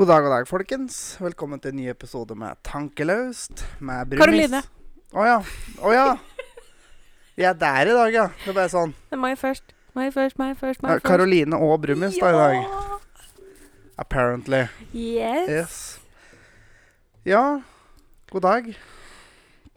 God 0.00 0.08
dag, 0.08 0.22
god 0.22 0.32
dag, 0.32 0.46
folkens. 0.48 0.94
Velkommen 1.20 1.60
til 1.60 1.74
en 1.74 1.76
ny 1.76 1.90
episode 1.92 2.32
med 2.32 2.56
Tankeløst 2.64 3.66
med 3.84 4.08
Brumis. 4.08 4.22
Karoline. 4.22 4.60
Å 5.12 5.24
ja. 5.28 5.34
Å 5.76 5.90
ja. 5.92 6.04
Vi 7.36 7.44
er 7.44 7.58
der 7.60 7.90
i 7.90 7.96
dag, 7.98 8.14
ja. 8.14 8.22
Det 8.32 8.48
er 8.48 8.56
bare 8.56 8.70
sånn. 8.72 8.94
Det 9.10 9.18
er 9.18 9.20
meg 9.20 9.34
først. 9.36 9.74
Meg 9.98 10.14
først, 10.14 10.38
meg 10.40 10.54
først, 10.56 10.80
meg 10.80 10.88
Ja, 10.88 10.94
først. 10.94 11.04
Karoline 11.04 11.58
og 11.66 11.74
Brumis 11.82 12.16
da 12.16 12.30
i 12.32 12.38
dag. 12.38 13.02
Apparently. 14.00 14.62
Yes. 14.96 15.50
Yes. 15.52 15.76
Ja. 17.28 17.42
God 18.32 18.46
dag. 18.46 18.70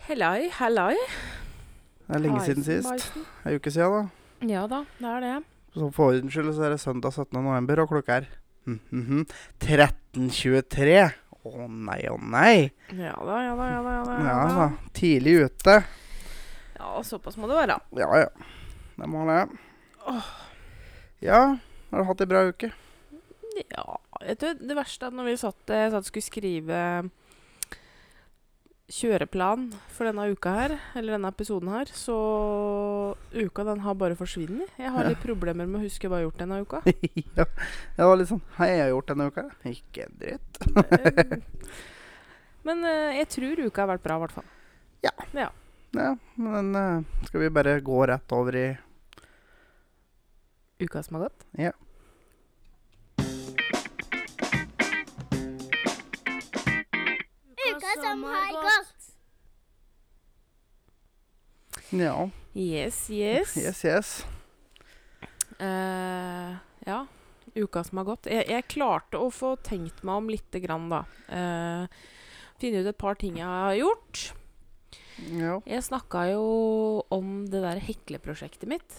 Hellai, 0.08 0.48
hellai. 0.62 0.94
Det 0.94 2.16
er 2.16 2.23
lenge 2.30 2.45
siden 2.45 2.64
sist. 2.70 2.88
Maisen. 2.88 3.28
En 3.44 3.59
uke 3.59 3.76
siden, 3.76 4.08
da. 4.08 4.55
Ja 4.55 4.64
da, 4.72 4.86
det 5.02 5.12
er 5.17 5.28
det. 5.28 5.36
Så 5.76 5.92
for 5.92 6.14
ordens 6.14 6.31
skyld 6.31 6.55
så 6.55 6.70
er 6.70 6.78
det 6.78 6.80
søndag 6.80 7.12
17. 7.12 7.44
november, 7.44 7.84
og 7.84 7.92
klokka 7.92 8.22
er 8.22 8.31
mhm, 8.66 8.80
-hmm. 8.91 9.26
13.23. 9.59 11.12
Å 11.44 11.67
nei, 11.67 12.08
å 12.08 12.17
nei. 12.17 12.72
Ja 12.95 13.17
da, 13.20 13.41
ja 13.44 13.55
da, 13.55 13.66
ja 13.67 13.81
da. 13.84 13.91
Ja 13.91 14.03
da, 14.03 14.17
Ja 14.23 14.38
da. 14.55 14.70
Tidlig 14.94 15.34
ute. 15.44 15.84
Ja, 16.77 17.03
såpass 17.03 17.38
må 17.38 17.48
det 17.48 17.55
være. 17.55 17.80
Ja, 18.00 18.09
ja. 18.17 18.30
Det 18.95 19.09
må 19.09 19.25
det. 19.28 19.47
Ja, 21.23 21.58
har 21.91 22.00
du 22.00 22.08
hatt 22.08 22.22
ei 22.22 22.28
bra 22.28 22.45
uke? 22.47 22.72
Ja, 23.69 24.00
vet 24.22 24.39
du, 24.39 24.53
det 24.53 24.75
verste 24.78 25.06
er 25.06 25.11
at 25.11 25.17
når 25.17 25.30
vi 25.30 25.36
satt, 25.38 25.69
eh, 25.69 25.89
satt 25.94 26.08
skulle 26.08 26.25
skrive 26.25 26.80
kjøreplan 28.94 29.67
for 29.94 30.08
denne 30.08 30.27
uka 30.33 30.52
her, 30.53 30.73
eller 30.97 31.16
denne 31.16 31.31
episoden 31.33 31.72
her, 31.73 31.89
så 31.97 32.17
uka 33.33 33.66
den 33.66 33.81
har 33.85 33.97
bare 33.97 34.17
forsvunnet. 34.19 34.69
Jeg 34.77 34.94
har 34.94 35.09
litt 35.09 35.23
problemer 35.23 35.69
med 35.69 35.81
å 35.81 35.83
huske 35.85 36.09
hva 36.09 36.19
jeg 36.19 36.27
har 36.27 36.30
gjort 36.30 36.44
denne 36.44 36.59
uka. 36.61 36.81
ja. 37.39 37.47
Det 37.97 38.08
var 38.09 38.19
litt 38.19 38.30
sånn 38.30 38.44
Hva 38.53 38.69
har 38.69 38.94
gjort 38.94 39.11
denne 39.13 39.30
uka? 39.33 39.45
Ikke 39.72 40.08
en 40.08 40.17
dritt. 40.22 40.61
Men 42.67 42.85
uh, 42.88 43.11
jeg 43.17 43.30
tror 43.33 43.66
uka 43.66 43.83
har 43.83 43.94
vært 43.95 44.05
bra, 44.05 44.17
i 44.19 44.23
hvert 44.23 44.38
fall. 44.38 44.50
Ja, 45.03 46.13
men 46.39 46.73
uh, 46.73 47.25
skal 47.28 47.44
vi 47.44 47.53
bare 47.53 47.78
gå 47.85 48.05
rett 48.09 48.33
over 48.33 48.55
i 48.57 48.67
Uka 50.83 51.03
som 51.05 51.16
har 51.16 51.28
gått. 51.28 51.45
Ja. 51.55 51.72
Som 58.14 58.23
har 58.30 58.52
gått. 58.61 59.09
Ja. 61.89 62.30
Yes, 62.53 63.09
yes. 63.09 63.58
Yes, 63.64 63.86
yes. 63.86 64.25
Uh, 65.61 66.56
ja, 66.86 67.06
uka 67.56 67.84
som 67.84 68.02
har 68.02 68.08
gått. 68.11 68.30
Jeg, 68.30 68.45
jeg 68.50 68.69
klarte 68.69 69.22
å 69.22 69.31
få 69.34 69.56
tenkt 69.66 70.03
meg 70.06 70.22
om 70.22 70.30
lite 70.30 70.61
grann, 70.61 70.89
da. 70.91 71.03
Uh, 71.30 71.86
finne 72.61 72.84
ut 72.84 72.89
et 72.89 73.00
par 73.00 73.17
ting 73.19 73.38
jeg 73.41 73.50
har 73.50 73.78
gjort. 73.78 74.23
Ja. 75.34 75.59
Jeg 75.69 75.86
snakka 75.86 76.25
jo 76.34 76.45
om 77.14 77.45
det 77.50 77.61
der 77.64 77.81
hekleprosjektet 77.81 78.69
mitt. 78.69 78.97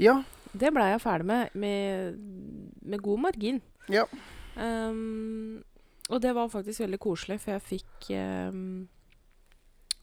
Ja. 0.00 0.22
Det 0.54 0.70
blei 0.74 0.90
jeg 0.92 1.02
ferdig 1.02 1.26
med, 1.28 1.54
med 1.58 2.18
med 2.84 3.02
god 3.04 3.24
margin. 3.28 3.60
Ja. 3.92 4.04
Ehm, 4.60 5.64
og 6.10 6.20
det 6.20 6.34
var 6.36 6.52
faktisk 6.52 6.84
veldig 6.84 7.00
koselig, 7.00 7.38
for 7.40 7.54
jeg 7.54 7.64
fikk 7.64 8.10
eh, 8.12 8.58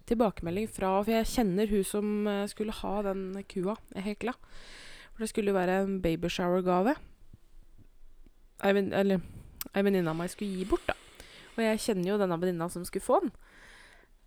tilbakemelding 0.09 0.69
fra 0.71 0.95
For 1.03 1.13
jeg 1.13 1.29
kjenner 1.29 1.69
hun 1.71 1.85
som 1.87 2.27
eh, 2.27 2.47
skulle 2.51 2.75
ha 2.81 2.95
den 3.05 3.27
kua 3.51 3.77
jeg 3.93 4.07
hekla. 4.09 4.33
For 5.11 5.23
det 5.23 5.29
skulle 5.31 5.53
jo 5.53 5.59
være 5.59 5.81
en 5.83 5.99
babyshower-gave. 6.03 6.95
Ei 8.61 8.73
venninne 8.73 10.09
av 10.09 10.17
meg 10.17 10.31
skulle 10.33 10.57
gi 10.57 10.67
bort, 10.69 10.87
da. 10.89 10.97
Og 11.57 11.63
jeg 11.65 11.81
kjenner 11.83 12.13
jo 12.13 12.19
denne 12.21 12.37
venninna 12.41 12.69
som 12.71 12.85
skulle 12.87 13.05
få 13.05 13.21
den. 13.23 13.33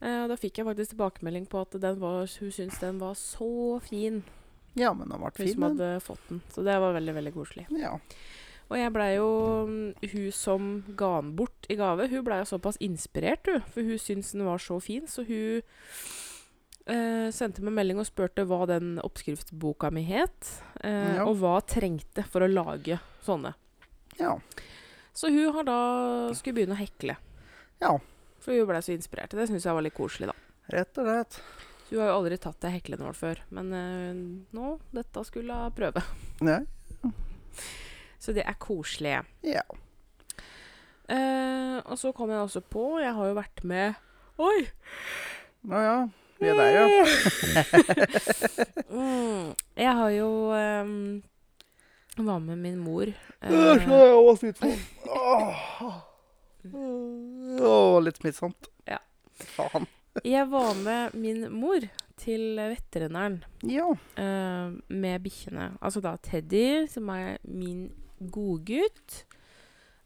Eh, 0.05 0.23
og 0.25 0.31
da 0.31 0.39
fikk 0.39 0.61
jeg 0.61 0.69
faktisk 0.69 0.95
tilbakemelding 0.95 1.49
på 1.51 1.65
at 1.65 1.77
den 1.83 2.01
var, 2.03 2.25
hun 2.29 2.55
syntes 2.55 2.81
den 2.83 3.03
var 3.03 3.19
så 3.19 3.81
fin, 3.83 4.23
ja, 4.79 4.91
men 4.93 5.09
den 5.09 5.21
ble 5.21 5.31
hun 5.31 5.39
fin, 5.39 5.53
som 5.55 5.67
den. 5.67 5.79
hadde 5.79 6.05
fått 6.05 6.25
den. 6.31 6.43
Så 6.55 6.65
det 6.67 6.79
var 6.83 6.97
veldig, 6.97 7.15
veldig 7.19 7.35
koselig. 7.35 7.67
Ja. 7.81 7.97
Og 8.71 8.77
jeg 8.81 8.93
blei 8.95 9.11
jo 9.17 9.29
mm, 9.69 10.11
Hun 10.13 10.29
som 10.33 10.69
ga 10.97 11.11
den 11.21 11.35
bort 11.37 11.67
i 11.71 11.77
gave, 11.79 12.07
hun 12.11 12.25
blei 12.27 12.39
jo 12.41 12.47
såpass 12.49 12.79
inspirert, 12.85 13.47
hun. 13.51 13.61
For 13.75 13.83
hun 13.87 13.99
syntes 14.01 14.33
den 14.33 14.47
var 14.49 14.63
så 14.63 14.79
fin, 14.83 15.05
så 15.11 15.25
hun 15.29 15.61
eh, 16.87 17.29
sendte 17.35 17.63
meg 17.65 17.77
melding 17.77 18.01
og 18.03 18.09
spurte 18.09 18.45
hva 18.49 18.63
den 18.71 18.97
oppskriftsboka 19.05 19.91
mi 19.95 20.07
het. 20.09 20.55
Eh, 20.83 21.15
Ja. 21.19 21.27
Og 21.29 21.37
hva 21.43 21.59
trengte 21.65 22.25
for 22.29 22.45
å 22.45 22.51
lage 22.51 22.99
sånne. 23.25 23.55
Ja. 24.19 24.39
Så 25.15 25.29
hun 25.31 25.53
har 25.55 25.65
da 25.69 25.79
skulle 26.35 26.57
begynne 26.59 26.75
å 26.77 26.81
hekle. 26.81 27.17
Ja. 27.83 27.95
For 28.43 28.53
hun 28.57 28.67
blei 28.69 28.81
så 28.85 28.93
inspirert. 28.97 29.31
Det 29.37 29.47
syns 29.49 29.65
jeg 29.69 29.75
var 29.77 29.85
litt 29.85 29.95
koselig, 29.97 30.29
da. 30.33 30.35
Rett 30.75 30.99
og 30.99 31.07
slett. 31.07 31.39
Hun 31.91 32.01
har 32.01 32.09
jo 32.11 32.17
aldri 32.19 32.39
tatt 32.41 32.65
ei 32.65 32.73
heklenål 32.79 33.15
før, 33.15 33.41
men 33.55 33.73
eh, 33.77 34.15
nå, 34.57 34.71
dette 34.97 35.25
skulle 35.29 35.55
hun 35.67 35.77
prøve. 35.77 36.03
Ja. 36.43 36.63
Så 38.25 38.33
det 38.33 38.45
er 38.49 38.57
koselig. 38.57 39.19
Ja. 39.45 39.61
Eh, 41.13 41.79
og 41.85 41.99
så 42.01 42.13
kom 42.17 42.31
jeg 42.33 42.41
også 42.41 42.63
på 42.73 42.85
Jeg 43.03 43.13
har 43.13 43.27
jo 43.29 43.35
vært 43.37 43.61
med 43.69 43.99
Oi! 44.41 44.63
Nå 45.69 45.81
ja. 45.85 45.97
Vi 46.41 46.49
er 46.49 46.57
der, 46.59 46.71
ja. 46.73 46.87
mm, 48.89 49.51
jeg 49.85 49.93
har 50.01 50.11
jo 50.17 50.31
um, 50.51 50.95
Var 52.17 52.41
med 52.47 52.57
min 52.59 52.79
mor. 52.83 53.13
Eh, 53.45 53.53
litt 53.53 54.59
sånn 54.59 54.81
Åh. 55.13 56.01
Åh, 56.65 58.01
litt 58.03 58.19
smittsomt. 58.23 58.71
Ja. 58.89 58.99
Faen. 59.55 59.87
jeg 60.25 60.47
var 60.51 60.73
med 60.81 61.15
min 61.19 61.45
mor 61.53 61.85
til 62.17 62.57
veterinæren 62.57 63.43
Ja. 63.69 63.91
eh, 64.17 64.73
med 64.89 65.23
bikkjene. 65.27 65.75
Altså 65.83 66.01
da 66.01 66.17
Teddy, 66.23 66.87
som 66.89 67.09
er 67.13 67.37
min 67.45 67.91
godgutt, 68.31 69.25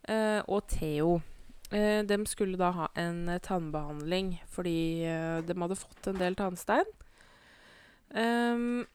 eh, 0.08 0.40
og 0.46 0.68
Theo. 0.72 1.20
Eh, 1.70 2.02
de 2.08 2.18
skulle 2.26 2.56
da 2.56 2.70
ha 2.72 2.86
en 2.96 3.28
eh, 3.28 3.42
tannbehandling 3.44 4.38
fordi 4.48 5.04
uh, 5.04 5.44
de 5.44 5.52
hadde 5.52 5.76
fått 5.76 6.08
en 6.08 6.20
del 6.20 6.38
tannstein. 6.38 6.88
Ehm, 8.16 8.86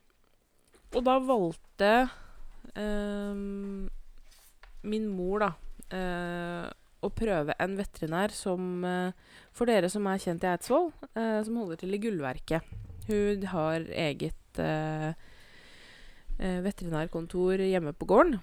og 0.93 1.03
da 1.05 1.17
valgte 1.21 1.91
ehm, 2.73 3.89
min 4.89 5.05
mor, 5.09 5.43
da, 5.43 5.51
eh, 5.93 6.69
å 7.03 7.11
prøve 7.13 7.55
en 7.61 7.75
veterinær 7.77 8.33
som 8.35 8.85
eh, 8.87 9.11
For 9.53 9.69
dere 9.69 9.89
som 9.91 10.07
er 10.09 10.21
kjent 10.23 10.45
i 10.45 10.49
Eidsvoll, 10.49 10.89
eh, 11.13 11.39
som 11.45 11.59
holder 11.61 11.81
til 11.81 11.93
i 11.93 12.01
Gullverket. 12.01 12.65
Hun 13.05 13.45
har 13.51 13.85
eget 13.85 14.61
eh, 14.61 15.13
eh, 16.39 16.59
veterinærkontor 16.65 17.61
hjemme 17.61 17.93
på 17.93 18.07
gården. 18.09 18.39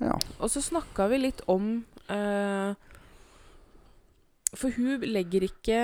Ja. 0.00 0.16
Og 0.40 0.50
så 0.52 0.60
snakka 0.60 1.06
vi 1.08 1.18
litt 1.22 1.40
om 1.48 1.84
eh, 2.12 2.74
For 4.56 4.70
hun 4.76 5.00
legger 5.08 5.46
ikke 5.48 5.78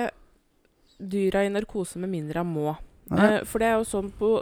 dyra 1.01 1.41
i 1.45 1.49
narkose 1.51 1.97
med 1.99 2.11
mindre 2.13 2.43
hun 2.45 2.53
må. 2.53 2.75
Eh, 3.11 3.41
for 3.49 3.59
det 3.59 3.67
er 3.71 3.79
jo 3.81 3.87
sånn 3.89 4.11
på 4.17 4.35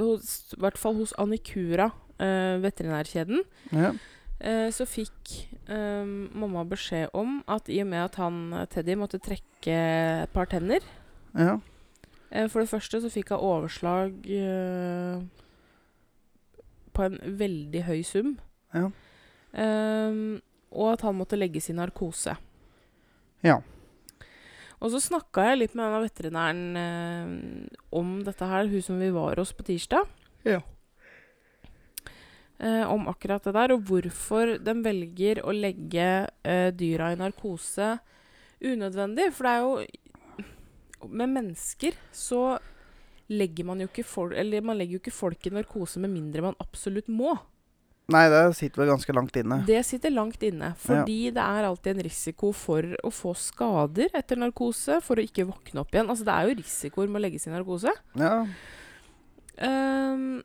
hos, 0.00 0.54
I 0.56 0.60
hvert 0.62 0.78
fall 0.80 0.96
hos 1.00 1.12
Anikura, 1.20 1.90
eh, 2.18 2.56
veterinærkjeden, 2.62 3.42
Ja. 3.72 3.92
eh, 4.40 4.68
så 4.74 4.86
fikk 4.86 5.34
eh, 5.68 6.04
mamma 6.06 6.64
beskjed 6.64 7.10
om 7.14 7.42
at 7.48 7.68
i 7.68 7.80
og 7.82 7.88
med 7.92 8.04
at 8.04 8.14
han 8.16 8.52
eh, 8.54 8.66
Teddy 8.66 8.94
måtte 8.96 9.20
trekke 9.20 9.74
et 10.24 10.32
par 10.32 10.46
tenner 10.46 10.80
Ja. 11.36 11.58
For 12.48 12.60
det 12.60 12.68
første 12.68 13.00
så 13.00 13.08
fikk 13.10 13.30
hun 13.32 13.40
overslag 13.40 14.12
på 16.92 17.04
en 17.06 17.18
veldig 17.38 17.82
høy 17.86 18.02
sum. 18.04 18.34
Ja. 18.74 18.88
Ehm, 19.52 20.40
og 20.74 20.92
at 20.92 21.04
han 21.06 21.16
måtte 21.16 21.38
legges 21.38 21.70
i 21.70 21.76
narkose. 21.76 22.34
Ja. 23.46 23.60
Og 24.78 24.92
så 24.92 25.00
snakka 25.02 25.48
jeg 25.48 25.60
litt 25.62 25.76
med 25.78 25.88
en 25.88 25.96
av 25.98 26.04
veterinæren 26.06 26.64
eh, 26.78 27.78
om 27.98 28.18
dette 28.26 28.46
her, 28.46 28.68
hun 28.70 28.84
som 28.84 29.00
vi 29.00 29.10
var 29.14 29.40
hos 29.40 29.54
på 29.56 29.66
tirsdag. 29.66 30.06
Ja. 30.46 30.60
Eh, 32.58 32.84
om 32.90 33.08
akkurat 33.10 33.42
det 33.46 33.54
der, 33.54 33.74
og 33.74 33.84
hvorfor 33.86 34.56
de 34.62 34.74
velger 34.82 35.42
å 35.46 35.54
legge 35.54 36.08
eh, 36.42 36.70
dyra 36.74 37.12
i 37.14 37.18
narkose 37.18 37.96
unødvendig. 38.58 39.30
For 39.34 39.46
det 39.46 39.54
er 39.54 39.64
jo 39.64 41.08
Med 41.14 41.30
mennesker 41.30 41.94
så 42.10 42.58
legger 43.30 43.68
man 43.68 43.78
jo 43.78 43.86
ikke 43.86 44.02
folk 44.02 44.32
Eller 44.34 44.64
man 44.66 44.74
legger 44.80 44.96
jo 44.96 44.98
ikke 44.98 45.14
folk 45.14 45.46
i 45.46 45.52
narkose 45.54 46.00
med 46.02 46.10
mindre 46.10 46.42
man 46.42 46.58
absolutt 46.58 47.06
må. 47.06 47.36
Nei, 48.08 48.24
det 48.32 48.40
sitter 48.56 48.80
vel 48.80 48.88
ganske 48.88 49.12
langt 49.12 49.34
inne. 49.36 49.58
Det 49.68 49.80
sitter 49.84 50.12
langt 50.14 50.44
inne, 50.46 50.70
fordi 50.80 51.18
det 51.36 51.42
er 51.44 51.66
alltid 51.68 51.90
en 51.92 52.06
risiko 52.06 52.54
for 52.56 52.94
å 53.04 53.10
få 53.12 53.34
skader 53.36 54.14
etter 54.16 54.40
narkose, 54.40 54.96
for 55.04 55.20
å 55.20 55.24
ikke 55.26 55.44
våkne 55.50 55.82
opp 55.82 55.92
igjen. 55.92 56.08
Altså, 56.08 56.24
det 56.24 56.36
er 56.36 56.48
jo 56.48 56.54
risikoer 56.62 57.10
med 57.10 57.20
å 57.20 57.24
legges 57.26 57.44
i 57.44 57.52
narkose. 57.52 57.92
Ja. 58.16 58.38
Um, 59.60 60.40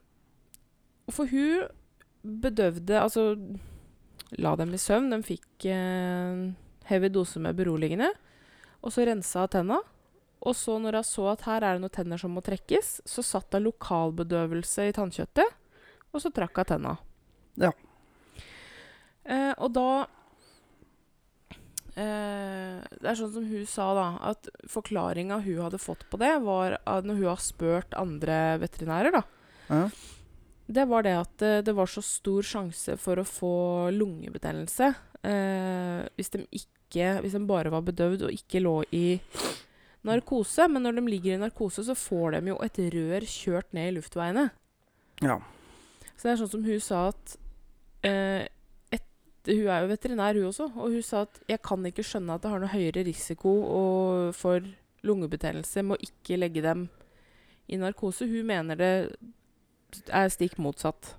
for 1.14 1.30
hun 1.30 1.70
bedøvde 2.24 2.98
Altså 2.98 3.36
la 4.42 4.56
dem 4.58 4.74
i 4.74 4.82
søvn. 4.82 5.12
De 5.14 5.20
fikk 5.24 5.68
eh, 5.70 6.44
heavy 6.90 7.12
dose 7.14 7.42
med 7.44 7.56
beroligende. 7.58 8.10
Og 8.84 8.92
så 8.96 9.06
rensa 9.08 9.46
tenna. 9.52 9.80
Og 10.44 10.56
så 10.60 10.76
når 10.82 11.00
hun 11.00 11.08
så 11.08 11.30
at 11.32 11.46
her 11.48 11.64
er 11.64 11.78
det 11.78 11.86
noen 11.86 11.96
tenner 11.96 12.20
som 12.20 12.34
må 12.36 12.44
trekkes, 12.44 12.98
så 13.08 13.24
satt 13.24 13.56
hun 13.56 13.70
lokalbedøvelse 13.70 14.90
i 14.90 14.96
tannkjøttet, 14.96 15.60
og 16.12 16.20
så 16.20 16.32
trakk 16.36 16.60
hun 16.60 16.68
tenna. 16.74 16.96
Ja. 17.62 17.70
Eh, 19.24 19.54
og 19.58 19.70
da 19.76 19.88
eh, 21.96 22.80
Det 23.00 23.08
er 23.12 23.20
sånn 23.20 23.34
som 23.36 23.46
hun 23.48 23.66
sa, 23.70 23.86
da, 23.98 24.08
at 24.32 24.50
forklaringa 24.72 25.38
hun 25.46 25.62
hadde 25.66 25.80
fått 25.82 26.06
på 26.12 26.20
det, 26.22 26.34
var 26.44 26.78
når 27.06 27.20
hun 27.22 27.30
har 27.30 27.42
spurt 27.44 27.94
andre 28.00 28.58
veterinærer, 28.64 29.12
da, 29.20 29.24
Ja. 29.70 29.90
det 30.68 30.88
var 30.90 31.04
det 31.06 31.16
at 31.20 31.42
eh, 31.46 31.62
det 31.62 31.76
var 31.78 31.88
så 31.88 32.02
stor 32.04 32.42
sjanse 32.44 32.98
for 33.00 33.22
å 33.22 33.28
få 33.28 33.54
lungebetennelse 33.96 34.90
eh, 35.24 36.02
hvis, 36.18 36.30
de 36.34 36.44
ikke, 36.52 37.22
hvis 37.24 37.38
de 37.38 37.46
bare 37.48 37.72
var 37.74 37.86
bedøvd 37.86 38.28
og 38.28 38.34
ikke 38.36 38.62
lå 38.64 38.76
i 38.92 39.20
narkose. 40.04 40.68
Men 40.68 40.84
når 40.84 40.98
de 41.00 41.06
ligger 41.08 41.38
i 41.38 41.42
narkose, 41.46 41.84
så 41.88 41.96
får 41.96 42.36
de 42.36 42.52
jo 42.52 42.58
et 42.66 42.78
rør 42.92 43.24
kjørt 43.30 43.72
ned 43.74 43.92
i 43.92 43.96
luftveiene. 43.96 44.50
Ja. 45.24 45.38
Så 46.18 46.28
det 46.28 46.34
er 46.34 46.42
sånn 46.44 46.52
som 46.52 46.66
hun 46.68 46.82
sa 46.84 47.06
at 47.14 47.38
eh, 48.08 48.46
et, 48.94 49.06
Hun 49.48 49.68
er 49.68 49.84
jo 49.84 49.92
veterinær, 49.92 50.40
hun 50.40 50.50
også. 50.52 50.70
Og 50.76 50.98
hun 50.98 51.06
sa 51.06 51.24
at 51.28 51.40
jeg 51.50 51.62
kan 51.66 51.86
ikke 51.90 52.06
skjønne 52.06 52.36
at 52.36 52.44
det 52.44 52.54
har 52.54 52.64
noe 52.64 52.74
høyere 52.74 53.06
risiko 53.08 53.56
og, 53.68 54.36
for 54.38 54.64
lungebetennelse 55.04 55.84
med 55.84 55.98
å 55.98 56.06
ikke 56.08 56.40
legge 56.40 56.64
dem 56.64 56.88
i 57.68 57.80
narkose. 57.80 58.28
Hun 58.30 58.48
mener 58.48 58.80
det 58.80 58.94
er 60.10 60.32
stikk 60.34 60.60
motsatt. 60.64 61.16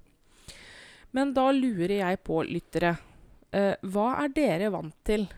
Men 1.14 1.34
da 1.36 1.50
lurer 1.54 2.00
jeg 2.00 2.22
på, 2.26 2.40
lyttere. 2.48 2.96
Eh, 3.54 3.74
hva 3.86 4.08
er 4.24 4.32
dere 4.34 4.70
vant 4.74 4.96
til? 5.06 5.28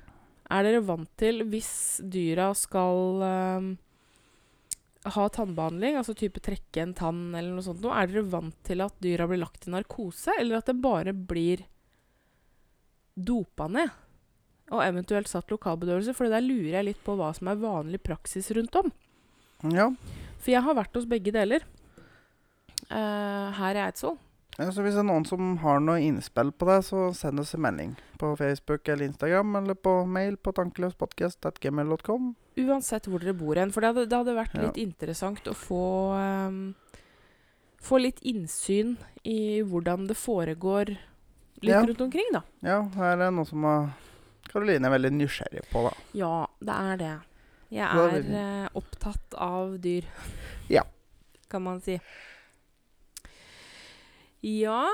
Er 0.46 0.62
dere 0.64 0.80
vant 0.86 1.10
til 1.20 1.42
hvis 1.50 2.00
dyra 2.00 2.52
skal 2.56 3.24
eh, 3.26 3.66
ha 5.14 5.26
tannbehandling, 5.32 5.98
altså 6.00 6.14
type 6.18 6.42
trekke 6.42 6.82
en 6.82 6.94
tann 6.96 7.20
eller 7.34 7.54
noe 7.54 7.64
sånt, 7.64 7.84
er 7.86 8.10
dere 8.10 8.26
vant 8.32 8.56
til 8.66 8.82
at 8.84 8.96
dyra 9.02 9.28
blir 9.30 9.42
lagt 9.42 9.68
i 9.68 9.72
narkose, 9.74 10.34
eller 10.40 10.58
at 10.58 10.70
det 10.70 10.76
bare 10.82 11.14
blir 11.16 11.62
dopa 13.16 13.68
ned? 13.70 13.92
Og 14.74 14.82
eventuelt 14.82 15.30
satt 15.30 15.52
lokalbedøvelse, 15.52 16.14
for 16.16 16.32
der 16.32 16.42
lurer 16.42 16.80
jeg 16.80 16.88
litt 16.88 17.02
på 17.06 17.14
hva 17.18 17.30
som 17.36 17.52
er 17.52 17.62
vanlig 17.62 18.02
praksis 18.02 18.50
rundt 18.56 18.82
om. 18.82 18.92
ja. 19.70 19.90
For 20.42 20.52
jeg 20.52 20.62
har 20.62 20.76
vært 20.78 20.94
hos 20.98 21.08
begge 21.10 21.32
deler 21.34 21.64
Uh, 22.86 23.50
her 23.56 23.74
i 23.74 23.82
Eidsvoll. 23.82 24.14
Ja, 24.58 24.70
så 24.72 24.80
hvis 24.80 24.94
det 24.96 25.02
er 25.02 25.08
noen 25.10 25.26
som 25.28 25.56
har 25.60 25.80
noe 25.84 26.00
innspill 26.00 26.48
på 26.56 26.64
det, 26.70 26.78
så 26.86 27.10
send 27.14 27.40
oss 27.42 27.50
en 27.54 27.60
melding 27.60 27.90
på 28.16 28.30
Facebook 28.40 28.88
eller 28.88 29.04
Instagram, 29.10 29.50
eller 29.60 29.74
på 29.76 29.92
mail 30.08 30.38
på 30.40 30.54
tankeløspodkast.gmail.com. 30.56 32.30
Uansett 32.64 33.04
hvor 33.10 33.20
dere 33.20 33.34
bor 33.36 33.58
hen. 33.60 33.72
For 33.74 33.84
det 33.84 33.90
hadde, 33.92 34.06
det 34.08 34.16
hadde 34.22 34.36
vært 34.38 34.54
Ja. 34.56 34.62
litt 34.64 34.78
interessant 34.80 35.44
å 35.46 35.54
få 35.54 35.82
um, 36.16 36.74
Få 37.86 38.00
litt 38.00 38.18
innsyn 38.26 38.96
i 39.22 39.60
hvordan 39.62 40.06
det 40.08 40.16
foregår 40.16 40.88
litt 41.60 41.70
Ja. 41.70 41.84
rundt 41.84 42.00
omkring, 42.00 42.32
da. 42.32 42.40
Ja, 42.64 42.80
her 42.96 43.20
er 43.28 43.30
noe 43.30 43.44
som 43.46 43.62
uh, 43.64 43.92
Karoline 44.48 44.86
er 44.88 44.90
veldig 44.96 45.12
nysgjerrig 45.12 45.62
på, 45.70 45.84
da. 45.84 45.92
Ja, 46.16 46.46
det 46.58 46.74
er 46.74 46.96
det. 46.96 47.12
Jeg 47.70 47.86
er 47.86 48.16
eh, 48.40 48.68
opptatt 48.78 49.34
av 49.36 49.76
dyr. 49.82 50.04
Ja. 50.70 50.82
Kan 51.50 51.62
man 51.62 51.80
si. 51.80 52.00
Ja 54.46 54.84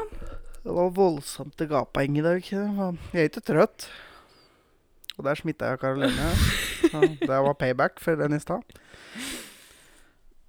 Det 0.62 0.72
var 0.72 0.92
voldsomt 0.96 1.56
til 1.58 1.68
gaping 1.68 2.16
i 2.20 2.24
dag. 2.24 2.40
Jeg 2.46 2.96
er 3.12 3.28
ikke 3.28 3.42
trøtt. 3.44 3.88
Og 5.18 5.26
der 5.26 5.36
smitta 5.36 5.72
jeg 5.72 5.80
Karoline. 5.82 6.28
Det 7.20 7.28
var 7.28 7.54
payback 7.58 8.00
for 8.00 8.16
den 8.18 8.36
i 8.36 8.40
stad. 8.40 8.62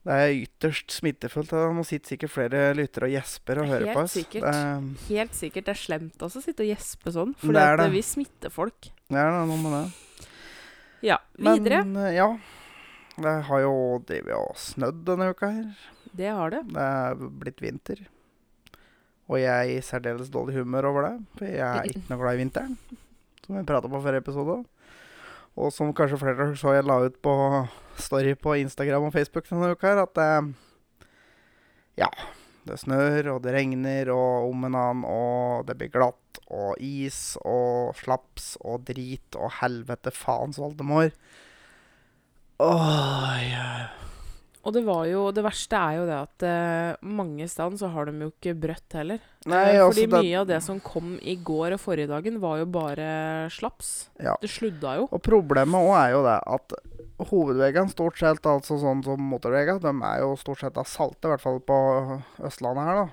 Det 0.04 0.16
er 0.20 0.34
ytterst 0.44 0.92
smittefullt. 0.92 1.52
Nå 1.76 1.84
sitter 1.88 2.14
sikkert 2.14 2.34
flere 2.34 2.62
lyttere 2.76 3.08
og 3.08 3.14
gjesper 3.16 3.62
og 3.64 3.70
hører 3.72 3.86
Helt 3.88 3.98
på 3.98 4.04
oss. 4.06 4.16
sikkert. 4.18 4.48
Det, 4.48 5.06
Helt 5.10 5.38
sikkert. 5.38 5.68
Det 5.68 5.74
er 5.76 5.82
slemt 5.82 6.26
også 6.28 6.42
å 6.42 6.46
sitte 6.46 6.66
og 6.66 6.72
gjespe 6.74 7.14
sånn. 7.16 7.36
For 7.40 7.56
Det 7.56 7.64
er 7.64 7.80
det. 7.80 7.90
vi 7.96 8.02
smitter 8.06 8.52
folk. 8.54 8.90
det 9.10 9.20
er 9.20 9.32
det, 9.32 9.44
noe 9.52 9.60
med 9.64 9.76
det. 9.78 10.30
Ja, 11.10 11.20
videre. 11.40 11.84
Men 11.88 12.02
eh, 12.06 12.16
ja. 12.20 12.30
Det 13.14 13.36
har 13.50 13.62
jo 13.62 13.74
drevet 14.08 14.34
og 14.40 14.58
snødd 14.58 15.04
denne 15.08 15.30
uka 15.34 15.52
her. 15.54 15.88
Det 16.14 16.30
har 16.34 16.54
det. 16.56 16.64
Det 16.72 16.88
er 16.90 17.24
blitt 17.44 17.62
vinter. 17.64 18.06
Og 19.31 19.40
jeg 19.40 19.54
er 19.54 19.72
i 19.72 19.81
særdeles 19.86 20.31
dårlig 20.34 20.58
humør 20.60 20.90
over 20.92 21.08
det. 21.08 21.16
For 21.40 21.48
jeg 21.48 21.64
er 21.64 21.90
ikke 21.90 22.04
noe 22.10 22.20
glad 22.20 22.38
i 22.38 22.42
vinteren. 22.44 22.78
Som 23.46 23.58
vi 23.58 23.66
prata 23.68 23.92
på 23.92 24.02
forrige 24.04 24.24
episode. 24.24 24.60
Og 25.54 25.74
som 25.74 25.94
kanskje 25.96 26.20
flere 26.20 26.50
så 26.58 26.74
jeg 26.75 26.88
la 26.88 27.00
ut 27.06 27.18
på 27.24 27.34
story 28.02 28.34
på 28.40 28.56
Instagram 28.64 29.08
og 29.08 29.14
Facebook 29.14 29.48
denne 29.50 29.74
uka 29.75 29.96
at 30.04 30.16
det 30.18 30.31
Ja. 32.02 32.10
Det 32.64 32.78
snør, 32.80 33.28
og 33.34 33.42
det 33.44 33.52
regner, 33.52 34.08
og 34.14 34.48
om 34.48 34.62
en 34.64 34.75
annen, 34.80 35.02
og 35.04 35.66
det 35.68 35.76
blir 35.81 35.90
glatt, 35.92 36.40
og 36.48 36.78
is, 36.80 37.36
og 37.44 37.92
slaps, 38.00 38.54
og 38.64 38.86
drit, 38.88 39.36
og 39.36 39.52
helvete 39.60 40.14
faens 40.16 40.62
oldemor. 40.64 41.12
Åh, 42.64 43.36
jeg 43.44 44.03
Og 44.63 44.71
det 44.71 44.83
var 44.88 45.04
jo 45.10 45.25
Det 45.36 45.44
verste 45.44 45.75
er 45.75 45.98
jo 45.98 46.04
det 46.07 46.18
at 46.21 46.45
uh, 46.48 47.07
mange 47.19 47.48
steder 47.51 47.75
så 47.81 47.89
har 47.92 48.07
de 48.07 48.13
jo 48.24 48.30
ikke 48.31 48.54
brøtt 48.56 48.95
heller. 48.95 49.19
Nei, 49.45 49.63
uh, 49.75 49.88
altså 49.89 49.89
Fordi 49.98 50.06
det- 50.07 50.21
mye 50.24 50.39
av 50.39 50.48
det 50.48 50.60
som 50.63 50.80
kom 50.80 51.18
i 51.19 51.36
går 51.36 51.75
og 51.75 51.81
forrige 51.83 52.07
dagen, 52.07 52.39
var 52.39 52.62
jo 52.62 52.65
bare 52.71 53.07
slaps. 53.51 54.10
Ja. 54.24 54.38
Det 54.39 54.50
sludda 54.50 54.95
jo. 55.01 55.10
Og 55.12 55.21
problemet 55.25 55.75
òg 55.83 55.98
er 56.00 56.13
jo 56.15 56.24
det 56.24 56.38
at 56.56 56.77
hovedveiene, 57.24 57.92
stort 57.92 58.18
sett 58.19 58.48
altså 58.48 58.80
sånn 58.80 59.04
som 59.04 59.19
motorveiene, 59.19 59.80
de 59.83 59.92
er 60.07 60.23
jo 60.23 60.33
stort 60.40 60.64
sett 60.64 60.80
av 60.80 60.88
salte, 60.90 61.28
i 61.28 61.33
hvert 61.33 61.44
fall 61.44 61.59
på 61.59 61.78
Østlandet 62.44 62.88
her, 62.88 63.04
da. 63.04 63.07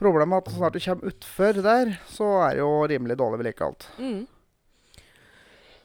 Problemet 0.00 0.32
er 0.34 0.42
at 0.42 0.48
så 0.52 0.58
snart 0.60 0.74
du 0.76 0.80
kommer 0.80 1.12
utfor 1.12 1.60
der, 1.64 1.92
så 2.12 2.26
er 2.44 2.56
det 2.56 2.64
jo 2.64 2.72
rimelig 2.90 3.16
dårlig 3.16 3.40
vedlikeholdt. 3.40 3.86
Mm. 3.96 4.26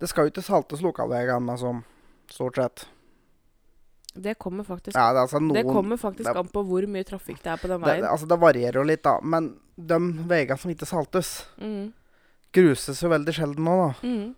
Det 0.00 0.08
skal 0.10 0.26
jo 0.26 0.32
ikke 0.32 0.42
saltes 0.42 0.80
lokalveiene, 0.82 1.52
altså. 1.52 1.76
Stort 2.32 2.56
sett. 2.58 2.86
Det 4.14 4.34
kommer 4.38 4.64
faktisk 4.66 4.96
Ja, 4.96 5.12
det 5.14 5.20
altså 5.22 5.40
noen 5.40 5.54
Det 5.54 5.64
kommer 5.64 5.96
faktisk 5.96 6.24
det- 6.28 6.36
an 6.36 6.48
på 6.48 6.62
hvor 6.66 6.84
mye 6.86 7.04
trafikk 7.04 7.38
det 7.42 7.46
er 7.52 7.56
på 7.56 7.68
den 7.68 7.80
det, 7.80 7.88
veien. 7.88 8.04
altså 8.04 8.26
det 8.28 8.38
varierer 8.40 8.74
jo 8.74 8.82
litt, 8.82 9.02
da. 9.02 9.18
Men 9.22 9.58
de 9.78 9.98
veiene 10.28 10.58
som 10.58 10.70
ikke 10.70 10.86
saltes, 10.86 11.46
Mm. 11.58 11.92
gruses 12.52 13.00
jo 13.00 13.08
veldig 13.08 13.32
sjelden 13.32 13.64
nå, 13.64 13.76
da. 14.02 14.06
Mm. 14.08 14.34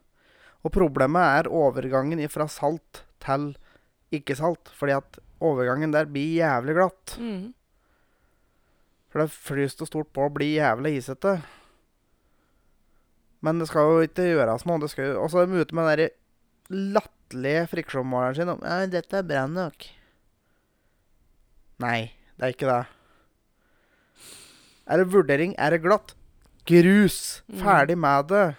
Og 0.64 0.72
problemet 0.72 1.44
er 1.46 1.50
overgangen 1.50 2.28
fra 2.30 2.46
salt 2.46 3.02
til 3.20 3.56
ikke-salt. 4.12 4.68
Fordi 4.68 4.92
at 4.96 5.18
overgangen 5.40 5.90
der 5.92 6.04
blir 6.06 6.36
jævlig 6.38 6.74
glatt. 6.76 7.18
Mm. 7.18 7.52
For 9.10 9.20
det 9.20 9.30
fryser 9.30 9.76
så 9.78 9.86
stort 9.86 10.12
på 10.12 10.28
å 10.28 10.32
bli 10.32 10.56
jævlig 10.56 10.98
isete. 10.98 11.42
Men 13.44 13.60
det 13.60 13.68
skal 13.68 13.90
jo 13.90 14.04
ikke 14.06 14.30
gjøres 14.30 14.64
noe. 14.68 14.80
Og 14.80 15.28
så 15.30 15.42
er 15.42 15.50
de 15.50 15.60
ute 15.60 15.76
med 15.76 15.90
den 15.90 16.00
der 16.00 16.14
latterlige 16.96 17.66
friksjonmåleren 17.74 18.38
sin 18.38 18.52
om 18.54 18.62
ja, 18.64 18.86
'Dette 18.88 19.20
er 19.20 19.28
bra 19.28 19.44
nok'. 19.50 19.90
Nei, 21.84 22.14
det 22.38 22.46
er 22.46 22.54
ikke 22.54 22.70
det. 22.70 22.84
Er 24.86 25.00
det 25.00 25.12
vurdering? 25.12 25.54
Er 25.58 25.74
det 25.74 25.82
glatt? 25.82 26.14
Grus! 26.64 27.42
Mm. 27.48 27.58
Ferdig 27.60 27.98
med 27.98 28.28
det. 28.28 28.56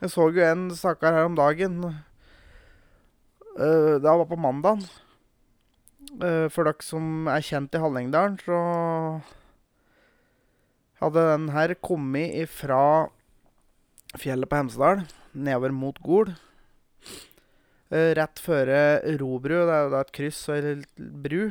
Jeg 0.00 0.10
så 0.10 0.28
jo 0.28 0.44
en 0.44 0.70
stakkar 0.76 1.16
her 1.16 1.28
om 1.28 1.36
dagen. 1.36 1.80
Uh, 3.56 3.96
det 4.00 4.04
var 4.04 4.24
på 4.28 4.36
mandag. 4.36 4.84
for 6.50 6.66
dere 6.66 6.82
som 6.82 7.28
er 7.30 7.40
kjent 7.40 7.74
i 7.74 7.78
Hallingdalen, 7.78 8.36
så 8.42 8.56
hadde 11.00 11.22
den 11.32 11.48
her 11.54 11.74
kommet 11.80 12.34
ifra 12.42 13.08
fjellet 14.18 14.50
på 14.50 14.58
Hemsedal, 14.58 15.04
nedover 15.32 15.74
mot 15.74 15.98
Gol. 16.02 16.32
Eh, 17.90 18.12
rett 18.18 18.42
før 18.42 18.70
Robru, 19.20 19.56
det 19.66 19.76
er 19.76 19.90
da 19.92 20.04
et 20.04 20.14
kryss 20.14 20.44
og 20.50 20.58
ei 20.58 20.76
bru. 20.98 21.50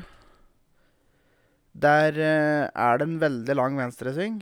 Der 1.80 2.16
eh, 2.18 2.66
er 2.68 2.98
det 3.00 3.06
en 3.08 3.20
veldig 3.22 3.56
lang 3.56 3.78
venstresving 3.80 4.42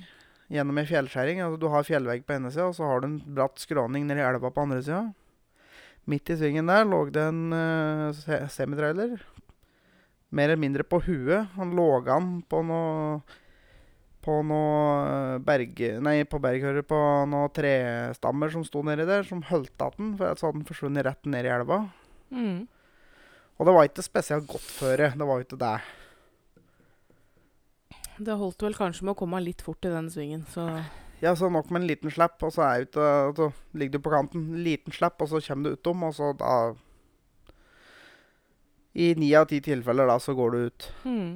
gjennom 0.53 0.79
ei 0.79 0.87
fjellskjæring. 0.87 1.41
Altså, 1.43 1.59
du 1.61 1.67
har 1.71 1.87
fjellvegg 1.87 2.25
på 2.25 2.37
ene 2.37 2.51
sida, 2.53 2.69
og 2.69 2.77
så 2.77 2.87
har 2.87 3.01
du 3.01 3.09
en 3.09 3.19
bratt 3.37 3.59
skråning 3.61 4.07
ned 4.07 4.21
i 4.21 4.25
elva 4.25 4.51
på 4.53 4.63
andre 4.63 4.81
sida. 4.81 5.03
Midt 6.07 6.31
i 6.31 6.37
svingen 6.39 6.69
der 6.71 6.87
lå 6.87 7.01
det 7.11 7.25
en 7.33 7.51
uh, 7.51 8.15
se 8.15 8.39
semitrailer. 8.53 9.19
Mer 10.31 10.49
eller 10.49 10.61
mindre 10.61 10.85
på 10.87 11.01
huet. 11.03 11.51
Han 11.57 11.75
lå 11.75 11.89
an 12.13 12.37
på 12.47 12.61
noe 12.63 13.19
På 14.27 14.41
noe 14.43 15.37
berg... 15.47 15.79
Nei, 16.03 16.17
på 16.27 16.39
berghører 16.43 16.83
på 16.83 16.97
noen 17.31 17.53
trestammer 17.55 18.51
som 18.51 18.65
sto 18.67 18.81
nedi 18.83 19.05
der, 19.07 19.23
som 19.23 19.45
holdt 19.47 19.71
igjen, 19.71 20.17
for 20.19 20.35
så 20.35 20.49
hadde 20.49 20.59
den 20.59 20.67
forsvunnet 20.67 21.07
rett 21.07 21.29
ned 21.31 21.47
i 21.47 21.53
elva. 21.53 21.85
Mm. 22.35 22.65
Og 23.57 23.69
det 23.69 23.73
var 23.73 23.87
ikke 23.87 24.03
spesielt 24.05 24.49
godt 24.51 24.67
føre. 24.67 25.13
Det 25.15 25.27
var 25.29 25.39
jo 25.39 25.47
ikke 25.47 25.61
det. 25.63 25.77
Det 28.17 28.35
holdt 28.37 28.63
vel 28.65 28.75
kanskje 28.77 29.05
med 29.05 29.13
å 29.13 29.19
komme 29.19 29.39
litt 29.45 29.61
fort 29.65 29.85
i 29.85 29.93
den 29.93 30.09
svingen, 30.11 30.43
så 30.49 30.67
Ja, 31.21 31.31
så 31.33 31.49
nok 31.49 31.71
med 31.71 31.81
en 31.81 31.87
liten 31.89 32.13
slapp, 32.13 32.37
og 32.45 32.51
så, 32.53 32.61
er 32.67 32.85
ute, 32.85 33.07
så 33.37 33.49
ligger 33.77 33.97
du 33.97 34.05
på 34.05 34.13
kanten. 34.13 34.51
En 34.53 34.63
liten 34.65 34.93
slapp, 34.93 35.21
og 35.21 35.31
så 35.31 35.41
kommer 35.41 35.71
du 35.71 35.79
utom, 35.79 36.03
og 36.05 36.13
så 36.13 36.33
da 36.37 36.53
I 38.97 39.13
ni 39.17 39.31
av 39.37 39.47
ti 39.49 39.61
tilfeller 39.61 40.09
da, 40.09 40.19
så 40.21 40.33
går 40.37 40.51
du 40.51 40.57
ut. 40.67 40.89
hmm. 41.03 41.33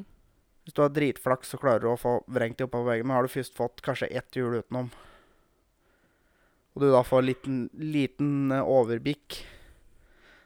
Hvis 0.65 0.75
du 0.77 0.81
har 0.83 0.91
dritflaks, 0.93 1.49
så 1.49 1.57
klarer 1.57 1.81
du 1.81 1.87
å 1.89 1.97
få 1.99 2.19
vrengt 2.29 2.59
det 2.59 2.67
oppover 2.67 2.93
veggen. 2.93 3.07
Men 3.09 3.17
har 3.17 3.25
du 3.25 3.33
først 3.33 3.55
fått 3.57 3.81
kanskje 3.85 4.11
ett 4.13 4.35
hjul 4.37 4.59
utenom, 4.59 4.91
og 6.73 6.83
du 6.83 6.87
da 6.93 7.01
får 7.03 7.23
liten, 7.25 7.63
liten 7.75 8.51
eh, 8.55 8.61
overbikk 8.63 9.41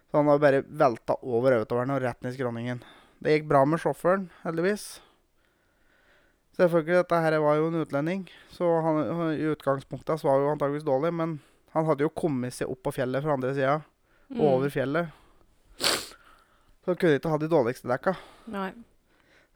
Så 0.10 0.18
han 0.18 0.30
har 0.32 0.40
bare 0.42 0.64
velta 0.66 1.18
over 1.22 1.54
autovernet 1.60 1.98
og 2.00 2.02
rett 2.06 2.22
ned 2.24 2.34
i 2.34 2.38
skråningen. 2.38 2.80
Det 3.22 3.34
gikk 3.36 3.50
bra 3.50 3.62
med 3.68 3.82
sjåføren, 3.84 4.30
heldigvis. 4.46 4.86
Selvfølgelig, 6.56 7.02
dette 7.02 7.20
her 7.20 7.36
var 7.44 7.58
jo 7.60 7.68
en 7.68 7.82
utlending, 7.82 8.22
så 8.54 8.70
han, 8.86 9.02
han, 9.20 9.34
i 9.36 9.50
utgangspunktet 9.52 10.22
så 10.22 10.30
var 10.30 10.40
jo 10.40 10.54
antageligvis 10.54 10.88
dårlig. 10.88 11.12
Men 11.20 11.36
han 11.76 11.86
hadde 11.90 12.06
jo 12.08 12.14
kommet 12.16 12.56
seg 12.56 12.72
opp 12.72 12.80
på 12.88 12.94
fjellet 12.96 13.26
fra 13.26 13.36
andre 13.36 13.54
sida, 13.58 13.82
Mm. 14.26 14.40
over 14.42 14.72
fjellet. 14.74 15.12
Så 15.78 16.88
han 16.90 16.96
kunne 16.98 17.20
ikke 17.20 17.30
ha 17.30 17.38
de 17.38 17.50
dårligste 17.52 17.86
dekka. 17.92 18.16
Nei. 18.50 18.72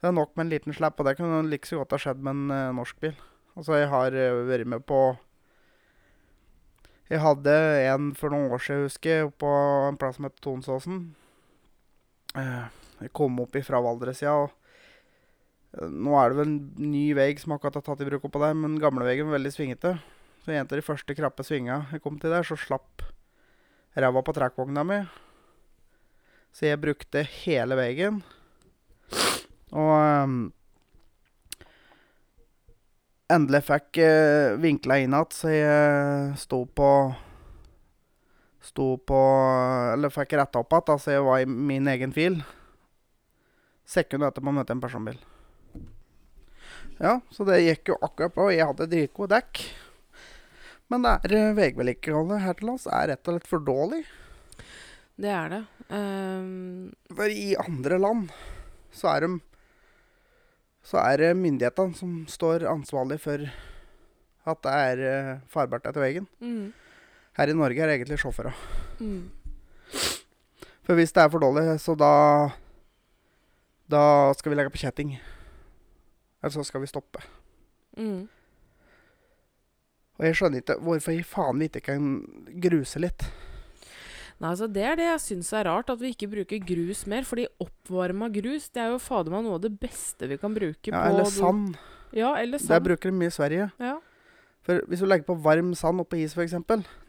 Det 0.00 0.08
er 0.08 0.16
nok 0.16 0.32
med 0.32 0.46
en 0.46 0.52
liten 0.54 0.76
slapp, 0.76 1.00
og 1.00 1.06
det 1.06 1.18
kunne 1.18 1.42
like 1.50 1.68
så 1.68 1.82
godt 1.82 1.92
ha 1.92 2.00
skjedd 2.00 2.22
med 2.24 2.32
en 2.32 2.52
uh, 2.54 2.76
norsk 2.78 3.00
bil. 3.02 3.16
Altså, 3.52 3.76
jeg 3.76 3.90
har 3.92 4.14
uh, 4.16 4.46
vært 4.48 4.70
med 4.72 4.84
på 4.88 5.00
Jeg 7.10 7.20
hadde 7.20 7.56
en 7.90 8.12
for 8.16 8.32
noen 8.32 8.54
år 8.54 8.62
siden, 8.64 8.86
husker 8.86 9.10
jeg, 9.10 9.32
på 9.42 9.50
en 9.90 9.98
plass 10.00 10.16
som 10.16 10.28
heter 10.28 10.44
Tonsåsen. 10.46 11.02
Uh, 12.32 12.70
jeg 13.02 13.12
kom 13.16 13.36
opp 13.42 13.58
ifra 13.60 13.82
Valdresida, 13.84 14.38
og 14.46 14.56
nå 15.92 16.16
er 16.18 16.30
det 16.30 16.40
vel 16.40 16.48
en 16.48 16.90
ny 16.90 17.04
vei 17.14 17.28
som 17.38 17.52
akkurat 17.54 17.76
har 17.78 17.84
tatt 17.86 18.00
i 18.02 18.08
bruk 18.08 18.24
oppå 18.26 18.40
der, 18.42 18.56
men 18.56 18.80
gamlevegen 18.80 19.28
var 19.28 19.36
veldig 19.36 19.52
svingete. 19.54 19.94
Så 20.40 20.54
en 20.54 20.64
av 20.64 20.72
de 20.72 20.82
første 20.84 21.14
krappe 21.14 21.44
svinga 21.44 21.82
jeg 21.92 22.02
kom 22.02 22.16
til 22.18 22.32
der, 22.32 22.46
så 22.46 22.56
slapp 22.58 23.04
ræva 24.00 24.22
på 24.24 24.34
trekkvogna 24.34 24.86
mi. 24.86 25.00
Så 26.56 26.70
jeg 26.70 26.80
brukte 26.82 27.26
hele 27.44 27.76
veien. 27.78 28.22
Og 29.70 29.90
um, 29.94 30.38
endelig 33.30 33.62
fikk 33.68 34.00
uh, 34.02 34.58
vinkla 34.62 35.00
inn 35.00 35.14
igjen, 35.14 35.34
så 35.34 35.52
jeg 35.54 36.38
sto 36.42 36.64
på 36.66 36.92
Sto 38.60 38.98
på 39.08 39.18
Eller 39.94 40.12
fikk 40.12 40.34
retta 40.36 40.60
opp 40.60 40.74
igjen, 40.76 41.00
så 41.00 41.14
jeg 41.14 41.24
var 41.24 41.40
i 41.40 41.48
min 41.48 41.88
egen 41.88 42.12
fil. 42.12 42.42
Sekundet 43.88 44.30
etterpå 44.30 44.52
møtte 44.52 44.74
jeg 44.74 44.78
en 44.78 44.82
personbil. 44.84 45.20
Ja, 47.00 47.14
så 47.32 47.46
det 47.48 47.62
gikk 47.64 47.94
jo 47.94 47.96
akkurat 48.04 48.34
bra. 48.36 48.50
Jeg 48.52 48.68
hadde 48.68 48.90
dritgode 48.92 49.32
dekk. 49.38 49.62
Men 50.92 51.06
det 51.06 51.14
er 51.16 51.36
uh, 51.38 51.56
veivedlikeholdet 51.56 52.42
her 52.44 52.58
til 52.58 52.68
lands 52.68 52.86
er 52.90 53.12
rett 53.14 53.30
og 53.30 53.38
slett 53.38 53.48
for 53.48 53.64
dårlig. 53.64 54.02
Det 55.20 55.32
er 55.32 55.52
det. 55.54 55.62
Um... 55.88 56.90
For 57.16 57.32
i 57.32 57.54
andre 57.60 57.98
land 58.00 58.28
så 58.94 59.14
er 59.14 59.24
de 59.24 59.32
Så 60.90 60.98
er 60.98 61.20
det 61.22 61.34
myndighetene 61.38 61.94
som 61.94 62.14
står 62.26 62.64
ansvarlig 62.66 63.20
for 63.22 63.44
at 64.50 64.62
det 64.64 64.72
er 64.74 65.02
eh, 65.06 65.34
farbart 65.52 65.86
etter 65.86 66.02
veien. 66.02 66.26
mm, 66.42 66.72
Her 67.38 67.52
i 67.52 67.54
Norge 67.54 67.78
er 67.78 67.86
det 67.92 67.98
egentlig 68.00 68.18
sjåfører. 68.24 68.56
mm. 68.98 69.30
For 70.82 70.98
hvis 70.98 71.12
det 71.14 71.22
er 71.22 71.30
for 71.30 71.38
dårlig, 71.38 71.78
så 71.78 71.94
da 71.94 72.50
Da 73.90 74.32
skal 74.34 74.50
vi 74.50 74.56
legge 74.56 74.70
på 74.70 74.78
kjetting. 74.82 75.16
Eller 76.42 76.52
så 76.54 76.64
skal 76.64 76.80
vi 76.80 76.86
stoppe. 76.86 77.22
Mm. 77.98 78.28
Og 80.18 80.24
jeg 80.26 80.36
skjønner 80.38 80.62
ikke 80.62 80.76
hvorfor 80.78 81.14
i 81.14 81.22
faen 81.26 81.58
vi 81.58 81.66
ikke 81.70 81.80
kan 81.80 82.10
gruse 82.62 83.00
litt. 83.02 83.24
Nei, 84.40 84.50
altså 84.54 84.66
Det 84.72 84.82
er 84.82 84.96
det 84.96 85.04
jeg 85.04 85.20
syns 85.20 85.52
er 85.52 85.66
rart, 85.68 85.90
at 85.92 86.00
vi 86.00 86.14
ikke 86.14 86.30
bruker 86.32 86.62
grus 86.64 87.02
mer. 87.06 87.22
Fordi 87.28 87.46
oppvarma 87.60 88.30
grus 88.32 88.70
det 88.72 88.80
er 88.80 88.94
jo 88.94 88.98
fader 88.98 89.30
meg 89.34 89.44
noe 89.44 89.58
av 89.58 89.64
det 89.66 89.74
beste 89.82 90.28
vi 90.30 90.38
kan 90.40 90.54
bruke 90.56 90.88
Ja, 90.88 91.02
på 91.04 91.10
eller 91.12 91.24
sand. 91.28 91.74
Ja, 92.16 92.34
eller 92.40 92.58
Det 92.58 92.68
Der 92.68 92.80
bruker 92.80 93.10
de 93.10 93.16
mye 93.18 93.28
i 93.28 93.36
Sverige. 93.36 93.70
Ja. 93.78 93.98
For 94.62 94.80
hvis 94.88 95.00
du 95.00 95.06
legger 95.06 95.24
på 95.28 95.36
varm 95.40 95.74
sand 95.74 96.00
oppå 96.00 96.16
is, 96.20 96.32
f.eks., 96.36 96.52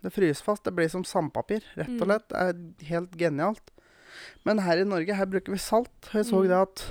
det 0.03 0.11
fryser 0.11 0.43
fast. 0.43 0.63
Det 0.63 0.73
blir 0.75 0.89
som 0.89 1.03
sandpapir. 1.03 1.63
Rett 1.75 1.87
og 2.01 2.07
Mm. 2.07 2.07
slett. 2.07 2.27
Det 2.27 2.37
er 2.37 2.85
helt 2.91 3.11
genialt. 3.17 3.71
Men 4.45 4.59
her 4.59 4.77
i 4.79 4.83
Norge 4.83 5.13
her 5.15 5.25
bruker 5.25 5.51
vi 5.51 5.57
salt. 5.57 6.11
Jeg 6.13 6.25
så 6.25 6.43
Mm. 6.43 6.47
det 6.47 6.57
at 6.61 6.85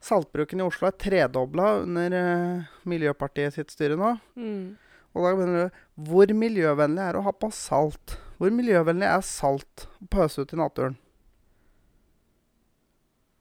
saltbruken 0.00 0.60
i 0.60 0.64
Oslo 0.68 0.88
er 0.88 0.92
tredobla 0.92 1.82
under 1.82 2.12
eh, 2.12 2.62
Miljøpartiet 2.86 3.52
sitt 3.54 3.70
styre 3.70 3.96
nå. 3.96 4.20
Mm. 4.36 4.76
Og 5.14 5.24
da 5.24 5.34
begynner 5.34 5.70
du 5.70 6.04
Hvor 6.10 6.26
miljøvennlig 6.26 7.00
er 7.02 7.12
det 7.12 7.20
å 7.20 7.24
ha 7.24 7.32
på 7.32 7.50
salt? 7.52 8.18
Hvor 8.38 8.54
miljøvennlig 8.54 9.08
er 9.10 9.24
salt 9.26 9.88
å 9.98 10.08
pøse 10.12 10.44
ut 10.44 10.54
i 10.54 10.58
naturen? 10.60 10.94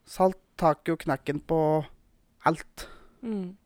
Salt 0.08 0.40
tar 0.58 0.80
jo 0.88 0.96
knekken 0.98 1.44
på 1.46 1.60
alt. 2.48 2.88
Mm. 3.22 3.58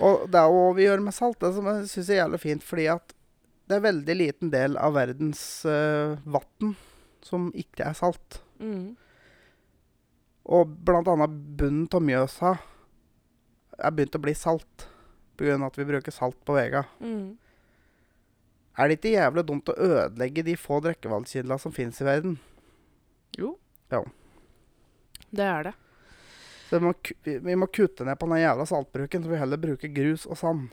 Og 0.00 0.24
det 0.32 0.40
er 0.40 0.50
jo 0.50 0.62
vi 0.74 0.86
gjør 0.86 1.02
med 1.04 1.14
salt, 1.14 1.38
det 1.42 1.52
som 1.54 1.68
jeg 1.70 1.90
syns 1.92 2.10
er 2.10 2.22
jævlig 2.22 2.40
fint, 2.42 2.64
fordi 2.66 2.86
at 2.90 3.14
det 3.70 3.76
er 3.76 3.84
veldig 3.84 4.16
liten 4.16 4.50
del 4.50 4.78
av 4.80 4.96
verdens 4.96 5.42
uh, 5.68 6.16
vann 6.26 6.72
som 7.22 7.50
ikke 7.54 7.84
er 7.86 7.94
salt. 7.94 8.40
Mm. 8.58 8.96
Og 10.50 10.72
blant 10.88 11.08
annet 11.12 11.36
bunnen 11.60 11.86
av 11.94 12.02
Mjøsa 12.02 12.56
er 13.78 13.94
begynt 13.94 14.16
å 14.18 14.22
bli 14.24 14.34
salt 14.34 14.88
pga. 15.38 15.54
at 15.66 15.78
vi 15.78 15.86
bruker 15.86 16.12
salt 16.12 16.40
på 16.44 16.56
veiene. 16.56 16.82
Mm. 16.98 17.38
Er 18.78 18.88
det 18.88 18.98
ikke 19.00 19.12
jævlig 19.16 19.44
dumt 19.48 19.68
å 19.68 19.76
ødelegge 19.76 20.44
de 20.46 20.54
få 20.56 20.80
drikkevannskildene 20.84 21.58
som 21.60 21.72
finnes 21.74 22.00
i 22.00 22.04
verden? 22.06 22.38
Jo. 23.38 23.56
Ja. 23.92 24.02
Det 25.30 25.46
er 25.46 25.62
det. 25.70 25.74
Så 26.70 26.78
vi 26.78 26.86
må, 26.86 26.92
vi, 27.26 27.56
må 27.58 27.66
kutte 27.74 28.06
ned 28.06 28.18
på 28.20 28.28
den 28.30 28.42
jævla 28.44 28.66
saltbruken, 28.70 29.24
så 29.24 29.32
vi 29.32 29.40
heller 29.40 29.58
bruker 29.60 29.90
grus 29.94 30.24
og 30.30 30.38
sand. 30.38 30.68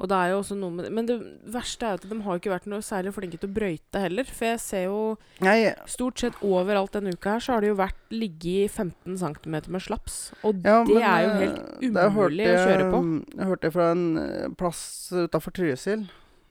Og 0.00 0.08
det 0.08 0.16
er 0.16 0.30
jo 0.32 0.36
også 0.40 0.56
noe 0.56 0.72
med 0.72 0.86
det. 0.86 0.90
Men 0.96 1.04
det 1.10 1.16
verste 1.52 1.84
er 1.84 1.98
at 1.98 2.06
de 2.08 2.16
har 2.24 2.38
ikke 2.38 2.52
vært 2.54 2.68
noe 2.72 2.80
særlig 2.80 3.10
flinke 3.12 3.36
til 3.36 3.50
å 3.50 3.52
brøyte 3.58 4.00
heller. 4.00 4.24
For 4.24 4.46
jeg 4.48 4.60
ser 4.64 4.84
jo 4.86 5.00
Nei, 5.44 5.74
stort 5.92 6.22
sett 6.22 6.38
overalt 6.46 6.94
denne 6.96 7.12
uka 7.12 7.34
her, 7.34 7.42
så 7.44 7.52
har 7.58 7.60
det 7.66 7.68
jo 7.68 7.76
vært 7.82 7.98
ligget 8.14 8.70
15 8.72 9.18
cm 9.20 9.58
med 9.74 9.84
slaps. 9.84 10.16
Og 10.40 10.62
Ja, 10.64 10.78
det 10.88 10.94
men, 10.94 11.04
er 11.04 11.26
jo 11.26 11.34
eh, 11.34 11.42
helt 11.42 11.84
umulig 11.84 12.46
hørte 12.48 12.54
å 12.54 12.64
kjøre 12.70 12.88
på. 12.94 13.02
jeg- 13.04 13.36
Jeg 13.42 13.50
hørte 13.50 13.72
fra 13.76 13.90
en 13.92 14.06
eh, 14.24 14.48
plass 14.56 14.80
utafor 15.12 15.52
Trysil. 15.58 16.06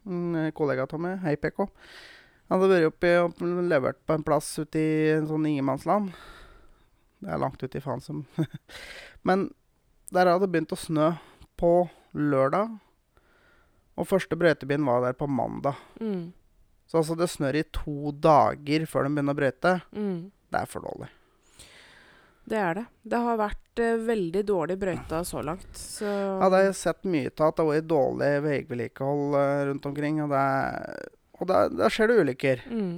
En 0.08 0.36
eh, 0.36 0.51
kollega 0.56 0.88
av 0.88 1.01
meg, 1.01 1.20
hei 1.25 1.36
PK. 1.39 1.65
Han 2.50 2.58
hadde 2.58 2.72
vært 2.72 2.89
oppe 2.89 3.13
og 3.22 3.41
levert 3.70 4.00
på 4.08 4.15
en 4.15 4.25
plass 4.25 4.48
ute 4.58 4.79
i 4.82 4.91
en 5.13 5.27
sånn 5.29 5.46
ingenmannsland. 5.51 6.13
Det 7.20 7.29
er 7.34 7.41
langt 7.41 7.62
ute 7.62 7.77
i 7.77 7.84
faen 7.84 8.01
som 8.01 8.24
Men 9.27 9.50
der 10.13 10.32
hadde 10.32 10.48
det 10.48 10.53
begynt 10.53 10.74
å 10.74 10.79
snø 10.79 11.12
på 11.60 11.74
lørdag. 12.15 12.79
Og 14.00 14.08
første 14.08 14.38
brøytebind 14.39 14.88
var 14.88 15.03
der 15.03 15.18
på 15.20 15.27
mandag. 15.27 15.77
Mm. 16.00 16.32
Så 16.89 17.01
altså 17.01 17.18
det 17.20 17.29
snør 17.29 17.60
i 17.60 17.68
to 17.75 18.13
dager 18.15 18.88
før 18.89 19.06
de 19.06 19.13
begynner 19.13 19.36
å 19.36 19.39
brøyte. 19.41 19.74
Mm. 19.94 20.29
Det 20.50 20.63
er 20.63 20.70
for 20.72 20.88
dårlig. 20.88 21.12
Det 22.50 22.58
er 22.58 22.79
det. 22.79 22.86
Det 23.13 23.20
har 23.25 23.38
vært 23.39 23.82
eh, 23.84 24.00
veldig 24.08 24.41
dårlig 24.48 24.77
brøyta 24.82 25.22
så 25.27 25.44
langt. 25.46 25.70
Så 25.77 26.08
Ja, 26.08 26.48
det 26.50 26.56
har 26.58 26.65
jeg 26.70 26.77
sett 26.79 27.06
mye 27.06 27.29
av. 27.29 27.51
At 27.51 27.60
det 27.60 27.65
har 27.65 27.72
vært 27.72 27.89
dårlig 27.91 28.32
veivedlikehold 28.48 29.38
eh, 29.39 29.62
rundt 29.70 29.86
omkring. 29.89 30.22
Og, 30.25 30.34
det 30.34 30.41
er, 30.41 31.06
og 31.39 31.51
der, 31.51 31.72
der 31.84 31.94
skjer 31.94 32.12
det 32.12 32.20
ulykker. 32.24 32.65
mm. 32.70 32.98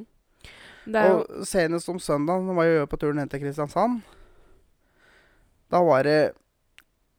Det 0.82 0.98
er 0.98 1.12
jo 1.12 1.18
Og 1.22 1.46
senest 1.46 1.90
om 1.94 2.00
søndag 2.02 2.48
var 2.58 2.66
jeg 2.66 2.88
på 2.90 2.98
turen 2.98 3.20
ned 3.22 3.30
til 3.30 3.44
Kristiansand. 3.44 4.00
Da 5.70 5.82
var 5.86 6.08
det 6.08 6.22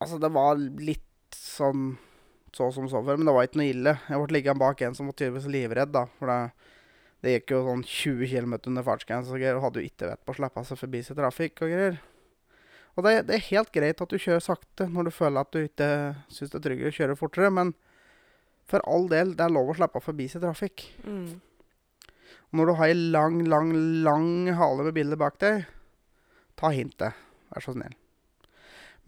Altså, 0.03 0.19
det 0.19 0.33
var 0.35 0.59
litt 0.59 1.37
sånn 1.39 1.93
så 2.53 2.67
som 2.75 2.89
så 2.91 3.01
før, 3.07 3.17
men 3.17 3.29
det 3.29 3.33
var 3.37 3.47
ikke 3.47 3.61
noe 3.61 3.71
ille. 3.71 3.93
Jeg 4.11 4.19
ble 4.19 4.35
liggende 4.35 4.61
bak 4.61 4.81
en 4.83 4.97
som 4.99 5.07
var 5.09 5.15
tydeligvis 5.17 5.47
livredd, 5.49 5.93
da. 5.95 6.03
For 6.19 6.29
det, 6.29 6.73
det 7.23 7.37
gikk 7.37 7.55
jo 7.55 7.61
sånn 7.69 7.85
20 7.87 8.29
km 8.29 8.57
under 8.73 8.85
fartsgrensa 8.85 9.33
og 9.33 9.39
greier, 9.39 9.57
og 9.57 9.69
hadde 9.69 9.81
jo 9.81 9.89
ikke 9.89 10.11
vett 10.11 10.25
på 10.27 10.35
å 10.35 10.37
slippe 10.41 10.65
seg 10.69 10.81
forbi 10.83 11.01
seg 11.07 11.21
trafikk 11.23 11.63
og 11.65 11.73
greier. 11.73 11.97
Og 12.97 13.07
det, 13.07 13.15
det 13.29 13.39
er 13.39 13.49
helt 13.49 13.73
greit 13.73 14.03
at 14.05 14.11
du 14.11 14.21
kjører 14.21 14.45
sakte 14.45 14.89
når 14.91 15.09
du 15.09 15.15
føler 15.17 15.47
at 15.47 15.55
du 15.55 15.63
ikke 15.63 15.89
syns 16.29 16.53
det 16.53 16.59
er 16.59 16.67
tryggere 16.67 16.93
å 16.93 16.97
kjøre 16.99 17.17
fortere, 17.17 17.53
men 17.55 17.73
for 18.69 18.85
all 18.89 19.09
del, 19.11 19.33
det 19.37 19.47
er 19.47 19.55
lov 19.55 19.73
å 19.73 19.77
slippe 19.79 20.03
forbi 20.05 20.29
seg 20.31 20.45
trafikk. 20.45 20.87
mm. 21.07 21.33
Og 22.53 22.59
når 22.61 22.69
du 22.69 22.73
har 22.77 22.91
ei 22.93 22.97
lang, 23.15 23.39
lang, 23.49 23.71
lang 24.05 24.27
hale 24.59 24.85
med 24.85 24.93
biler 24.97 25.17
bak 25.17 25.39
deg, 25.41 25.63
ta 26.61 26.69
hintet. 26.73 27.17
Vær 27.49 27.65
så 27.65 27.73
snill. 27.73 27.95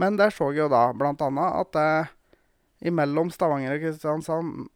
Men 0.00 0.16
der 0.16 0.32
så 0.32 0.48
jeg 0.50 0.64
jo 0.64 0.70
da 0.72 0.86
annet 0.88 1.42
at 1.44 1.76
eh, 1.76 2.14
imellom 2.88 3.28
Stavanger 3.32 3.76
og 3.76 3.84
Kristiansand 3.84 4.70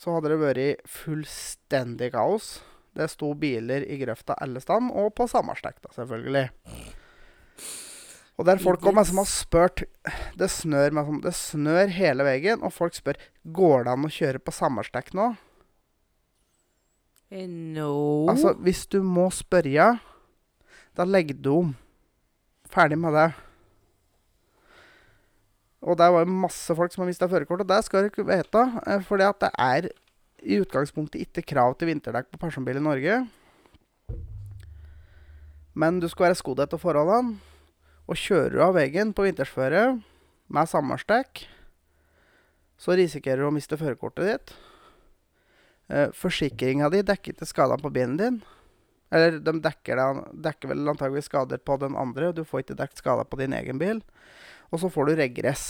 så 0.00 0.16
hadde 0.16 0.32
det 0.32 0.40
vært 0.40 0.88
fullstendig 0.88 2.10
kaos. 2.16 2.56
Det 2.96 3.08
sto 3.12 3.34
biler 3.36 3.84
i 3.84 4.00
grøfta 4.00 4.36
alle 4.40 4.60
steder, 4.64 4.88
og 4.96 5.12
på 5.16 5.28
samme 5.28 5.52
stekta, 5.56 5.92
selvfølgelig. 5.96 6.48
Og 8.36 8.44
der 8.44 8.60
folk 8.60 8.82
kommer 8.84 9.06
som 9.08 9.16
har 9.22 9.24
spurt 9.30 9.84
Det 10.36 10.48
snør, 10.52 10.92
meg 10.92 11.06
sånn- 11.08 11.22
det 11.24 11.32
snør 11.32 11.88
hele 11.88 12.26
veien, 12.26 12.62
og 12.62 12.72
folk 12.72 12.92
spør 12.92 13.16
går 13.48 13.84
det 13.86 13.92
an 13.94 14.04
å 14.04 14.12
kjøre 14.12 14.38
på 14.44 14.52
Samerstek 14.52 15.14
nå. 15.16 15.30
Eh, 17.30 17.46
No. 17.48 18.26
Altså, 18.28 18.54
hvis 18.60 18.86
du 18.86 19.00
må 19.02 19.30
spørre, 19.32 20.00
da 20.94 21.04
legger 21.04 21.40
du 21.42 21.50
om. 21.56 21.76
Ferdig 22.68 22.98
med 22.98 23.12
det. 23.14 23.34
Og 25.82 25.96
der 25.96 26.10
var 26.10 26.24
jo 26.24 26.30
masse 26.32 26.74
folk 26.74 26.92
som 26.92 27.02
har 27.04 27.10
mista 27.10 27.28
førerkort, 27.28 27.60
og 27.62 27.68
det 27.68 27.84
skal 27.84 28.02
du 28.02 28.10
ikke 28.10 28.26
vite. 28.26 28.50
for 28.52 29.00
Fordi 29.16 29.22
at 29.28 29.40
det 29.40 29.50
er 29.58 29.88
i 30.42 30.60
utgangspunktet 30.60 31.20
ikke 31.26 31.46
krav 31.46 31.76
til 31.78 31.88
vinterdekk 31.88 32.30
på 32.30 32.38
personbil 32.38 32.76
i 32.76 32.80
Norge. 32.80 33.28
Men 35.74 36.00
du 36.00 36.08
skal 36.08 36.26
være 36.28 36.36
skodd 36.40 36.60
etter 36.64 36.78
forholdene. 36.78 37.38
Og 38.06 38.18
kjører 38.20 38.54
du 38.54 38.60
av 38.62 38.74
veggen 38.76 39.12
på 39.16 39.24
vintersføre 39.26 39.84
med 40.54 40.70
sammerstek, 40.70 41.42
så 42.78 42.94
risikerer 42.98 43.42
du 43.42 43.48
å 43.48 43.54
miste 43.56 43.78
førerkortet 43.80 44.28
ditt. 44.30 44.52
Eh, 45.90 46.10
Forsikringa 46.14 46.90
di 46.92 47.00
dekker 47.06 47.34
ikke 47.34 47.48
skadene 47.48 47.82
på 47.82 47.90
bilen 47.94 48.16
din. 48.20 48.38
Eller 49.14 49.38
de 49.40 49.54
dekker, 49.62 49.98
den, 49.98 50.22
dekker 50.44 50.70
vel 50.72 50.88
antageligvis 50.92 51.28
skader 51.30 51.60
på 51.62 51.76
den 51.82 51.96
andre. 51.98 52.32
Du 52.36 52.42
får 52.46 52.64
ikke 52.64 52.78
dekket 52.78 53.02
skader 53.02 53.26
på 53.30 53.38
din 53.40 53.54
egen 53.56 53.78
bil. 53.80 54.02
Og 54.70 54.82
så 54.82 54.90
får 54.92 55.08
du 55.10 55.14
regress. 55.22 55.66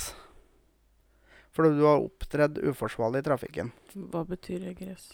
Fordi 1.57 1.76
du 1.78 1.85
har 1.88 2.02
opptredd 2.05 2.59
uforsvarlig 2.69 3.23
i 3.23 3.26
trafikken. 3.28 3.71
Hva 4.12 4.25
betyr 4.28 4.64
regress? 4.66 5.12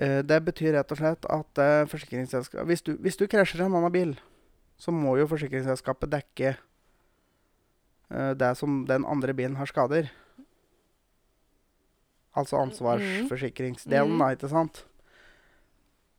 Eh, 0.00 0.20
det 0.24 0.40
betyr 0.46 0.76
rett 0.78 0.92
og 0.94 1.00
slett 1.00 1.26
at 1.28 1.60
forsikringsselskap... 1.90 1.90
forsikringsselskapet 1.92 2.70
hvis, 2.70 2.84
du- 2.86 2.96
hvis 3.04 3.18
du 3.20 3.26
krasjer 3.28 3.64
en 3.66 3.74
annen 3.76 3.92
bil, 3.92 4.14
så 4.76 4.90
må 4.92 5.16
jo 5.18 5.26
forsikringsselskapet 5.30 6.10
dekke 6.10 6.54
uh, 8.10 8.32
det 8.34 8.56
som 8.58 8.84
den 8.88 9.04
andre 9.08 9.34
bilen 9.34 9.56
har 9.56 9.66
skader. 9.70 10.10
Altså 12.34 12.58
ansvarsforsikringsdelen, 12.58 14.10
Mhm. 14.10 14.18
da, 14.18 14.28
ikke 14.34 14.48
sant? 14.50 14.84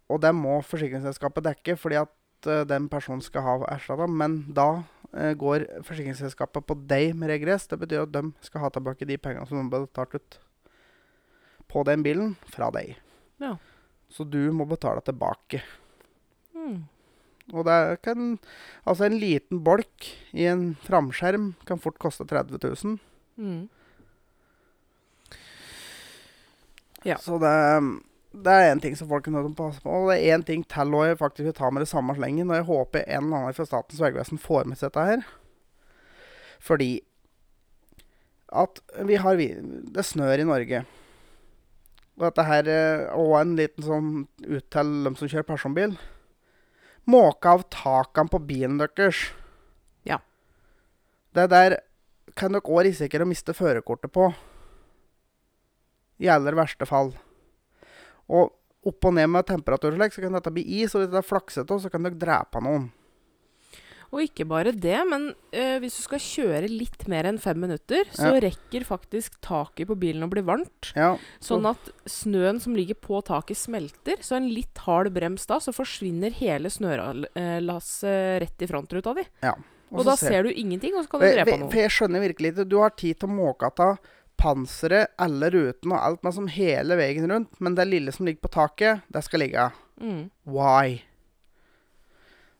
Og 0.09 0.21
det 0.21 0.31
må 0.35 0.61
forsikringsselskapet 0.63 1.43
dekke 1.43 1.75
fordi 1.77 1.95
at 1.99 2.47
uh, 2.47 2.63
den 2.63 2.87
personen 2.89 3.21
skal 3.21 3.41
ha 3.41 3.55
erstatta. 3.73 4.07
Men 4.07 4.45
da 4.53 4.83
uh, 5.13 5.33
går 5.33 5.65
forsikringsselskapet 5.83 6.65
på 6.65 6.77
deg 6.87 7.15
med 7.15 7.29
regress. 7.29 7.67
Det 7.67 7.79
betyr 7.79 8.03
at 8.05 8.11
de 8.13 8.31
skal 8.41 8.61
ha 8.61 8.69
tilbake 8.69 9.05
de 9.05 9.17
pengene 9.17 9.47
som 9.47 9.57
de 9.69 9.75
har 9.75 9.87
betalt 9.87 10.15
ut 10.15 10.39
på 11.67 11.83
den 11.83 12.03
bilen, 12.05 12.35
fra 12.47 12.69
deg. 12.71 12.95
Ja. 13.41 13.57
Så 14.09 14.23
du 14.23 14.51
må 14.53 14.65
betale 14.69 15.01
tilbake. 15.01 15.63
Mm. 16.55 16.85
Og 17.53 17.65
det 17.67 18.01
kan 18.01 18.37
Altså, 18.85 19.05
en 19.05 19.19
liten 19.21 19.61
bolk 19.65 20.09
i 20.33 20.47
en 20.49 20.75
framskjerm 20.85 21.53
kan 21.65 21.81
fort 21.81 21.97
koste 22.01 22.25
30 22.25 22.59
000. 22.61 22.99
Mm. 23.37 23.69
Ja. 27.05 27.17
Så 27.21 27.37
det, 27.41 27.53
det 28.33 28.53
er 28.53 28.71
én 28.71 28.81
ting 28.81 28.95
som 28.97 29.09
folk 29.09 29.27
å 29.29 29.45
passe 29.57 29.81
på. 29.81 29.89
Og 29.89 30.09
det 30.09 30.19
er 30.19 30.37
én 30.37 30.45
ting 30.45 30.63
til 30.65 30.93
jeg 31.05 31.19
faktisk 31.21 31.49
vil 31.49 31.57
ta 31.57 31.69
med 31.69 31.85
det 31.85 31.89
samme 31.89 32.15
slengen. 32.17 32.49
Og 32.49 32.57
jeg 32.57 32.69
håper 32.69 33.05
en 33.05 33.27
eller 33.27 33.37
annen 33.37 33.57
fra 33.57 33.67
Statens 33.69 34.01
vegvesen 34.01 34.41
får 34.41 34.65
med 34.69 34.79
seg 34.79 34.91
dette 34.91 35.05
her. 35.09 35.25
Fordi 36.65 36.91
at 38.55 38.79
vi 39.03 39.17
har 39.19 39.35
Det 39.37 40.05
snør 40.05 40.39
i 40.39 40.47
Norge. 40.47 40.85
Og 42.15 42.23
dette 42.29 42.43
her 42.47 42.69
Og 43.17 43.33
en 43.41 43.55
liten 43.57 43.83
sånn 43.83 44.11
ut 44.45 44.69
til 44.71 44.93
dem 45.05 45.15
som 45.15 45.27
kjører 45.27 45.49
personbil. 45.49 45.97
Måke 47.05 47.51
av 47.53 47.65
takene 47.69 48.31
på 48.31 48.41
bilen 48.47 48.79
deres. 48.81 49.27
Ja. 50.07 50.19
Det 51.37 51.47
der 51.53 51.79
kan 52.35 52.55
dere 52.55 52.65
òg 52.65 52.87
risikere 52.87 53.25
å 53.25 53.29
miste 53.29 53.53
førerkortet 53.55 54.13
på. 54.13 54.31
I 56.23 56.31
aller 56.31 56.57
verste 56.57 56.87
fall. 56.89 57.13
Og 58.25 58.55
opp 58.85 59.07
og 59.09 59.15
ned 59.17 59.29
med 59.29 59.47
temperatur 59.47 59.95
så 59.97 60.21
kan 60.21 60.37
dette 60.37 60.53
bli 60.53 60.65
is. 60.81 60.95
Og 60.95 61.03
hvis 61.03 61.11
det 61.13 61.21
er 61.21 61.29
flaksete, 61.29 61.79
så 61.79 61.91
kan 61.91 62.05
dere 62.05 62.19
drepe 62.19 62.61
noen. 62.63 62.89
Og 64.15 64.21
ikke 64.23 64.45
bare 64.47 64.71
det, 64.71 64.95
men 65.11 65.25
eh, 65.51 65.75
hvis 65.83 65.97
du 65.99 66.03
skal 66.05 66.21
kjøre 66.23 66.69
litt 66.71 67.01
mer 67.11 67.27
enn 67.27 67.35
fem 67.43 67.59
minutter, 67.59 68.07
så 68.15 68.29
Ja. 68.31 68.39
rekker 68.45 68.85
faktisk 68.87 69.35
taket 69.43 69.89
på 69.89 69.97
bilen 69.99 70.23
å 70.23 70.29
bli 70.31 70.39
varmt. 70.47 70.93
Ja, 70.95 71.17
Sånn 71.43 71.67
at 71.67 71.89
snøen 72.07 72.61
som 72.63 72.77
ligger 72.77 72.95
på 72.95 73.19
taket, 73.27 73.59
smelter. 73.59 74.23
Så 74.23 74.37
en 74.39 74.47
litt 74.55 74.77
hard 74.87 75.11
brems 75.13 75.45
da, 75.51 75.59
så 75.59 75.75
forsvinner 75.75 76.31
hele 76.39 76.71
snølasset 76.71 78.41
rett 78.45 78.61
i 78.63 78.69
frontruta 78.69 79.13
di. 79.17 79.25
Og, 79.91 79.99
og 79.99 80.05
da 80.07 80.15
ser 80.19 80.43
du 80.47 80.51
ingenting, 80.51 80.95
og 80.95 81.05
så 81.05 81.11
kan 81.11 81.21
du 81.21 81.27
drepe 81.27 81.57
noen. 81.59 81.71
for 81.71 81.79
jeg 81.83 81.93
skjønner 81.93 82.23
virkelig 82.23 82.53
ikke. 82.53 82.69
Du 82.69 82.79
har 82.81 82.95
tid 82.95 83.19
til 83.19 83.29
å 83.29 83.35
måke 83.35 83.69
av 83.69 83.97
panseret, 84.39 85.11
alle 85.21 85.49
rutene 85.53 85.95
og 85.95 86.01
alt, 86.01 86.23
men 86.23 86.33
som 86.35 86.47
hele 86.51 86.97
veien 86.99 87.27
rundt. 87.31 87.59
Men 87.63 87.75
det 87.77 87.85
lille 87.87 88.11
som 88.11 88.25
ligger 88.27 88.41
på 88.47 88.51
taket, 88.55 89.03
det 89.11 89.23
skal 89.23 89.39
ligge. 89.45 89.67
Mm. 90.01 90.29
Why? 90.43 91.01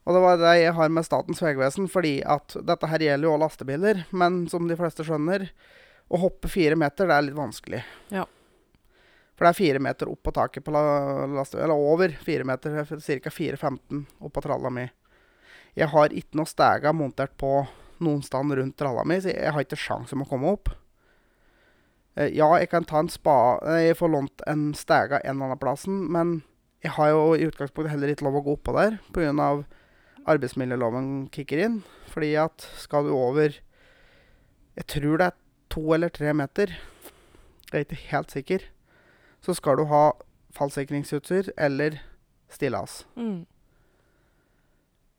Og 0.06 0.14
det 0.14 0.22
var 0.22 0.38
det 0.38 0.54
jeg 0.62 0.74
har 0.78 0.92
med 0.94 1.06
Statens 1.08 1.42
vegvesen, 1.42 1.88
fordi 1.90 2.20
at 2.22 2.54
dette 2.62 2.90
her 2.92 3.02
gjelder 3.02 3.26
jo 3.26 3.34
også 3.34 3.44
lastebiler. 3.46 4.04
Men 4.14 4.44
som 4.52 4.68
de 4.70 4.78
fleste 4.78 5.06
skjønner, 5.08 5.48
å 6.14 6.20
hoppe 6.22 6.50
fire 6.52 6.78
meter, 6.78 7.10
det 7.10 7.16
er 7.16 7.26
litt 7.26 7.38
vanskelig. 7.38 7.80
Ja. 8.14 8.28
For 9.36 9.48
det 9.48 9.50
er 9.52 9.58
fire 9.58 9.82
meter 9.82 10.12
opp 10.12 10.22
på 10.24 10.34
taket 10.36 10.64
på 10.64 10.72
lastebilen, 10.76 11.66
eller 11.66 11.90
over 11.96 12.14
fire 12.22 12.46
meter, 12.48 12.78
ca. 12.86 13.34
4,15 13.34 14.06
opp 14.22 14.34
på 14.38 14.44
tralla 14.46 14.70
mi. 14.72 14.86
Jeg 15.76 15.90
har 15.92 16.14
ikke 16.14 16.38
noe 16.40 16.48
stega 16.48 16.94
montert 16.96 17.34
på 17.42 17.66
noen 18.06 18.22
stand 18.24 18.54
rundt 18.56 18.78
tralla 18.80 19.04
mi, 19.08 19.18
så 19.20 19.34
jeg 19.34 19.52
har 19.56 19.66
ikke 19.66 19.80
sjans 19.80 20.14
om 20.16 20.24
å 20.24 20.30
komme 20.30 20.54
opp. 20.54 20.70
Eh, 22.16 22.30
Ja, 22.38 22.48
jeg 22.62 22.70
kan 22.72 22.86
ta 22.88 23.02
en 23.02 23.10
spa 23.12 23.60
eh, 23.66 23.90
Jeg 23.90 23.98
får 24.00 24.12
lånt 24.14 24.42
en 24.48 24.70
stega 24.78 25.20
en 25.20 25.36
eller 25.36 25.50
annen 25.50 25.60
plassen, 25.60 25.98
men 26.12 26.38
jeg 26.86 26.94
har 26.96 27.10
jo 27.12 27.26
i 27.36 27.48
utgangspunktet 27.50 27.92
heller 27.92 28.14
ikke 28.14 28.28
lov 28.28 28.38
å 28.40 28.46
gå 28.46 28.56
oppå 28.60 28.76
der 28.78 29.00
pga. 29.12 29.50
Arbeidsmiljøloven 30.30 31.28
kicker 31.34 31.62
inn. 31.66 31.80
Fordi 32.12 32.34
at 32.40 32.68
skal 32.80 33.08
du 33.08 33.16
over 33.16 33.62
Jeg 34.76 34.88
tror 34.92 35.20
det 35.20 35.28
er 35.30 35.36
to 35.72 35.84
eller 35.96 36.12
tre 36.12 36.34
meter. 36.36 36.72
Jeg 37.72 37.74
er 37.74 37.86
ikke 37.86 38.08
helt 38.12 38.32
sikker. 38.32 38.66
Så 39.42 39.56
skal 39.56 39.78
du 39.80 39.86
ha 39.88 40.12
fallsikringsutstyr 40.56 41.54
eller 41.58 42.02
stillas. 42.52 43.06
Mm. 43.16 43.46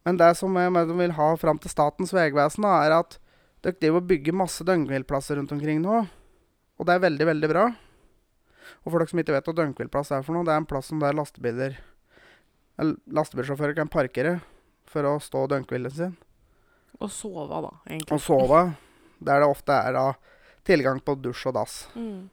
Men 0.04 0.18
det 0.20 0.36
som 0.38 0.54
jeg 0.56 0.72
mener 0.72 0.98
vil 0.98 1.16
ha 1.16 1.30
fram 1.40 1.58
til 1.58 1.72
Statens 1.72 2.12
vegvesen, 2.14 2.64
er 2.68 2.94
at 3.00 3.16
dere 3.64 3.78
driver 3.80 4.02
og 4.02 4.10
bygger 4.10 4.36
masse 4.36 4.64
døgnhvileplasser 4.64 5.40
rundt 5.40 5.52
omkring 5.56 5.80
nå. 5.82 6.04
Og 6.76 6.86
det 6.86 6.94
er 6.94 7.04
veldig, 7.06 7.26
veldig 7.26 7.50
bra. 7.50 7.64
Og 8.84 8.92
for 8.92 9.00
dere 9.00 9.10
som 9.10 9.22
ikke 9.22 9.34
vet 9.34 9.48
hva 9.48 9.56
døgnhvileplass 9.56 10.12
er 10.12 10.26
for 10.26 10.36
noe, 10.36 10.46
det 10.46 10.52
er 10.54 10.62
en 10.62 10.68
plass 10.68 10.92
som 10.92 11.00
der 11.02 11.16
lastebiler 11.16 11.80
lastebilsjåfører 12.76 13.72
kan 13.78 13.88
parkere 13.88 14.36
for 14.90 15.08
å 15.08 15.16
stå 15.22 15.46
døgnhvilen 15.50 15.92
sin. 15.92 16.14
Og 17.00 17.10
sove, 17.12 17.60
da, 17.66 17.72
egentlig. 17.88 18.16
Og 18.16 18.22
sove. 18.22 18.62
Der 19.18 19.42
det 19.42 19.48
ofte 19.48 19.76
er 19.76 19.96
da 19.96 20.06
tilgang 20.66 21.00
på 21.04 21.16
dusj 21.20 21.50
og 21.50 21.60
dass. 21.60 21.84
Mm. 21.96 22.30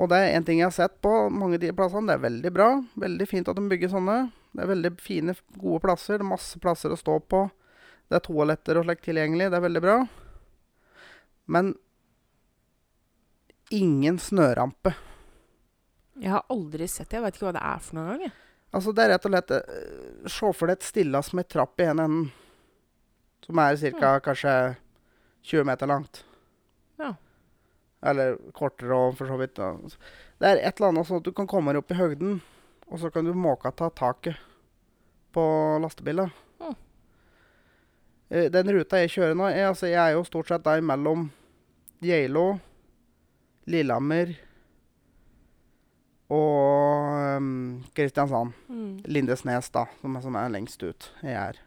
Og 0.00 0.08
det 0.08 0.18
er 0.18 0.34
en 0.34 0.44
ting 0.46 0.58
jeg 0.58 0.66
har 0.66 0.72
sett 0.74 0.94
på 1.04 1.10
mange 1.30 1.58
av 1.58 1.62
de 1.62 1.68
plassene. 1.76 2.08
Det 2.08 2.14
er 2.16 2.22
veldig 2.24 2.50
bra. 2.56 2.68
Veldig 2.98 3.26
fint 3.28 3.48
at 3.52 3.58
de 3.58 3.62
bygger 3.70 3.90
sånne. 3.92 4.16
Det 4.50 4.64
er 4.64 4.70
veldig 4.70 4.90
fine, 4.98 5.34
gode 5.60 5.82
plasser. 5.84 6.16
Det 6.16 6.24
er 6.24 6.30
masse 6.30 6.60
plasser 6.64 6.94
å 6.94 6.98
stå 6.98 7.18
på. 7.20 7.42
Det 8.08 8.16
er 8.16 8.24
toaletter 8.24 8.80
og 8.80 8.86
slikt 8.88 9.04
tilgjengelig. 9.04 9.50
Det 9.52 9.58
er 9.60 9.64
veldig 9.66 9.82
bra. 9.84 9.98
Men 11.54 11.74
ingen 13.70 14.18
snørampe. 14.18 14.94
Jeg 16.20 16.32
har 16.34 16.48
aldri 16.52 16.88
sett 16.88 17.10
det. 17.10 17.20
Jeg 17.20 17.26
vet 17.26 17.38
ikke 17.38 17.48
hva 17.50 17.54
det 17.56 17.64
er 17.68 17.84
for 17.84 18.00
noen 18.00 18.24
gang. 18.24 18.34
Jeg. 18.72 18.76
Altså, 18.78 18.92
det 18.96 19.04
er 19.04 19.10
rett 19.12 19.26
og 19.26 19.32
slett 19.34 19.50
eh, 19.52 20.28
Se 20.32 20.52
for 20.56 20.66
deg 20.70 20.78
et 20.78 20.86
stillas 20.86 21.32
med 21.36 21.48
trapp 21.48 21.80
i 21.80 21.84
ene 21.84 22.06
enden. 22.08 22.30
Som 23.44 23.58
er 23.58 23.76
ca. 23.98 24.20
kanskje 24.22 24.76
20 25.42 25.64
meter 25.66 25.86
langt. 25.86 26.24
Ja. 26.98 27.14
Eller 28.02 28.38
kortere 28.54 28.94
og 28.94 29.16
for 29.18 29.26
så 29.26 29.36
vidt. 29.36 29.58
Det 29.58 30.46
er 30.48 30.56
et 30.62 30.78
eller 30.78 30.92
annet 30.92 31.08
sånn 31.08 31.20
at 31.20 31.26
du 31.26 31.32
kan 31.34 31.46
komme 31.50 31.74
deg 31.74 31.82
opp 31.82 31.90
i 31.90 31.98
høgden, 31.98 32.40
og 32.88 33.02
så 33.02 33.10
kan 33.10 33.26
du 33.26 33.34
måke 33.34 33.70
ta 33.74 33.90
taket 33.90 34.38
på 35.34 35.42
lastebilen. 35.82 36.30
Mm. 36.62 36.76
Eh, 38.30 38.48
Den 38.50 38.72
ruta 38.72 39.02
jeg 39.02 39.10
kjører 39.10 39.34
nå, 39.36 39.50
er, 39.50 39.68
altså, 39.72 39.90
jeg 39.90 40.00
er 40.00 40.14
jo 40.16 40.24
stort 40.24 40.48
sett 40.48 40.64
da 40.64 40.78
imellom 40.78 41.28
Geilo, 42.02 42.60
Lillehammer 43.66 44.32
og 46.32 47.36
um, 47.36 47.82
Kristiansand. 47.96 48.56
Mm. 48.68 49.02
Lindesnes, 49.04 49.68
da, 49.74 49.86
som 50.00 50.16
som 50.24 50.38
er 50.38 50.52
lengst 50.54 50.82
ut. 50.82 51.10
Jeg 51.20 51.36
er. 51.36 51.60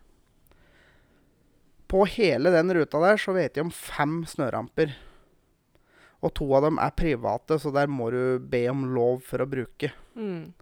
På 1.91 2.05
hele 2.09 2.49
den 2.53 2.73
ruta 2.73 3.01
der 3.03 3.21
så 3.21 3.35
vet 3.35 3.57
jeg 3.57 3.67
om 3.67 3.73
fem 3.73 4.23
snøramper. 4.27 4.95
Og 6.25 6.33
to 6.33 6.47
av 6.57 6.65
dem 6.65 6.79
er 6.81 6.95
private, 6.97 7.59
så 7.61 7.69
der 7.75 7.91
må 7.91 8.09
du 8.09 8.39
be 8.41 8.63
om 8.71 8.87
lov 8.95 9.21
for 9.27 9.43
å 9.43 9.49
bruke. 9.49 9.91
Mm. 10.17 10.55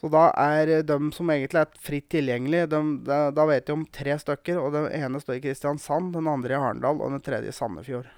Så 0.00 0.08
da 0.12 0.30
er 0.40 0.82
de 0.84 0.96
som 1.16 1.30
egentlig 1.32 1.60
er 1.62 1.78
fritt 1.80 2.08
tilgjengelig, 2.12 2.66
de, 2.72 2.80
da, 3.04 3.28
da 3.32 3.46
vet 3.48 3.68
jeg 3.68 3.76
om 3.76 3.86
tre 3.92 4.16
stykker. 4.20 4.60
Og 4.60 4.72
den 4.72 4.88
ene 4.92 5.20
står 5.20 5.38
i 5.38 5.44
Kristiansand, 5.44 6.14
den 6.16 6.28
andre 6.30 6.56
i 6.56 6.58
Arendal 6.58 7.00
og 7.00 7.12
den 7.12 7.24
tredje 7.24 7.52
i 7.52 7.56
Sandefjord. 7.56 8.08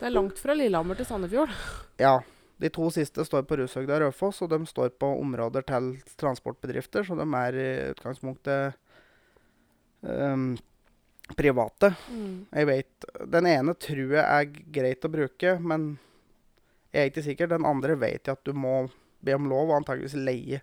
Det 0.00 0.08
er 0.08 0.14
langt 0.14 0.38
fra 0.40 0.56
Lillehammer 0.56 0.96
til 0.96 1.08
Sandefjord. 1.08 1.56
Ja. 2.00 2.18
De 2.60 2.68
to 2.68 2.90
siste 2.92 3.24
står 3.24 3.46
på 3.48 3.56
Rushøgda 3.56 3.94
og 3.96 4.02
Raufoss, 4.02 4.42
og 4.44 4.50
de 4.52 4.58
står 4.68 4.90
på 5.00 5.08
områder 5.20 5.64
til 5.64 5.94
transportbedrifter, 6.20 7.06
så 7.08 7.16
de 7.16 7.24
er 7.38 7.56
i 7.56 7.68
utgangspunktet 7.94 8.74
um, 10.04 10.50
private. 11.36 11.94
Mm. 12.12 12.34
Jeg 12.52 12.68
vet 12.68 13.08
Den 13.32 13.48
ene 13.48 13.76
tror 13.80 14.12
jeg 14.18 14.24
er 14.24 14.50
greit 14.76 15.08
å 15.08 15.12
bruke, 15.12 15.54
men 15.56 15.94
jeg 16.92 17.00
er 17.00 17.12
ikke 17.12 17.24
sikker. 17.30 17.48
Den 17.48 17.68
andre 17.68 17.96
vet 17.96 18.28
jeg 18.28 18.36
at 18.36 18.44
du 18.44 18.52
må 18.52 18.90
be 19.24 19.36
om 19.36 19.48
lov, 19.48 19.70
og 19.70 19.78
antageligvis 19.80 20.18
leie. 20.20 20.60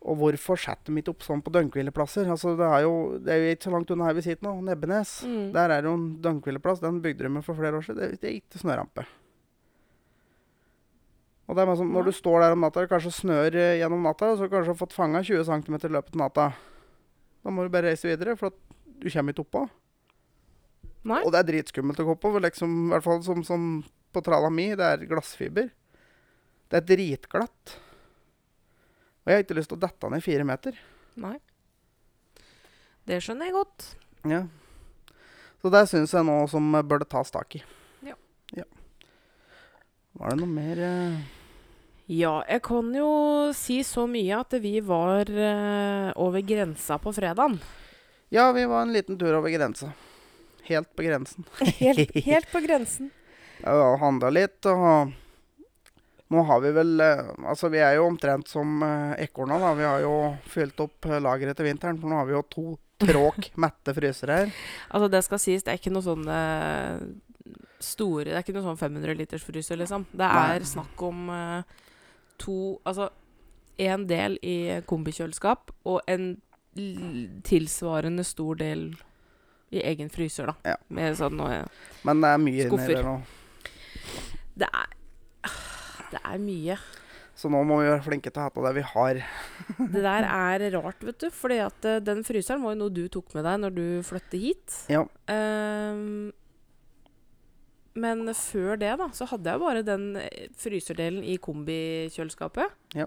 Og 0.00 0.16
hvorfor 0.16 0.56
setter 0.56 0.88
de 0.88 1.02
ikke 1.02 1.12
opp 1.12 1.24
sånn 1.26 1.42
på 1.44 1.52
døgnhvileplasser? 1.52 2.28
Altså, 2.32 2.54
det, 2.56 2.64
er 2.64 2.84
jo, 2.86 2.94
det 3.20 3.32
er 3.34 3.42
jo 3.42 3.56
ikke 3.56 3.66
så 3.66 3.72
langt 3.74 3.90
unna 3.92 4.06
her 4.08 4.16
vi 4.16 4.24
sitter 4.24 4.46
nå, 4.46 4.54
Nebbenes. 4.64 5.18
Mm. 5.28 5.50
Der 5.56 5.74
er 5.74 5.82
det 5.82 5.90
jo 5.90 5.96
en 5.98 6.06
døgnhvileplass. 6.24 6.80
Den 6.80 7.02
bygde 7.04 7.26
de 7.26 7.32
med 7.34 7.44
for 7.44 7.58
flere 7.58 7.76
år 7.76 7.84
siden. 7.84 8.00
Det, 8.00 8.22
det 8.22 8.30
er 8.30 8.38
ikke 8.38 8.62
snørampe. 8.62 9.04
Og 11.50 11.58
det 11.58 11.66
er 11.66 11.72
sånn, 11.74 11.92
Når 11.92 12.08
du 12.08 12.12
står 12.14 12.44
der 12.44 12.54
om 12.54 12.64
natta, 12.64 12.84
det 12.84 12.92
kanskje 12.92 13.12
snør 13.12 13.58
eh, 13.58 13.76
gjennom 13.82 14.04
natta, 14.06 14.30
og 14.30 14.38
så 14.38 14.46
har 14.46 14.50
du 14.50 14.54
kanskje 14.54 14.78
fått 14.78 14.96
fanga 14.96 15.20
20 15.26 15.48
cm 15.50 15.76
i 15.76 15.92
løpet 15.98 16.14
av 16.14 16.22
natta. 16.22 16.48
Da 17.42 17.52
må 17.52 17.66
du 17.66 17.72
bare 17.74 17.90
reise 17.90 18.08
videre, 18.08 18.36
for 18.38 18.54
at 18.54 18.76
du 19.02 19.08
kommer 19.10 19.34
ikke 19.34 19.44
oppå. 19.44 19.66
Nei. 21.10 21.20
Og 21.24 21.32
det 21.34 21.40
er 21.40 21.48
dritskummelt 21.48 22.00
å 22.00 22.06
gå 22.12 22.16
på, 22.22 22.32
for 22.36 22.44
liksom, 22.44 22.76
i 22.86 22.94
hvert 22.94 23.04
fall 23.04 23.22
som, 23.26 23.44
som 23.44 23.68
på 24.14 24.22
tralla 24.24 24.48
mi. 24.52 24.70
Det 24.78 24.88
er 24.94 25.06
glassfiber. 25.10 25.68
Det 26.70 26.80
er 26.80 26.86
dritglatt. 26.86 27.76
Og 29.20 29.30
jeg 29.30 29.36
har 29.36 29.44
ikke 29.44 29.58
lyst 29.58 29.72
til 29.72 29.78
å 29.78 29.84
dette 29.84 30.10
ned 30.12 30.24
fire 30.24 30.46
meter. 30.48 30.78
Nei. 31.20 31.36
Det 33.08 33.18
skjønner 33.24 33.50
jeg 33.50 33.56
godt. 33.56 33.88
Ja. 34.30 34.44
Så 35.60 35.72
det 35.72 35.82
syns 35.90 36.14
jeg 36.16 36.24
nå 36.24 36.38
som 36.48 36.72
bør 36.88 37.02
det 37.02 37.10
tas 37.12 37.32
tak 37.34 37.58
i. 37.58 37.60
Ja. 38.06 38.16
ja. 38.56 38.64
Var 40.16 40.32
det 40.32 40.40
noe 40.40 40.54
mer 40.54 40.80
eh? 40.86 41.20
Ja, 42.10 42.40
jeg 42.48 42.64
kan 42.66 42.88
jo 42.96 43.10
si 43.54 43.76
så 43.86 44.02
mye 44.10 44.40
at 44.42 44.56
vi 44.58 44.80
var 44.82 45.28
eh, 45.30 46.08
over 46.18 46.42
grensa 46.42 46.96
på 46.98 47.12
fredagen. 47.14 47.60
Ja, 48.34 48.48
vi 48.56 48.64
var 48.66 48.82
en 48.82 48.94
liten 48.96 49.18
tur 49.18 49.36
over 49.38 49.52
grensa. 49.52 49.92
Helt 50.66 50.90
på 50.96 51.06
grensen. 51.06 51.46
Helt, 51.82 52.10
helt 52.26 52.50
på 52.50 52.62
grensen. 52.66 53.12
Ja, 53.60 53.94
handla 54.00 54.32
litt, 54.32 54.58
og 54.66 55.12
nå 56.30 56.42
har 56.46 56.60
vi 56.62 56.70
vel 56.76 57.00
eh, 57.02 57.24
Altså, 57.50 57.68
vi 57.72 57.80
er 57.82 57.96
jo 57.98 58.06
omtrent 58.06 58.48
som 58.48 58.82
uh, 58.84 59.16
ekorna, 59.18 59.58
da. 59.58 59.72
Vi 59.78 59.86
har 59.88 60.04
jo 60.04 60.14
fylt 60.46 60.78
opp 60.84 61.08
uh, 61.10 61.18
lageret 61.22 61.58
til 61.58 61.66
vinteren, 61.66 61.98
for 61.98 62.10
nå 62.12 62.20
har 62.20 62.28
vi 62.28 62.36
jo 62.36 62.44
to 62.54 62.66
tråk 63.00 63.50
mette 63.64 63.94
frysere 63.96 64.36
her. 64.42 64.52
Altså, 64.90 65.08
det 65.10 65.24
skal 65.26 65.42
sies, 65.42 65.64
det 65.66 65.72
er 65.74 65.80
ikke 65.80 65.92
noe 65.94 66.04
sånn 66.06 66.28
eh, 66.30 67.00
store 67.80 68.28
Det 68.28 68.36
er 68.36 68.44
ikke 68.44 68.54
noe 68.58 68.66
sånn 68.68 68.80
500 68.80 69.16
liters 69.18 69.46
fryser, 69.46 69.80
liksom. 69.80 70.04
Det 70.12 70.26
er 70.26 70.60
Nei. 70.60 70.68
snakk 70.68 71.02
om 71.06 71.30
eh, 71.32 71.78
to 72.40 72.56
Altså 72.84 73.08
en 73.80 74.04
del 74.04 74.36
i 74.44 74.56
kombikjøleskap 74.84 75.72
og 75.88 76.02
en 76.10 76.34
tilsvarende 77.48 78.22
stor 78.28 78.58
del 78.60 78.90
i 79.72 79.80
egen 79.88 80.10
fryser, 80.12 80.50
da. 80.50 80.74
Ja. 80.74 80.76
Med 80.92 81.16
sånn 81.16 81.40
skuffer. 81.40 81.86
Men 82.04 82.20
det 82.20 82.30
er 82.34 82.42
mye 82.44 82.66
Skuffer. 82.68 82.98
der 82.98 83.08
nå. 83.08 83.14
Det 84.60 84.68
er 84.68 84.92
Det 86.10 86.20
er 86.26 86.38
mye. 86.42 86.76
Så 87.40 87.48
nå 87.48 87.60
må 87.64 87.78
vi 87.80 87.86
være 87.88 88.02
flinke 88.04 88.28
til 88.32 88.42
å 88.42 88.48
ha 88.48 88.50
på 88.52 88.64
det 88.66 88.72
vi 88.80 88.82
har. 88.84 89.20
Det 89.94 90.02
der 90.04 90.26
er 90.50 90.64
rart, 90.74 91.04
vet 91.06 91.22
du. 91.22 91.28
Fordi 91.32 91.60
at 91.64 91.86
eh, 91.88 92.00
den 92.04 92.24
fryseren 92.26 92.62
var 92.64 92.74
jo 92.74 92.80
noe 92.82 92.92
du 92.94 93.04
tok 93.12 93.32
med 93.38 93.46
deg 93.46 93.62
når 93.62 93.76
du 93.78 93.84
flyttet 94.04 94.40
hit. 94.42 94.76
Ja. 94.92 95.04
Um, 95.30 96.32
men 98.00 98.22
før 98.38 98.76
det, 98.78 98.92
da, 99.00 99.08
så 99.16 99.26
hadde 99.32 99.50
jeg 99.50 99.60
bare 99.62 99.82
den 99.86 100.04
eh, 100.20 100.44
fryserdelen 100.60 101.24
i 101.26 101.38
kombikjøleskapet. 101.42 102.76
Ja. 102.98 103.06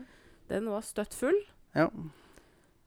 Den 0.51 0.67
var 0.71 0.83
støtt 0.85 1.15
full. 1.15 1.37
Ja. 1.77 1.87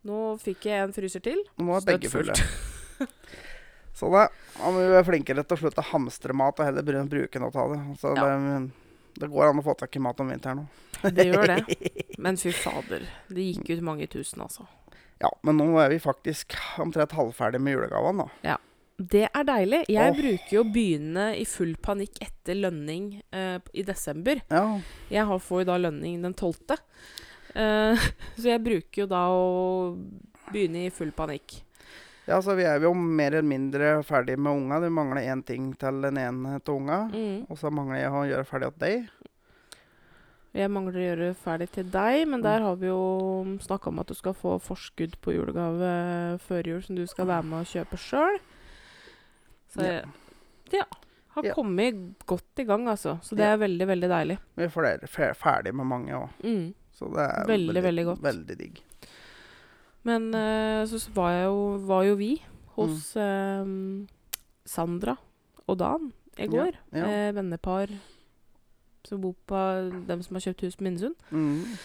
Nå 0.07 0.19
fikk 0.39 0.67
jeg 0.69 0.85
en 0.87 0.93
fryser 0.95 1.23
til. 1.25 1.41
Nå 1.59 1.73
er 1.79 1.87
begge 1.89 2.11
fulle. 2.13 2.35
Så 3.97 4.11
da 4.13 4.27
må 4.61 4.75
vi 4.77 4.91
være 4.93 5.07
flinkere 5.09 5.43
til 5.49 5.57
å 5.57 5.61
slutte 5.63 5.81
å 5.81 5.89
hamstre 5.95 6.35
mat 6.37 6.59
og 6.61 6.69
heller 6.69 6.85
bru- 6.85 7.07
bruke 7.09 7.41
noe 7.41 7.55
av 7.63 7.73
det. 7.73 7.81
Så 8.03 8.13
Ja. 8.13 8.27
det. 8.37 8.86
Det 9.17 9.29
går 9.33 9.51
an 9.51 9.61
å 9.63 9.65
få 9.65 9.75
tak 9.79 9.97
i 9.97 10.03
mat 10.03 10.21
om 10.21 10.31
vinteren 10.33 10.65
òg. 10.65 10.83
Det 11.17 11.27
gjør 11.29 11.53
det. 11.55 11.77
Men 12.25 12.39
fy 12.41 12.53
fader. 12.57 13.05
Det 13.29 13.51
gikk 13.51 13.71
ut 13.75 13.85
mange 13.85 14.09
tusen, 14.11 14.43
altså. 14.45 14.67
Ja, 15.21 15.31
men 15.41 15.57
nå 15.57 15.71
er 15.81 15.89
vi 15.95 15.97
faktisk 16.01 16.53
omtrent 16.83 17.15
halvferdig 17.17 17.61
med 17.65 17.73
julegavene, 17.77 18.27
da. 18.27 18.51
Ja. 18.53 18.57
Det 18.97 19.27
er 19.29 19.45
deilig. 19.45 19.83
Jeg 19.93 20.13
oh. 20.13 20.17
bruker 20.17 20.53
jo 20.55 20.63
å 20.63 20.69
begynne 20.73 21.27
i 21.37 21.45
full 21.49 21.75
panikk 21.85 22.17
etter 22.25 22.57
lønning 22.57 23.11
eh, 23.29 23.59
i 23.77 23.85
desember. 23.85 24.41
Ja, 24.49 24.79
Jeg 25.13 25.29
har, 25.29 25.43
får 25.45 25.63
jo 25.63 25.69
da 25.69 25.77
lønning 25.85 26.23
den 26.25 26.33
12. 26.33 26.77
Eh, 27.53 28.07
så 28.41 28.49
jeg 28.55 28.65
bruker 28.65 29.03
jo 29.05 29.09
da 29.11 29.23
å 29.33 29.45
begynne 30.49 30.87
i 30.87 30.95
full 30.95 31.13
panikk. 31.17 31.59
Ja 32.27 32.41
så 32.43 32.55
vi 32.59 32.65
er 32.67 32.81
jo 32.83 32.93
mer 32.95 33.33
eller 33.35 33.47
mindre 33.47 34.03
ferdig 34.07 34.37
med 34.39 34.53
unga. 34.53 34.81
Det 34.83 34.91
mangler 34.93 35.23
én 35.31 35.45
ting 35.47 35.73
til 35.79 36.01
den 36.03 36.19
ene 36.19 36.59
til 36.61 36.75
unga. 36.81 37.05
Mm. 37.13 37.47
Og 37.51 37.59
så 37.61 37.71
mangler 37.71 38.03
jeg 38.03 38.11
å 38.13 38.25
gjøre 38.31 38.49
ferdig 38.49 38.73
til 38.75 38.83
deg. 38.87 39.09
Jeg 40.57 40.71
mangler 40.73 40.97
å 40.97 41.05
gjøre 41.05 41.27
ferdig 41.37 41.67
til 41.75 41.89
deg, 41.93 42.23
men 42.33 42.41
der 42.45 42.63
har 42.65 42.77
vi 42.81 42.89
jo 42.89 43.01
snakka 43.61 43.91
om 43.91 43.99
at 44.01 44.09
du 44.09 44.15
skal 44.17 44.33
få 44.35 44.55
forskudd 44.65 45.19
på 45.21 45.35
julegave 45.37 45.91
før 46.47 46.71
jul, 46.71 46.83
som 46.87 46.97
du 46.97 47.05
skal 47.11 47.29
være 47.29 47.45
med 47.45 47.61
og 47.61 47.69
kjøpe 47.75 47.99
sjøl. 48.01 48.39
Så 49.75 49.85
Ja. 49.85 50.01
ja, 50.73 50.85
har 51.37 51.45
Ja. 51.45 51.53
kommet 51.55 52.17
godt 52.27 52.59
i 52.59 52.65
gang, 52.65 52.87
altså. 52.89 53.19
Så 53.23 53.37
det 53.37 53.45
Ja. 53.45 53.53
er 53.53 53.59
veldig, 53.59 53.87
veldig 53.87 54.09
deilig. 54.09 54.39
Vi 54.57 54.65
er 54.65 54.99
det 54.99 55.11
ferdig 55.37 55.75
med 55.75 55.87
mange 55.87 56.13
òg. 56.13 56.31
Mm. 56.43 56.75
Så 56.95 57.13
det 57.13 57.21
er 57.21 57.47
Veldig, 57.47 57.83
veldig 57.83 58.05
godt. 58.07 58.23
Veldig 58.23 58.57
digg. 58.59 58.81
Men 60.07 60.29
eh, 60.39 60.83
så 60.87 61.01
var, 61.17 61.33
jeg 61.35 61.49
jo, 61.49 61.63
var 61.89 62.05
jo 62.07 62.19
vi 62.21 62.33
hos 62.77 63.13
eh, 63.19 63.71
Sandra 64.69 65.17
og 65.67 65.79
Dan 65.81 66.11
i 66.39 66.49
går. 66.51 66.77
Ja, 66.95 67.03
ja. 67.03 67.07
Eh, 67.29 67.33
vennepar 67.37 67.95
som 69.07 69.23
bor 69.23 69.37
på 69.47 69.63
dem 70.09 70.23
som 70.25 70.37
har 70.37 70.45
kjøpt 70.49 70.67
hus 70.67 70.77
på 70.79 70.87
Minnesund. 70.87 71.17
Mm. 71.31 71.79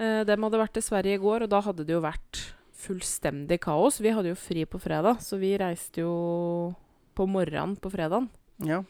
Eh, 0.00 0.20
dem 0.28 0.46
hadde 0.46 0.60
vært 0.60 0.74
til 0.76 0.84
Sverige 0.86 1.18
i 1.18 1.22
går, 1.22 1.44
og 1.44 1.52
da 1.52 1.60
hadde 1.64 1.84
det 1.88 1.94
jo 1.94 2.02
vært 2.04 2.42
fullstendig 2.82 3.60
kaos. 3.62 4.00
Vi 4.02 4.12
hadde 4.14 4.32
jo 4.32 4.38
fri 4.38 4.64
på 4.66 4.80
fredag, 4.82 5.20
så 5.24 5.38
vi 5.40 5.52
reiste 5.60 6.02
jo 6.04 6.12
på 7.16 7.28
morgenen 7.28 7.76
på 7.80 7.92
fredagen. 7.92 8.30
ja. 8.64 8.82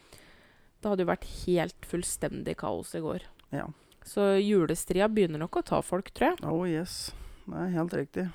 Det 0.83 0.91
hadde 0.91 1.05
jo 1.05 1.07
vært 1.07 1.25
helt 1.45 1.85
fullstendig 1.87 2.57
kaos 2.59 2.89
i 2.97 2.99
går. 2.99 3.23
Ja. 3.55 3.69
Så 4.03 4.33
julestria 4.43 5.07
begynner 5.07 5.39
nok 5.39 5.61
å 5.61 5.63
ta 5.63 5.77
folk, 5.79 6.09
tror 6.11 6.33
jeg. 6.33 6.43
Oh 6.43 6.65
yes. 6.67 7.13
Det 7.45 7.55
er 7.55 7.69
helt 7.77 7.95
riktig. 7.95 8.25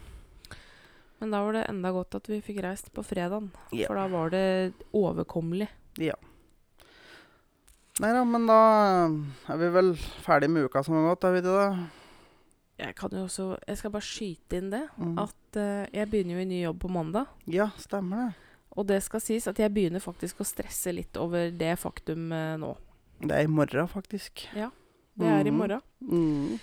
Men 1.20 1.30
da 1.34 1.40
var 1.42 1.52
det 1.56 1.64
enda 1.68 1.90
godt 1.92 2.14
at 2.14 2.28
vi 2.30 2.40
fikk 2.44 2.60
reist 2.62 2.92
på 2.94 3.02
fredagen. 3.02 3.50
Ja. 3.74 3.88
For 3.90 3.98
da 3.98 4.06
var 4.12 4.30
det 4.30 4.72
overkommelig. 4.94 5.68
Nei 7.98 8.10
da, 8.14 8.20
men 8.22 8.44
da 8.46 8.58
er 9.50 9.56
vi 9.58 9.68
vel 9.74 9.88
ferdig 10.22 10.48
med 10.54 10.68
uka 10.68 10.84
som 10.86 10.94
har 10.94 11.08
gått, 11.10 11.24
er 11.26 11.32
vi 11.34 11.40
det? 11.42 11.62
Jeg 12.78 12.94
kan 12.94 13.10
jo 13.10 13.24
også 13.26 13.46
Jeg 13.66 13.78
skal 13.80 13.90
bare 13.90 14.06
skyte 14.06 14.60
inn 14.60 14.68
det. 14.70 14.84
Mm. 15.02 15.16
At 15.18 15.58
uh, 15.58 15.86
jeg 15.90 16.06
begynner 16.12 16.36
jo 16.38 16.44
i 16.44 16.50
ny 16.52 16.60
jobb 16.62 16.78
på 16.84 16.90
mandag. 16.94 17.26
Ja, 17.50 17.70
stemmer 17.82 18.28
det. 18.28 18.44
Og 18.78 18.86
det 18.86 19.00
skal 19.02 19.18
sies 19.24 19.48
at 19.50 19.58
jeg 19.58 19.72
begynner 19.74 19.98
faktisk 20.04 20.38
å 20.38 20.46
stresse 20.46 20.92
litt 20.94 21.18
over 21.18 21.50
det 21.50 21.72
faktum 21.82 22.28
uh, 22.30 22.54
nå. 22.62 22.76
Det 23.18 23.34
er 23.34 23.48
i 23.48 23.50
morgen, 23.50 23.88
faktisk. 23.90 24.44
Ja. 24.54 24.70
Det 25.18 25.26
er 25.26 25.48
i 25.48 25.50
Mhm. 25.50 25.58
morgen. 25.58 25.82
Mm. 25.98 26.60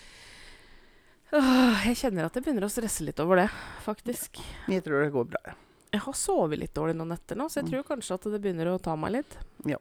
Åh, 1.36 1.86
jeg 1.90 1.98
kjenner 2.00 2.28
at 2.30 2.36
jeg 2.38 2.46
begynner 2.46 2.64
å 2.68 2.72
stresse 2.72 3.04
litt 3.04 3.20
over 3.20 3.42
det, 3.42 3.50
faktisk. 3.84 4.40
Jeg 4.72 4.84
tror 4.86 5.04
det 5.04 5.12
går 5.16 5.30
bra. 5.34 5.42
ja. 5.50 5.54
Jeg 5.96 6.02
har 6.04 6.14
sovet 6.20 6.60
litt 6.60 6.74
dårlig 6.76 6.96
noen 6.98 7.14
netter 7.14 7.38
nå, 7.40 7.46
så 7.48 7.62
jeg 7.62 7.66
Mm. 7.66 7.72
tror 7.72 7.84
kanskje 7.96 8.14
at 8.16 8.22
det 8.34 8.42
begynner 8.44 8.68
å 8.68 8.82
ta 8.82 8.96
meg 9.00 9.12
litt. 9.14 9.38
Ja. 9.66 9.78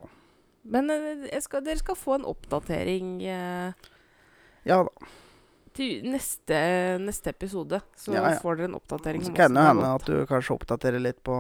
Men 0.65 0.89
eh, 0.91 1.27
jeg 1.33 1.43
skal, 1.43 1.61
dere 1.67 1.77
skal 1.81 1.97
få 1.99 2.15
en 2.15 2.25
oppdatering 2.25 3.21
eh, 3.27 3.73
Ja 4.65 4.79
da. 4.85 4.91
til 5.75 6.05
neste, 6.07 6.99
neste 7.03 7.31
episode. 7.35 7.81
Så 7.99 8.15
Ja, 8.15 8.31
ja. 8.31 8.39
får 8.39 8.57
dere 8.57 8.69
en 8.71 8.77
oppdatering. 8.79 9.25
Så 9.27 9.35
kan 9.35 9.53
det 9.55 9.65
hende 9.67 9.91
at 9.95 10.05
du 10.07 10.25
kanskje 10.27 10.55
oppdaterer 10.55 11.01
litt 11.03 11.19
på 11.25 11.35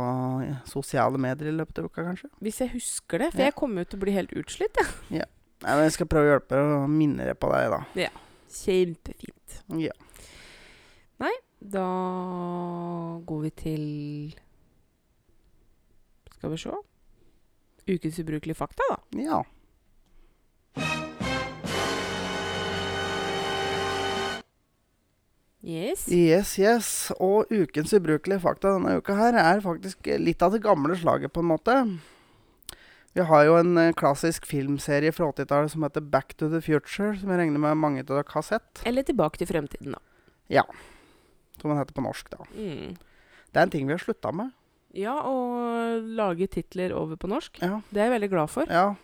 sosiale 0.66 1.18
medier 1.18 1.48
i 1.52 1.56
løpet 1.56 1.78
av 1.78 1.84
uka, 1.86 2.02
kanskje. 2.10 2.30
Hvis 2.42 2.58
jeg 2.58 2.70
husker 2.74 3.18
det. 3.18 3.30
For 3.32 3.38
Ja. 3.40 3.44
jeg 3.46 3.54
kommer 3.54 3.78
jo 3.78 3.84
til 3.84 3.98
å 3.98 4.02
bli 4.02 4.12
helt 4.12 4.30
utslitt. 4.34 4.74
jeg. 5.10 5.28
Nei, 5.62 5.76
men 5.76 5.84
Jeg 5.84 5.92
skal 5.92 6.06
prøve 6.06 6.26
å 6.26 6.40
hjelpe 6.40 6.58
og 6.82 6.90
minne 6.90 7.24
deg 7.24 7.38
på 7.38 7.48
deg, 7.52 7.70
da. 7.70 7.84
Ja. 7.94 8.08
Kjempefint. 8.50 9.62
Ja. 9.78 9.92
Da 11.64 13.20
går 13.24 13.40
vi 13.46 13.50
til 13.56 13.84
Skal 16.36 16.52
vi 16.52 16.58
se 16.60 16.80
Ukens 17.84 18.18
ubrukelige 18.20 18.56
fakta, 18.56 18.84
da. 18.90 18.96
Ja. 19.20 19.42
Yes. 25.64 26.04
yes, 26.12 26.58
yes. 26.58 26.88
Og 27.20 27.48
ukens 27.52 27.92
ubrukelige 27.96 28.40
fakta 28.40 28.74
denne 28.76 28.98
uka 29.00 29.16
her 29.16 29.36
er 29.40 29.60
faktisk 29.64 30.08
litt 30.20 30.44
av 30.44 30.52
det 30.52 30.62
gamle 30.64 30.96
slaget, 30.96 31.32
på 31.32 31.40
en 31.44 31.48
måte. 31.48 31.76
Vi 33.16 33.24
har 33.24 33.44
jo 33.44 33.56
en 33.60 33.76
eh, 33.80 33.92
klassisk 33.96 34.48
filmserie 34.48 35.12
fra 35.12 35.30
80-tallet 35.32 35.72
som 35.72 35.84
heter 35.86 36.04
Back 36.04 36.34
to 36.40 36.48
the 36.52 36.60
Future, 36.64 37.14
som 37.16 37.32
jeg 37.32 37.40
regner 37.40 37.60
med 37.62 37.80
mange 37.80 38.04
av 38.04 38.10
dere 38.10 38.24
har 38.32 38.44
sett. 38.44 38.84
Eller 38.84 39.04
Tilbake 39.04 39.40
til 39.40 39.48
fremtiden, 39.48 39.96
da. 39.96 40.02
Ja. 40.52 40.64
Som 41.60 41.70
den 41.70 41.80
heter 41.80 41.96
på 41.96 42.04
norsk, 42.04 42.30
da. 42.32 42.46
Mm. 42.54 42.94
Det 43.50 43.60
er 43.60 43.66
en 43.68 43.72
ting 43.72 43.86
vi 43.88 43.94
har 43.94 44.02
slutta 44.02 44.32
med. 44.34 44.52
Ja, 44.94 45.14
å 45.26 45.98
lage 46.18 46.46
titler 46.50 46.94
over 46.94 47.18
på 47.18 47.30
norsk. 47.30 47.58
Ja. 47.62 47.80
Det 47.90 48.00
er 48.00 48.08
jeg 48.08 48.16
veldig 48.18 48.32
glad 48.34 48.52
for. 48.52 48.70
ja. 48.70 48.94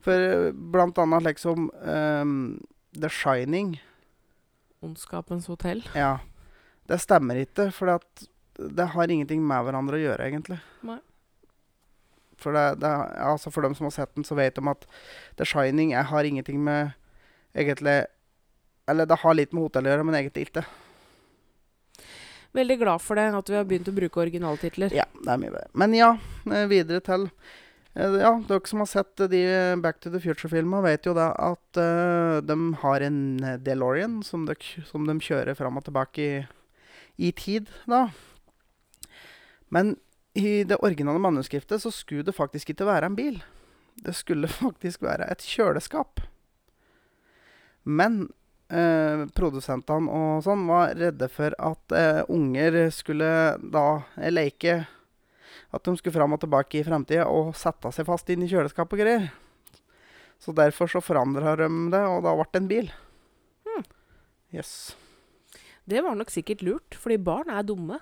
For 0.00 0.16
eh, 0.16 0.50
blant 0.52 0.96
annet 0.96 1.26
liksom 1.26 1.68
um, 1.84 2.36
The 2.96 3.10
Shining. 3.12 3.74
Ondskapens 4.80 5.50
hotell. 5.52 5.82
Ja. 5.92 6.18
Det 6.88 6.98
stemmer 7.02 7.42
ikke, 7.42 7.68
for 7.74 8.00
det 8.56 8.86
har 8.94 9.12
ingenting 9.12 9.42
med 9.46 9.66
hverandre 9.66 9.98
å 9.98 10.00
gjøre, 10.00 10.26
egentlig. 10.30 10.56
Nei. 10.88 10.98
For, 12.40 12.56
det, 12.56 12.80
det, 12.80 12.90
altså 13.20 13.52
for 13.52 13.66
dem 13.66 13.76
som 13.76 13.90
har 13.90 13.92
sett 13.98 14.14
den, 14.16 14.24
så 14.24 14.38
vet 14.38 14.56
de 14.56 14.64
at 14.72 14.86
The 15.36 15.44
Shining 15.44 15.92
jeg 15.92 16.08
har 16.08 16.24
ingenting 16.24 16.62
med 16.64 16.94
egentlig 17.52 18.06
Eller 18.88 19.04
det 19.04 19.18
har 19.20 19.34
litt 19.36 19.52
med 19.52 19.66
hotell 19.66 19.84
å 19.84 19.90
gjøre, 19.92 20.06
men 20.08 20.16
egentlig 20.16 20.48
ikke. 20.48 20.64
Veldig 22.56 22.80
glad 22.80 23.02
for 23.02 23.18
det, 23.18 23.28
at 23.38 23.50
vi 23.50 23.58
har 23.58 23.66
begynt 23.68 23.88
å 23.90 23.94
bruke 23.94 24.22
originaltitler. 24.24 24.94
Ja, 24.94 25.06
det 25.22 25.30
er 25.30 25.42
mye 25.42 25.52
bedre. 25.54 25.70
Men 25.78 25.94
ja, 25.94 26.10
eh, 26.50 26.66
videre 26.70 27.02
til 27.06 27.28
eh, 27.94 28.16
Ja, 28.18 28.32
dere 28.48 28.66
som 28.66 28.82
har 28.82 28.90
sett 28.90 29.22
de 29.30 29.42
Back 29.82 30.00
to 30.02 30.10
the 30.10 30.22
Future-filmene, 30.22 30.82
vet 30.88 31.06
jo 31.06 31.14
da 31.14 31.30
at 31.38 31.78
uh, 31.78 32.40
de 32.42 32.56
har 32.82 33.06
en 33.06 33.20
DeLorean 33.62 34.20
som 34.26 34.48
de, 34.48 34.58
som 34.88 35.06
de 35.06 35.18
kjører 35.22 35.58
fram 35.58 35.78
og 35.78 35.86
tilbake 35.86 36.26
i, 36.26 36.42
i 37.30 37.30
tid, 37.38 37.70
da. 37.86 38.08
Men 39.70 39.94
i 40.34 40.64
det 40.66 40.78
originale 40.82 41.22
manuskriptet 41.22 41.82
så 41.82 41.90
skulle 41.94 42.26
det 42.26 42.34
faktisk 42.34 42.74
ikke 42.74 42.88
være 42.88 43.10
en 43.10 43.18
bil. 43.18 43.40
Det 44.02 44.14
skulle 44.18 44.50
faktisk 44.62 45.06
være 45.06 45.30
et 45.30 45.46
kjøleskap. 45.46 46.22
Men 47.84 48.26
eh, 48.70 49.26
produsentene 49.36 50.10
og 50.10 50.44
sånn 50.46 50.64
var 50.68 50.94
redde 50.98 51.28
for 51.32 51.54
at 51.58 51.94
eh, 51.96 52.22
unger 52.32 52.80
skulle 52.94 53.30
da 53.60 53.84
eh, 54.16 54.32
leke 54.32 54.80
At 55.70 55.84
de 55.86 55.94
skulle 55.98 56.14
fram 56.14 56.34
og 56.34 56.40
tilbake 56.42 56.80
i 56.80 56.86
fremtida 56.86 57.28
og 57.30 57.52
sette 57.58 57.92
seg 57.94 58.08
fast 58.08 58.30
inn 58.32 58.42
i 58.42 58.48
kjøleskap 58.50 58.90
og 58.90 58.98
greier. 58.98 59.28
Så 60.40 60.54
derfor 60.56 60.90
så 60.90 61.02
forandra 61.04 61.52
de 61.60 61.68
det, 61.92 62.00
og 62.00 62.24
da 62.24 62.32
ble 62.34 62.46
det 62.48 62.58
en 62.58 62.70
bil. 62.70 62.88
Hmm. 63.68 63.84
Yes. 64.50 64.96
Det 65.86 66.02
var 66.02 66.18
nok 66.18 66.32
sikkert 66.32 66.64
lurt, 66.66 66.96
fordi 66.98 67.20
barn 67.22 67.52
er 67.54 67.62
dumme. 67.66 68.00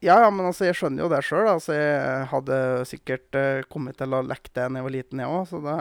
Ja, 0.00 0.16
ja, 0.22 0.30
men 0.32 0.48
altså, 0.48 0.64
jeg 0.64 0.78
skjønner 0.78 1.04
jo 1.04 1.10
det 1.12 1.20
sjøl. 1.26 1.44
Altså, 1.50 1.76
jeg 1.76 2.24
hadde 2.30 2.58
sikkert 2.88 3.36
eh, 3.36 3.66
kommet 3.68 3.98
til 4.00 4.16
å 4.16 4.22
leke 4.24 4.48
det 4.48 4.64
da 4.64 4.80
jeg 4.80 4.86
var 4.86 4.94
liten, 4.94 5.20
jeg 5.20 5.28
òg, 5.28 5.44
så 5.50 5.60
det 5.66 5.76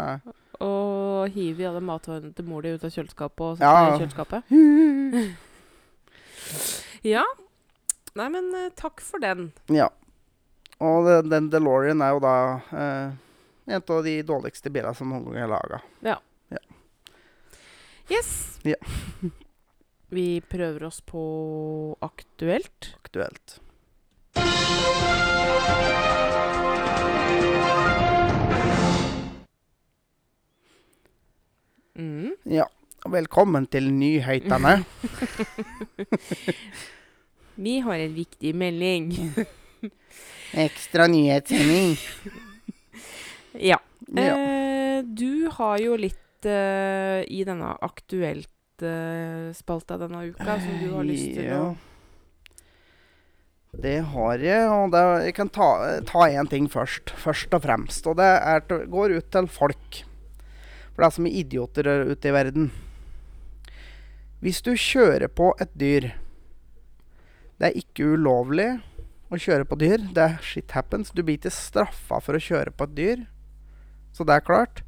Og 0.66 1.30
hiver 1.36 1.70
alle 1.70 1.82
matvarene 1.86 2.34
til 2.36 2.46
mor 2.48 2.62
di 2.66 2.74
ut 2.76 2.84
av 2.84 2.92
kjøleskapet 2.92 3.46
og 3.46 3.62
Ja. 3.64 3.74
i 3.96 4.00
kjøleskapet. 4.02 4.44
Ja. 7.06 7.22
Nei, 8.20 8.26
men 8.34 8.50
eh, 8.58 8.72
takk 8.76 9.00
for 9.06 9.22
den. 9.24 9.52
Ja. 9.72 9.86
Og 10.84 11.06
den, 11.08 11.30
den 11.32 11.50
DeLorean 11.54 12.02
er 12.04 12.16
jo 12.16 12.20
da 12.24 12.34
eh, 12.76 13.12
en 13.70 13.78
av 13.80 14.02
de 14.04 14.16
dårligste 14.28 14.72
bilene 14.74 14.92
som 14.98 15.08
noen 15.14 15.30
gang 15.30 15.46
er 15.46 15.52
laga. 15.54 15.80
Yes. 18.10 18.58
Ja. 18.66 18.76
Vi 20.10 20.42
prøver 20.50 20.88
oss 20.90 21.00
på 21.06 21.22
aktuelt. 22.02 22.96
Aktuelt. 23.06 23.60
Mm. 32.00 32.32
Ja. 32.48 32.64
Velkommen 33.12 33.66
til 33.68 33.90
nyhetene. 33.92 34.86
Vi 37.66 37.74
har 37.84 38.00
en 38.00 38.14
viktig 38.16 38.54
melding. 38.56 39.10
Ekstra 40.66 41.08
nyhetssending. 41.12 41.98
ja. 43.72 43.80
Ja. 44.16 44.32
Eh, 44.32 45.04
du 45.04 45.52
har 45.58 45.76
jo 45.84 45.98
litt 46.00 46.46
eh, 46.48 47.28
i 47.28 47.44
denne 47.48 47.76
aktuelt-spalta 47.84 49.98
denne 50.00 50.24
uka 50.32 50.56
som 50.64 50.80
du 50.80 50.96
har 50.96 51.04
lyst 51.08 51.36
til 51.36 51.44
å 51.44 51.46
Ja. 51.52 51.68
Det 53.70 54.02
har 54.16 54.42
jeg, 54.42 54.66
og 54.74 54.90
det, 54.96 55.02
jeg 55.28 55.34
kan 55.38 55.50
ta, 55.54 56.02
ta 56.08 56.26
én 56.32 56.48
ting 56.50 56.66
først. 56.72 57.12
Først 57.22 57.54
og 57.54 57.62
fremst. 57.68 58.08
Og 58.10 58.16
det 58.18 58.26
er 58.26 58.66
går 58.90 59.14
ut 59.20 59.28
til 59.36 59.46
folk. 59.52 60.09
For 61.00 61.06
det 61.06 61.14
er 61.14 61.16
så 61.16 61.24
mye 61.24 61.40
idioter 61.40 61.88
ute 62.10 62.28
i 62.28 62.32
verden. 62.36 62.66
Hvis 64.44 64.58
du 64.60 64.74
kjører 64.76 65.32
på 65.32 65.54
et 65.64 65.72
dyr 65.80 66.10
Det 67.56 67.70
er 67.70 67.78
ikke 67.80 68.18
ulovlig 68.18 68.66
å 69.32 69.40
kjøre 69.40 69.64
på 69.64 69.78
dyr. 69.80 70.04
Det 70.12 70.26
er 70.26 70.44
shit 70.44 70.76
happens. 70.76 71.14
Du 71.16 71.22
blir 71.24 71.38
ikke 71.40 71.54
straffa 71.56 72.20
for 72.20 72.36
å 72.36 72.42
kjøre 72.44 72.76
på 72.76 72.90
et 72.90 72.98
dyr. 72.98 73.24
Så 74.12 74.28
det 74.28 74.36
er 74.36 74.44
klart. 74.44 74.84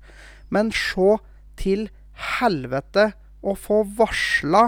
Men 0.51 0.73
se 0.75 1.15
til 1.55 1.87
helvete 2.41 3.13
å 3.39 3.55
få 3.55 3.79
varsla 3.95 4.65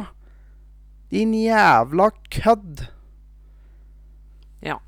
din 1.11 1.35
jævla 1.35 2.07
kødd. 2.31 2.87
Ja. 4.63 4.79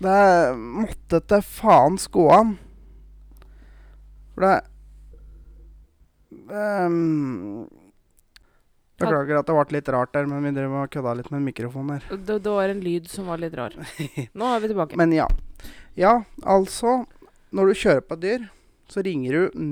Det 0.00 0.56
måtte 0.56 1.20
til 1.20 1.44
faens 1.44 2.08
gå 2.08 2.30
an. 2.32 2.56
For 4.32 4.48
det 4.48 4.56
ehm, 6.30 7.66
Beklager 9.00 9.38
at 9.40 9.48
det 9.48 9.56
ble 9.56 9.78
litt 9.78 9.88
rart 9.94 10.12
der, 10.12 10.26
men 10.28 10.44
vi 10.44 10.52
drev 10.52 10.74
og 10.76 10.90
kødda 10.92 11.14
litt 11.16 11.30
med 11.32 11.44
mikrofonen 11.46 11.96
mikrofon 11.96 12.16
her. 12.18 12.26
Det, 12.26 12.38
det 12.44 12.52
var 12.52 12.72
en 12.72 12.82
lyd 12.84 13.08
som 13.08 13.30
var 13.32 13.40
litt 13.40 13.56
rar. 13.56 13.76
Nå 14.38 14.50
er 14.50 14.60
vi 14.60 14.72
tilbake. 14.72 14.98
Men 15.00 15.14
ja. 15.16 15.28
Ja, 15.98 16.22
altså 16.44 17.04
Når 17.50 17.70
du 17.70 17.78
kjører 17.80 18.04
på 18.06 18.18
et 18.18 18.22
dyr, 18.22 18.44
så 18.90 19.02
ringer 19.02 19.32
du 19.32 19.62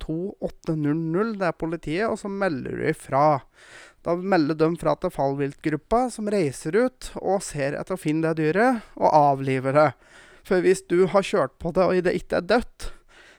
02800. 0.00 1.34
Det 1.40 1.48
er 1.48 1.58
politiet, 1.58 2.06
og 2.08 2.18
så 2.20 2.30
melder 2.32 2.78
du 2.78 2.86
ifra. 2.88 3.24
Da 4.06 4.14
melder 4.16 4.56
de 4.60 4.70
fra 4.80 4.94
til 5.00 5.12
fallviltgruppa, 5.12 6.06
som 6.14 6.30
reiser 6.32 6.78
ut 6.78 7.10
og 7.18 7.42
ser 7.44 7.76
etter 7.76 7.96
å 7.96 8.00
finne 8.00 8.30
det 8.30 8.44
dyret, 8.44 8.86
og 8.96 9.10
avliver 9.10 9.76
det. 9.76 9.88
For 10.46 10.62
hvis 10.62 10.84
du 10.86 11.08
har 11.10 11.26
kjørt 11.26 11.56
på 11.58 11.74
det, 11.74 11.84
og 11.84 12.06
det 12.06 12.14
ikke 12.20 12.38
er 12.38 12.48
dødt, 12.54 12.90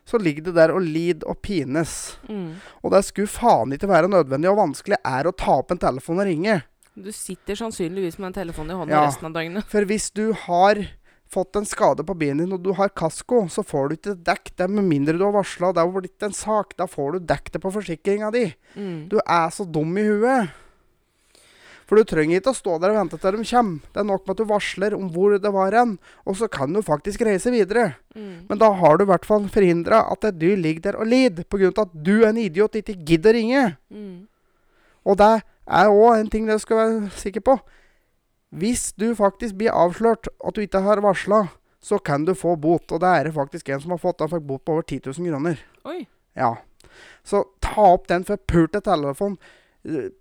så 0.07 0.19
ligger 0.21 0.45
det 0.47 0.55
der 0.55 0.71
og 0.71 0.81
lider 0.85 1.27
og 1.27 1.41
pines. 1.43 2.15
Mm. 2.29 2.53
Og 2.83 2.93
det 2.95 3.03
skulle 3.09 3.27
faen 3.31 3.73
ikke 3.75 3.89
være 3.91 4.07
nødvendig 4.11 4.49
og 4.51 4.61
vanskelig 4.61 4.99
er 5.03 5.27
å 5.27 5.35
ta 5.35 5.57
opp 5.59 5.73
en 5.75 5.81
telefon 5.81 6.21
og 6.23 6.29
ringe. 6.29 6.61
Du 6.97 7.11
sitter 7.13 7.59
sannsynligvis 7.59 8.15
med 8.17 8.31
en 8.31 8.37
telefon 8.39 8.71
i 8.71 8.77
hånda 8.79 8.95
Ja. 8.95 9.03
resten 9.05 9.27
av 9.29 9.33
døgnet. 9.35 9.67
For 9.69 9.85
hvis 9.85 10.07
du 10.15 10.31
har 10.33 10.79
fått 11.29 11.57
en 11.59 11.65
skade 11.67 12.05
på 12.07 12.15
bilen 12.17 12.39
din, 12.39 12.53
og 12.55 12.63
du 12.63 12.71
har 12.73 12.87
kasko, 12.89 13.43
så 13.51 13.61
får 13.67 13.89
du 13.89 13.95
ikke 13.97 14.15
dekket 14.23 14.55
det 14.63 14.69
med 14.71 14.87
mindre 14.87 15.17
du 15.19 15.25
har 15.27 15.35
varsla. 15.35 15.73
Det 15.75 15.83
har 15.83 15.91
blitt 16.01 16.23
en 16.23 16.33
sak. 16.33 16.71
Da 16.79 16.87
får 16.87 17.11
du 17.13 17.19
dekket 17.27 17.51
det 17.53 17.61
på 17.61 17.73
forsikringa 17.75 18.31
di. 18.31 18.45
Mm. 18.77 19.09
Du 19.11 19.19
er 19.19 19.49
så 19.51 19.65
dum 19.69 19.91
i 19.99 20.07
huet. 20.07 20.49
For 21.87 21.95
du 21.95 22.03
trenger 22.03 22.41
ikke 22.41 22.51
å 22.51 22.57
stå 22.57 22.75
der 22.83 22.91
og 22.91 22.99
vente 22.99 23.17
til 23.21 23.37
de 23.37 23.45
kommer. 23.47 23.91
Det 23.95 24.01
er 24.01 24.07
nok 24.09 24.25
med 24.25 24.33
at 24.33 24.41
du 24.41 24.49
varsler 24.49 24.95
om 24.97 25.05
hvor 25.13 25.37
det 25.39 25.51
var 25.55 25.75
hen, 25.77 25.93
og 26.27 26.35
så 26.35 26.49
kan 26.51 26.73
du 26.75 26.81
faktisk 26.83 27.23
reise 27.23 27.53
videre. 27.53 27.93
Mm. 28.11 28.47
Men 28.49 28.59
da 28.59 28.73
har 28.75 28.97
du 28.97 29.05
i 29.05 29.11
hvert 29.11 29.27
fall 29.27 29.47
forhindra 29.53 30.01
at 30.11 30.27
et 30.27 30.39
dyr 30.41 30.57
ligger 30.59 30.89
der 30.89 30.99
og 30.99 31.07
lider, 31.07 31.47
pga. 31.47 31.71
at 31.71 31.93
du, 31.95 32.17
er 32.25 32.33
en 32.33 32.41
idiot, 32.43 32.75
ikke 32.75 32.97
gidder 33.07 33.37
ringe. 33.39 33.63
Mm. 33.87 34.27
Og 35.07 35.19
det 35.21 35.31
er 35.39 35.91
òg 35.93 36.17
en 36.17 36.31
ting 36.31 36.47
du 36.47 36.57
skal 36.59 36.81
være 36.81 37.11
sikker 37.15 37.45
på. 37.47 37.55
Hvis 38.57 38.91
du 38.95 39.13
faktisk 39.15 39.55
blir 39.59 39.75
avslørt 39.75 40.27
at 40.43 40.55
du 40.55 40.63
ikke 40.63 40.83
har 40.83 41.03
varsla, 41.03 41.45
så 41.83 41.99
kan 41.99 42.25
du 42.27 42.33
få 42.35 42.55
bot. 42.59 42.91
Og 42.91 42.99
det 42.99 43.07
er 43.07 43.27
det 43.27 43.35
faktisk 43.35 43.69
en 43.69 43.83
som 43.83 43.93
har 43.95 44.01
fått. 44.01 44.23
Han 44.23 44.31
fikk 44.31 44.47
bot 44.47 44.63
på 44.65 44.75
over 44.75 44.83
10 44.87 45.01
000 45.07 45.31
kroner. 45.31 45.59
Oi. 45.87 46.01
Ja. 46.35 46.55
Så 47.27 47.43
ta 47.63 47.93
opp 47.93 48.07
den 48.11 48.25
forpulte 48.27 48.81
telefonen. 48.83 49.37
Eh, 49.87 50.11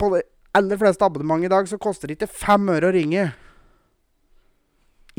På 0.00 0.08
de 0.14 0.22
aller 0.56 0.78
fleste 0.80 1.04
abonnement 1.06 1.44
i 1.44 1.50
dag 1.52 1.68
så 1.70 1.78
koster 1.78 2.08
det 2.10 2.16
ikke 2.18 2.30
fem 2.40 2.68
øre 2.72 2.88
å 2.90 2.94
ringe. 2.94 3.28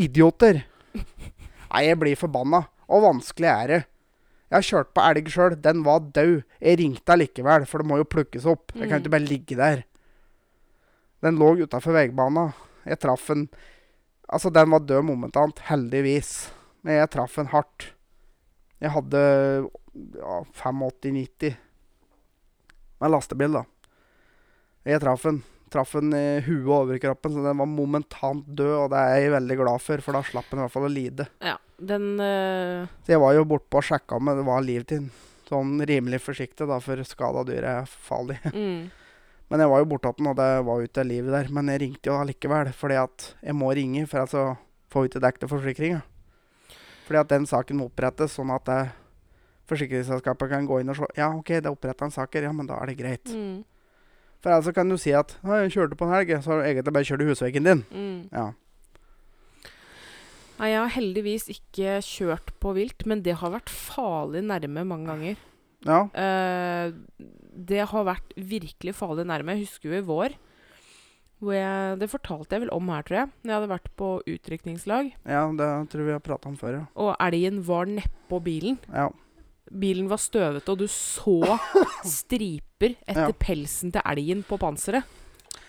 Idioter. 0.02 0.64
Nei, 1.72 1.84
jeg 1.88 2.00
blir 2.02 2.20
forbanna. 2.20 2.66
Og 2.92 3.04
vanskelig 3.06 3.50
er 3.52 3.72
det. 3.72 3.80
Jeg 4.52 4.58
har 4.58 4.68
kjørt 4.68 4.90
på 4.96 5.04
elg 5.08 5.30
sjøl. 5.32 5.56
Den 5.64 5.84
var 5.86 6.02
død. 6.16 6.42
Jeg 6.60 6.80
ringte 6.82 7.14
allikevel, 7.16 7.64
for 7.70 7.80
det 7.84 7.88
må 7.92 8.02
jo 8.02 8.08
plukkes 8.12 8.48
opp. 8.52 8.74
Jeg 8.76 8.90
kan 8.90 8.98
Mm. 9.00 9.04
ikke 9.06 9.14
bare 9.16 9.30
ligge 9.30 9.56
der. 9.60 9.84
Den 11.24 11.38
lå 11.40 11.54
utafor 11.64 11.94
veibana. 11.96 12.50
Jeg 12.86 13.00
traff 13.00 13.28
den 13.32 13.50
Altså, 14.32 14.48
den 14.50 14.70
var 14.72 14.80
død 14.80 15.04
momentant, 15.04 15.58
heldigvis. 15.68 16.50
Men 16.84 16.96
jeg 17.02 17.10
traff 17.12 17.34
den 17.36 17.50
hardt. 17.52 17.90
Jeg 18.80 18.90
hadde 18.94 19.20
ja, 20.16 20.38
85-90 20.56 21.58
med 23.02 23.12
lastebil, 23.12 23.52
da. 23.58 23.66
Jeg 24.88 25.02
traff 25.04 25.26
den 25.28 25.42
traff 25.72 25.94
den 25.96 26.12
i 26.12 26.42
huet 26.44 26.68
og 26.68 26.78
overkroppen, 26.82 27.34
så 27.34 27.44
den 27.46 27.60
var 27.62 27.70
momentant 27.70 28.48
død, 28.48 28.74
og 28.76 28.88
det 28.92 29.02
er 29.02 29.20
jeg 29.24 29.34
veldig 29.38 29.58
glad 29.62 29.84
for, 29.84 30.04
for 30.04 30.18
da 30.18 30.24
slapp 30.28 30.50
den 30.52 30.60
i 30.60 30.66
hvert 30.66 30.74
fall 30.74 30.88
å 30.88 30.92
lide. 30.92 31.28
Ja, 31.40 31.58
den 31.80 32.08
eh, 32.20 32.90
Så 33.06 33.14
jeg 33.14 33.22
var 33.24 33.38
jo 33.38 33.46
bortpå 33.48 33.80
og 33.80 33.88
sjekka 33.88 34.20
om 34.20 34.32
det 34.32 34.48
var 34.48 34.66
liv 34.66 34.84
til 34.84 35.06
den. 35.06 35.12
Sånn 35.52 35.80
rimelig 35.88 36.22
forsiktig, 36.24 36.68
da, 36.68 36.80
for 36.84 37.00
skada 37.08 37.44
dyr 37.48 37.68
er 37.68 37.88
farlig. 37.88 38.38
mm. 38.52 38.84
Men 39.52 39.64
jeg 39.64 39.72
var 39.74 39.82
jo 39.82 39.90
borte 39.92 40.14
den, 40.16 40.30
og 40.32 40.38
det 40.40 40.52
var 40.64 40.80
jo 40.80 40.88
ikke 40.88 41.04
livet 41.04 41.36
der. 41.36 41.50
Men 41.52 41.72
jeg 41.74 41.82
ringte 41.82 42.08
jo 42.08 42.16
allikevel, 42.16 42.72
fordi 42.76 43.00
at 43.02 43.26
jeg 43.44 43.58
må 43.60 43.74
ringe, 43.76 44.06
for 44.08 44.24
altså 44.24 44.46
får 44.92 45.04
vi 45.04 45.12
ikke 45.12 45.24
dekket 45.26 45.52
forsikringa. 45.52 46.00
Fordi 47.08 47.20
at 47.20 47.34
den 47.34 47.48
saken 47.50 47.82
må 47.82 47.90
opprettes, 47.90 48.38
sånn 48.38 48.54
at 48.56 48.64
det, 48.70 48.80
forsikringsselskapet 49.72 50.52
kan 50.52 50.68
gå 50.68 50.80
inn 50.82 50.92
og 50.92 50.98
se 51.00 51.08
Ja, 51.20 51.30
OK, 51.36 51.52
det 51.64 51.72
oppretta 51.72 52.08
en 52.08 52.16
sak 52.16 52.34
her, 52.36 52.48
ja, 52.48 52.56
men 52.56 52.68
da 52.68 52.80
er 52.80 52.92
det 52.92 53.00
greit. 53.00 53.36
Mm. 53.36 53.60
For 54.42 54.50
ellers 54.50 54.74
kan 54.74 54.90
du 54.90 54.98
si 54.98 55.12
at 55.14 55.36
«Å, 55.46 55.62
'Jeg 55.62 55.74
kjørte 55.76 55.98
på 56.00 56.08
en 56.08 56.16
helg', 56.16 56.42
så 56.42 56.52
har 56.52 56.62
du 56.62 56.68
egentlig 56.68 56.94
bare 56.96 57.06
kjørt 57.06 57.22
i 57.22 57.30
husveggen 57.30 57.68
din. 57.68 57.84
Mm. 57.94 58.30
Ja. 58.34 58.48
Nei, 60.62 60.70
jeg 60.74 60.82
har 60.82 60.94
heldigvis 60.94 61.48
ikke 61.50 62.00
kjørt 62.06 62.52
på 62.62 62.74
vilt, 62.78 63.06
men 63.10 63.24
det 63.26 63.40
har 63.42 63.54
vært 63.54 63.70
farlig 63.70 64.44
nærme 64.46 64.84
mange 64.86 65.10
ganger. 65.10 65.40
Ja. 65.86 66.04
Eh, 66.14 66.92
det 67.58 67.86
har 67.90 68.06
vært 68.06 68.34
virkelig 68.38 68.94
farlig 68.98 69.26
nærme. 69.26 69.56
Jeg 69.58 69.66
husker 69.66 69.90
jo 69.90 69.98
i 69.98 70.06
vår 70.06 70.38
hvor 71.42 71.56
jeg, 71.58 71.98
Det 71.98 72.10
fortalte 72.12 72.54
jeg 72.54 72.62
vel 72.62 72.70
om 72.70 72.90
her, 72.94 73.02
tror 73.02 73.18
jeg. 73.18 73.30
Når 73.42 73.50
jeg 73.50 73.58
hadde 73.58 73.72
vært 73.72 73.90
på 73.98 74.10
utrykningslag. 74.30 75.08
ja, 75.26 75.42
det 75.50 75.70
tror 75.90 76.04
jeg 76.04 76.06
vi 76.06 76.14
har 76.14 76.22
prata 76.22 76.50
om 76.50 76.58
før, 76.58 76.76
ja. 76.78 76.86
Og 76.96 77.16
elgen 77.20 77.64
var 77.66 77.90
nedpå 77.90 78.42
bilen. 78.46 78.78
ja. 78.94 79.10
Bilen 79.72 80.10
var 80.12 80.18
støvete, 80.20 80.68
og 80.74 80.78
du 80.82 80.88
så 80.92 81.38
striper 82.04 82.96
etter 83.08 83.30
Ja. 83.32 83.38
pelsen 83.40 83.92
til 83.94 84.02
elgen 84.06 84.44
på 84.44 84.58
panseret. 84.60 85.04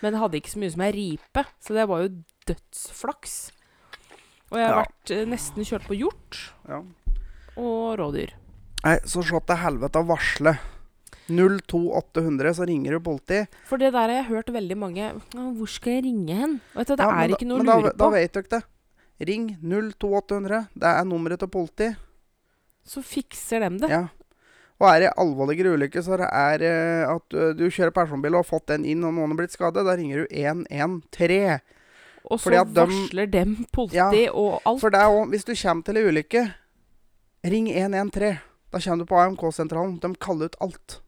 Men 0.01 0.11
det 0.13 0.19
hadde 0.19 0.35
ikke 0.41 0.51
så 0.51 0.59
mye 0.59 0.71
som 0.73 0.81
ei 0.83 0.91
ripe, 0.91 1.45
så 1.63 1.73
det 1.77 1.87
var 1.87 2.01
jo 2.03 2.09
dødsflaks. 2.49 3.35
Og 4.51 4.59
jeg 4.59 4.67
har 4.67 4.75
Ja. 4.75 4.83
vært 4.83 5.11
eh, 5.15 5.25
nesten 5.25 5.63
kjørt 5.65 5.87
på 5.87 5.95
hjort 5.97 6.41
ja. 6.67 6.81
og 7.57 7.97
rådyr. 7.99 8.33
Nei, 8.83 8.97
så 9.07 9.23
slått 9.23 9.47
til 9.47 9.61
helvete 9.63 10.01
å 10.03 10.07
varsle. 10.09 10.57
02800, 11.31 12.53
så 12.53 12.65
ringer 12.67 12.91
du 12.97 12.99
politiet. 12.99 13.47
For 13.69 13.79
det 13.79 13.93
der 13.95 14.01
har 14.09 14.11
jeg 14.11 14.25
hørt 14.27 14.49
veldig 14.51 14.75
mange 14.77 15.05
Hvor 15.31 15.69
skal 15.71 15.93
jeg 15.97 16.03
ringe 16.09 16.35
hen? 16.35 16.57
Vet 16.75 16.89
du, 16.91 16.95
det 16.99 17.05
Ja, 17.05 17.11
er 17.23 17.27
da- 17.31 17.35
ikke 17.37 17.47
noe 17.47 17.59
å 17.59 17.63
lure 17.63 17.71
da, 17.71 17.79
lure 17.79 17.97
Da 17.97 18.09
vet 18.09 18.33
dere 18.33 18.49
det. 18.51 18.63
Ring 19.29 19.45
02800. 19.63 20.67
Det 20.75 20.83
er 20.89 21.05
nummeret 21.05 21.39
til 21.39 21.47
politiet. 21.47 21.95
Så 22.85 23.03
fikser 23.05 23.63
de 23.63 23.77
det. 23.83 23.89
Ja. 23.91 24.03
Og 24.81 24.89
er 24.89 25.03
det 25.05 25.11
alvorligere 25.21 25.77
ulykke, 25.77 26.01
så 26.03 26.17
er 26.17 26.57
det 26.59 26.73
at 27.07 27.25
du, 27.31 27.39
du 27.55 27.67
kjører 27.71 27.93
personbil 27.95 28.35
og 28.35 28.43
har 28.43 28.49
fått 28.49 28.67
den 28.73 28.87
inn, 28.89 29.05
og 29.07 29.13
noen 29.15 29.31
har 29.31 29.39
blitt 29.39 29.55
skadet, 29.55 29.85
da 29.87 29.95
ringer 29.95 30.23
du 30.23 30.33
113. 30.33 31.61
Og 32.23 32.39
så 32.39 32.63
varsler 32.75 33.27
dem 33.31 33.55
politi 33.75 33.99
Ja, 33.99 34.09
og 34.31 34.61
alt. 34.65 34.81
For 34.81 34.91
det 34.91 34.99
er 34.99 35.11
også, 35.11 35.29
hvis 35.31 35.47
du 35.47 35.53
kommer 35.55 35.87
til 35.87 35.99
en 35.99 36.09
ulykke, 36.09 36.43
ring 37.53 37.69
113. 37.71 38.41
Da 38.73 38.81
kommer 38.81 39.03
du 39.03 39.09
på 39.11 39.19
AMK-sentralen. 39.21 39.97
De 40.01 40.15
kaller 40.19 40.49
ut 40.49 40.59
alt. 40.63 40.99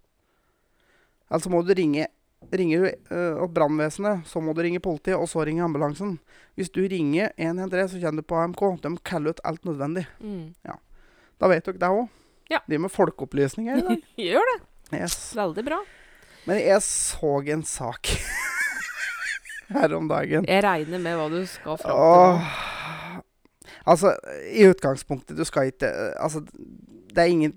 Altså 1.33 1.49
må 1.49 1.63
du 1.65 1.73
ringe 1.73 2.07
Ringer 2.53 2.83
du 2.83 3.15
øh, 3.15 3.47
brannvesenet, 3.49 4.27
så 4.29 4.39
må 4.39 4.53
du 4.53 4.59
ringe 4.61 4.79
politiet, 4.79 5.15
og 5.17 5.25
så 5.25 5.41
ringe 5.41 5.63
ambulansen. 5.63 6.19
Hvis 6.53 6.69
du 6.69 6.83
ringer 6.85 7.31
113, 7.41 7.89
så 7.89 8.01
kommer 8.03 8.21
du 8.21 8.27
på 8.29 8.37
AMK. 8.37 8.61
De 8.83 8.91
kaller 9.01 9.33
ut 9.33 9.41
alt 9.43 9.65
nødvendig. 9.65 10.05
Mm. 10.21 10.53
Da 11.41 11.49
vet 11.51 11.65
dere 11.67 11.81
det 11.81 11.91
òg. 11.91 12.07
Ja. 12.51 12.61
De 12.69 12.77
med 12.79 12.93
folkeopplysning 12.93 13.71
her 13.71 13.81
i 13.81 13.85
dag. 13.87 14.03
Gjør 14.27 14.51
det. 14.51 14.57
Yes. 14.99 15.17
Veldig 15.37 15.65
bra. 15.65 15.81
Men 16.45 16.61
jeg 16.61 16.81
så 16.85 17.31
en 17.55 17.63
sak 17.65 18.11
her 19.75 19.95
om 19.97 20.07
dagen. 20.11 20.45
Jeg 20.45 20.63
regner 20.63 21.01
med 21.01 21.17
hva 21.17 21.29
du 21.33 21.41
skal 21.49 21.79
fram 21.81 21.89
til. 21.89 21.95
Åh. 21.97 23.23
Altså, 23.85 24.15
i 24.53 24.65
utgangspunktet, 24.69 25.37
du 25.37 25.45
skal 25.45 25.69
ikke 25.69 25.89
Altså, 26.17 26.41
det 27.13 27.21
er 27.21 27.33
ingen 27.33 27.53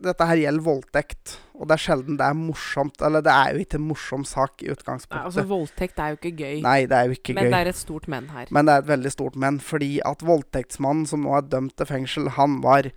Dette 0.00 0.26
her 0.30 0.38
gjelder 0.40 0.64
voldtekt, 0.64 1.34
og 1.60 1.68
det 1.68 1.76
er 1.76 1.82
sjelden 1.82 2.16
det 2.16 2.24
er 2.24 2.36
morsomt. 2.38 3.02
Eller 3.04 3.24
det 3.24 3.34
er 3.34 3.54
jo 3.54 3.64
ikke 3.64 3.76
en 3.76 3.86
morsom 3.90 4.24
sak 4.28 4.64
i 4.64 4.70
utgangspunktet. 4.72 5.18
Nei, 5.18 5.28
altså, 5.28 5.44
voldtekt 5.50 6.00
er 6.00 6.14
jo 6.14 6.18
ikke 6.20 6.32
gøy. 6.38 6.56
Nei, 6.64 6.78
det 6.88 6.96
er 6.96 7.10
jo 7.10 7.16
ikke 7.18 7.36
men 7.36 7.48
gøy. 7.48 7.52
det 7.52 7.60
er 7.60 7.72
et 7.74 7.80
stort 7.80 8.08
men 8.08 8.30
her. 8.32 8.52
Men 8.56 8.68
det 8.68 8.74
er 8.74 8.84
et 8.84 8.90
veldig 8.90 9.12
stort 9.12 9.36
men, 9.44 9.60
fordi 9.60 9.90
at 10.08 10.24
voldtektsmannen 10.24 11.08
som 11.10 11.26
nå 11.26 11.34
er 11.36 11.48
dømt 11.52 11.76
til 11.76 11.90
fengsel, 11.90 12.32
han 12.38 12.60
var 12.64 12.88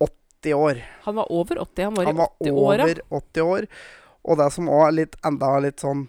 80 0.00 0.56
år. 0.56 0.82
Han 1.04 1.20
var 1.20 1.32
over 1.34 1.60
80. 1.66 1.84
Han 1.84 2.00
var 2.00 2.08
Han 2.08 2.16
i 2.16 2.18
var 2.22 2.32
80-åra. 2.40 2.88
over 2.88 3.02
80 3.20 3.52
år. 3.52 3.68
Og 4.28 4.40
det 4.40 4.48
som 4.56 4.72
òg 4.72 4.86
er 4.86 4.98
litt 5.02 5.20
enda 5.26 5.52
litt 5.64 5.84
sånn 5.84 6.08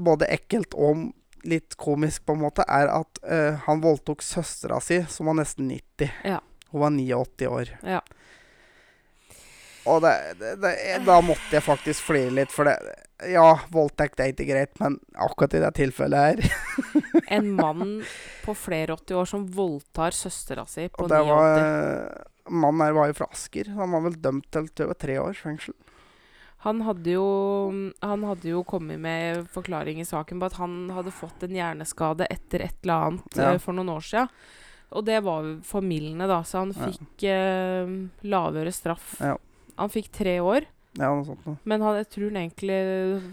både 0.00 0.26
ekkelt 0.32 0.74
og 0.74 1.10
litt 1.48 1.76
komisk, 1.80 2.26
på 2.26 2.34
en 2.36 2.42
måte, 2.42 2.64
er 2.68 2.90
at 2.92 3.20
uh, 3.24 3.60
han 3.66 3.80
voldtok 3.80 4.22
søstera 4.24 4.80
si, 4.84 5.00
som 5.08 5.30
var 5.30 5.38
nesten 5.40 5.68
90. 5.70 6.10
Ja. 6.28 6.40
Hun 6.70 6.82
var 6.84 6.90
89 6.96 7.48
år. 7.48 7.72
Ja. 7.86 8.00
Og 9.90 10.02
det, 10.04 10.14
det, 10.40 10.50
det, 10.62 10.72
da 11.06 11.16
måtte 11.24 11.50
jeg 11.56 11.64
faktisk 11.66 12.04
flire 12.10 12.30
litt, 12.40 12.52
for 12.54 12.68
det 12.70 12.76
Ja, 13.32 13.58
voldtekt 13.74 14.20
er 14.22 14.30
ikke 14.32 14.46
greit, 14.48 14.78
men 14.80 14.94
akkurat 15.20 15.54
i 15.58 15.60
det 15.60 15.72
tilfellet 15.76 16.20
her 16.40 16.40
En 17.36 17.50
mann 17.58 18.00
på 18.46 18.54
flere 18.56 18.94
80 18.96 19.18
år 19.20 19.28
som 19.28 19.44
voldtar 19.54 20.14
søstera 20.16 20.64
si 20.70 20.86
på 20.88 21.04
89. 21.08 21.26
var 21.28 21.58
eh, 21.60 22.22
Mannen 22.50 22.86
her 22.86 22.96
var 22.96 23.10
jo 23.10 23.14
fra 23.20 23.28
Asker. 23.30 23.68
Han 23.76 23.92
var 23.94 24.00
vel 24.08 24.16
dømt 24.24 24.48
til 24.50 24.86
over 24.86 24.96
tre 24.98 25.18
års 25.22 25.38
fengsel. 25.44 25.74
Han 26.64 26.80
hadde 26.84 27.12
jo 27.14 27.26
Han 28.02 28.24
hadde 28.26 28.50
jo 28.50 28.64
kommet 28.68 28.98
med 29.00 29.44
forklaring 29.52 30.00
i 30.02 30.08
saken 30.08 30.40
på 30.42 30.48
at 30.50 30.56
han 30.58 30.74
hadde 30.92 31.12
fått 31.14 31.44
en 31.46 31.54
hjerneskade 31.56 32.26
etter 32.32 32.64
et 32.66 32.80
eller 32.82 33.06
annet 33.10 33.38
Ja. 33.38 33.52
eh, 33.52 33.60
for 33.62 33.72
noen 33.76 33.92
år 33.94 34.02
siden. 34.08 34.32
Og 34.90 35.04
det 35.06 35.20
var 35.22 35.46
formildende, 35.62 36.26
da, 36.26 36.40
så 36.42 36.64
han 36.64 36.72
Ja. 36.74 36.88
fikk 36.90 37.22
eh, 37.30 37.94
lavere 38.26 38.72
straff. 38.74 39.14
Ja. 39.20 39.36
Han 39.78 39.88
fikk 39.92 40.10
tre 40.12 40.38
år, 40.40 40.66
Ja, 40.98 41.06
noe 41.14 41.24
sånt 41.24 41.44
noe. 41.46 41.56
men 41.64 41.80
han, 41.86 41.96
jeg 42.00 42.08
tror 42.10 42.24
han 42.32 42.40
egentlig 42.42 42.78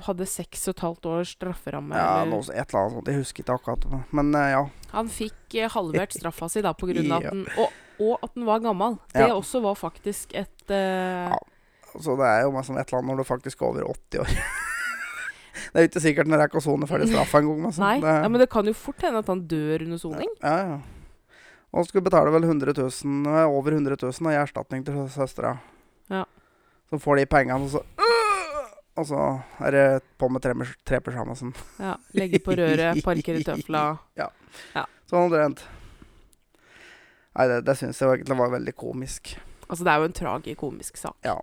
hadde 0.05 0.27
seks 0.29 0.67
og 0.67 0.75
et 0.75 0.83
halvt 0.85 1.05
års 1.09 1.31
strafferamme. 1.37 1.95
Ja, 1.97 2.21
eller- 2.21 2.31
noe, 2.35 2.41
et 2.53 2.69
eller 2.69 2.81
annet 2.83 2.93
sånt. 2.97 3.07
Jeg 3.07 3.17
husker 3.23 3.43
ikke 3.43 3.55
akkurat. 3.57 4.05
Men 4.13 4.35
uh, 4.35 4.49
ja. 4.51 4.63
Han 4.93 5.07
fikk 5.09 5.57
uh, 5.57 5.67
halvert 5.73 6.13
straffa 6.13 6.49
si 6.49 6.61
da 6.61 6.73
på 6.73 6.87
grunn 6.91 7.11
av 7.11 7.23
Ja. 7.23 7.29
at 7.29 7.33
den 7.33 7.45
og, 7.57 7.71
og 7.99 8.19
at 8.23 8.33
den 8.35 8.45
var 8.45 8.59
gammel. 8.59 8.99
Det 9.13 9.27
Ja. 9.27 9.33
også 9.33 9.61
var 9.61 9.75
faktisk 9.75 10.35
et 10.35 10.69
uh, 10.69 11.33
Ja. 11.33 11.39
Så 11.97 12.13
det 12.19 12.25
er 12.29 12.43
jo 12.43 12.51
et 12.53 12.69
eller 12.69 12.99
annet 12.99 13.07
når 13.09 13.17
du 13.17 13.23
faktisk 13.23 13.61
er 13.61 13.65
over 13.71 13.81
80 13.89 14.19
år. 14.21 14.27
det 15.73 15.79
er 15.79 15.81
jo 15.81 15.89
ikke 15.89 16.01
sikkert 16.03 16.27
når 16.27 16.37
jeg 16.37 16.43
rekker 16.45 16.59
å 16.59 16.61
sone 16.67 16.85
ferdig 16.85 17.07
straffa 17.09 17.39
engang. 17.41 17.71
Sånn, 17.73 17.85
Nei, 17.87 17.95
det, 18.03 18.11
ja, 18.21 18.27
men 18.29 18.39
det 18.43 18.49
kan 18.53 18.65
jo 18.69 18.73
fort 18.77 19.01
hende 19.01 19.23
at 19.23 19.31
han 19.31 19.41
dør 19.49 19.81
under 19.87 19.97
soning. 19.97 20.29
Ja, 20.43 20.57
ja. 20.75 20.77
Og 21.73 21.87
skulle 21.87 22.05
betale 22.05 22.29
vel 22.31 22.45
100 22.45 22.75
000, 22.77 23.25
eh, 23.33 23.47
over 23.49 23.71
100 23.75 23.97
000 23.99 24.27
og 24.29 24.31
i 24.31 24.37
erstatning 24.39 24.85
til 24.85 25.09
søstera. 25.09 25.57
Ja. 26.13 26.25
Så 26.89 26.99
får 27.03 27.21
de 27.21 27.25
pengene, 27.29 27.63
og 27.63 27.71
så 27.75 27.83
Og 28.97 29.05
så 29.05 29.23
er 29.61 29.75
det 29.75 29.81
på 30.17 30.25
med 30.33 30.41
tre, 30.41 30.55
tre 30.87 30.97
pysjamasen. 31.05 31.51
Ja, 31.77 31.91
Legge 32.17 32.39
på 32.41 32.55
røret, 32.57 33.03
parkere 33.05 33.43
tøfla. 33.45 33.83
Sånn 35.07 35.27
omtrent. 35.27 35.61
Nei, 37.37 37.45
det, 37.51 37.59
det 37.67 37.75
syns 37.77 38.01
jeg 38.01 38.09
egentlig 38.09 38.39
var 38.39 38.55
veldig 38.55 38.73
komisk. 38.73 39.35
Altså, 39.67 39.83
det 39.85 39.91
er 39.91 40.01
jo 40.01 40.07
en 40.09 40.17
tragikomisk 40.17 40.97
sak. 40.97 41.19
Ja. 41.27 41.37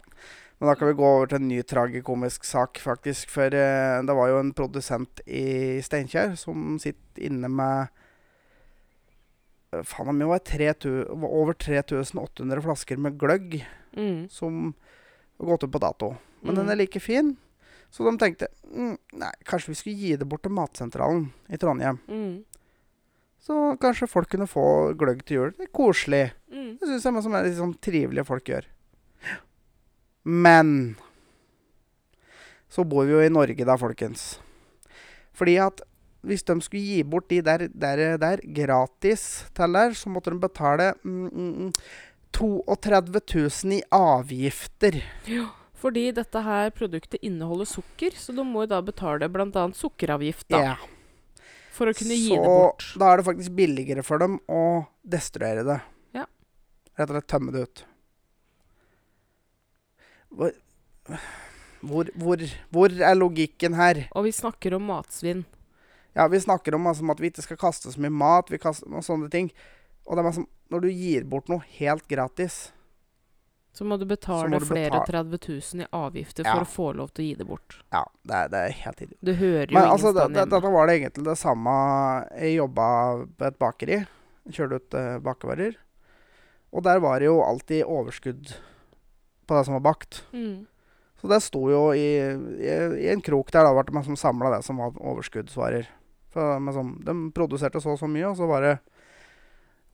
Men 0.58 0.70
da 0.70 0.74
kan 0.78 0.88
vi 0.90 0.96
gå 0.98 1.06
over 1.06 1.30
til 1.30 1.38
en 1.38 1.48
ny 1.50 1.60
tragikomisk 1.62 2.46
sak, 2.48 2.80
faktisk. 2.82 3.30
For 3.30 3.54
eh, 3.54 4.00
det 4.02 4.16
var 4.18 4.32
jo 4.32 4.40
en 4.42 4.50
produsent 4.56 5.22
i 5.26 5.78
Steinkjer 5.84 6.34
som 6.40 6.74
sitter 6.82 7.28
inne 7.28 7.50
med 7.52 7.92
eh, 9.74 9.86
Faen, 9.86 10.18
det 10.18 10.30
var 10.30 10.42
3000 10.42 11.22
var 11.22 11.38
over 11.38 11.54
3800 11.54 12.66
flasker 12.66 13.02
med 13.06 13.18
gløgg 13.20 13.60
Mm. 13.96 14.28
som 14.30 14.74
har 15.38 15.46
gått 15.46 15.64
ut 15.64 15.72
på 15.72 15.78
dato. 15.82 16.16
Men 16.42 16.54
den 16.54 16.66
Mm. 16.66 16.70
er 16.72 16.76
like 16.76 17.00
fin. 17.00 17.36
Så 17.90 18.04
de 18.04 18.18
tenkte 18.18 18.48
mm, 18.74 18.96
nei, 19.12 19.30
kanskje 19.44 19.68
vi 19.70 19.74
skulle 19.78 19.96
gi 19.96 20.16
det 20.16 20.26
bort 20.28 20.42
til 20.42 20.50
Matsentralen 20.52 21.28
i 21.48 21.56
Trondheim. 21.56 21.98
Mm. 22.08 22.44
Så 23.40 23.76
kanskje 23.78 24.08
folk 24.08 24.28
kunne 24.32 24.46
få 24.48 24.94
gløgg 24.98 25.22
til 25.24 25.36
jul. 25.36 25.50
Det 25.52 25.68
er 25.68 25.72
koselig. 25.72 26.32
Mm. 26.50 26.78
Det 26.80 26.88
syns 26.88 27.04
jeg 27.04 27.22
som 27.22 27.34
er 27.34 27.44
litt 27.44 27.58
sånn 27.58 27.74
trivelige 27.80 28.24
folk 28.26 28.44
gjør. 28.44 28.64
Men 30.24 30.96
så 32.68 32.84
bor 32.88 33.04
vi 33.06 33.12
jo 33.14 33.20
i 33.22 33.28
Norge 33.32 33.64
da, 33.68 33.76
folkens. 33.78 34.38
Fordi 35.36 35.56
at 35.62 35.82
hvis 36.24 36.42
de 36.48 36.56
skulle 36.64 36.82
gi 36.82 37.02
bort 37.04 37.28
de 37.28 37.42
der, 37.44 37.66
der, 37.68 38.16
der 38.18 38.40
gratis 38.56 39.44
til 39.54 39.76
der, 39.76 39.92
så 39.94 40.08
måtte 40.08 40.32
de 40.32 40.40
betale 40.40 40.94
mm, 41.04 41.28
mm, 41.28 41.52
mm, 41.66 41.72
32 42.34 43.20
000 43.64 43.76
i 43.78 43.82
avgifter. 43.94 44.98
Ja. 45.30 45.46
Fordi 45.84 46.06
dette 46.16 46.40
her 46.40 46.70
produktet 46.74 47.20
inneholder 47.22 47.68
sukker, 47.68 48.14
så 48.16 48.32
de 48.34 48.44
må 48.46 48.64
jo 48.64 48.70
da 48.72 48.78
betale 48.82 49.28
bl.a. 49.28 49.64
sukkeravgift 49.76 50.48
da, 50.50 50.60
Ja. 50.64 50.76
for 51.74 51.90
å 51.90 51.94
kunne 51.96 52.16
gi 52.16 52.30
det 52.32 52.40
bort. 52.46 52.82
Så 52.82 52.98
da 53.02 53.10
er 53.12 53.20
det 53.20 53.26
faktisk 53.26 53.52
billigere 53.58 54.02
for 54.06 54.18
dem 54.22 54.38
å 54.48 54.86
destruere 55.04 55.64
det. 55.66 55.80
Ja. 56.16 56.24
Rett 56.96 57.10
og 57.10 57.18
slett 57.18 57.28
tømme 57.34 57.52
det 57.52 57.66
ut. 57.68 57.84
Hvor, 60.34 60.52
hvor, 61.84 62.08
hvor, 62.18 62.46
hvor 62.74 62.94
er 62.96 63.14
logikken 63.18 63.76
her? 63.78 64.06
Og 64.16 64.24
vi 64.26 64.32
snakker 64.34 64.74
om 64.78 64.88
matsvinn. 64.88 65.44
Ja, 66.14 66.26
vi 66.30 66.40
snakker 66.40 66.74
om 66.78 66.86
altså, 66.86 67.04
at 67.10 67.20
vi 67.20 67.30
ikke 67.30 67.44
skal 67.44 67.58
kaste 67.60 67.92
så 67.92 68.00
mye 68.02 68.14
mat 68.14 68.50
vi 68.50 68.58
kaster, 68.62 68.88
og 68.90 69.04
sånne 69.06 69.28
ting. 69.30 69.50
Og 70.04 70.16
det 70.16 70.24
er 70.24 70.36
sånn, 70.36 70.48
når 70.72 70.84
du 70.84 70.88
gir 70.92 71.24
bort 71.28 71.48
noe 71.52 71.64
helt 71.78 72.06
gratis 72.10 72.72
Så 73.74 73.86
må 73.88 73.96
du 73.98 74.04
betale 74.06 74.50
må 74.52 74.60
du 74.62 74.66
flere 74.68 75.00
betale. 75.00 75.24
30 75.40 75.54
000 75.74 75.84
i 75.84 75.88
avgifter 75.98 76.44
Ja. 76.46 76.54
for 76.54 76.66
å 76.66 76.72
få 76.74 76.88
lov 76.98 77.14
til 77.14 77.24
å 77.24 77.28
gi 77.28 77.38
det 77.40 77.46
bort. 77.48 77.78
Ja, 77.90 78.04
det 78.22 78.34
er, 78.34 78.50
det 78.52 78.58
er 78.60 78.76
helt 78.84 79.00
idiot. 79.02 79.18
Du 79.20 79.32
hører 79.32 79.66
jo 79.66 79.74
Men 79.74 79.82
ingen 79.82 79.94
altså, 79.96 80.12
stand 80.12 80.36
hjemme. 80.36 80.50
dette 80.52 80.74
var 80.76 80.86
det 80.86 80.98
egentlig 81.00 81.24
det 81.26 81.38
samme 81.40 81.74
Jeg 82.38 82.54
jobba 82.60 82.86
på 83.38 83.48
et 83.48 83.58
bakeri. 83.58 83.98
Kjørte 84.52 84.78
ut 84.78 84.94
uh, 84.94 85.18
bakevarer. 85.24 85.80
Og 86.74 86.84
der 86.84 87.00
var 87.00 87.18
det 87.18 87.26
jo 87.30 87.40
alltid 87.42 87.84
overskudd 87.86 88.54
på 89.46 89.56
det 89.56 89.64
som 89.66 89.74
var 89.78 89.84
bakt. 89.88 90.24
Mm. 90.32 90.66
Så 91.20 91.28
det 91.30 91.40
sto 91.42 91.60
jo 91.70 91.82
i, 91.96 92.08
i, 92.60 92.72
i 93.06 93.08
en 93.08 93.22
krok 93.24 93.50
der, 93.54 93.64
da 93.64 93.72
ble 93.72 93.84
det 93.88 94.04
som 94.04 94.16
samla 94.18 94.50
det 94.56 94.62
som 94.66 94.76
var 94.82 94.92
overskuddsvarer. 94.98 95.86
For, 96.34 96.58
sånn, 96.74 96.90
de 97.06 97.14
produserte 97.32 97.80
så 97.80 97.94
og 97.94 98.00
så 98.00 98.08
mye, 98.10 98.26
og 98.28 98.36
så 98.36 98.48
var 98.50 98.66
det 98.66 98.74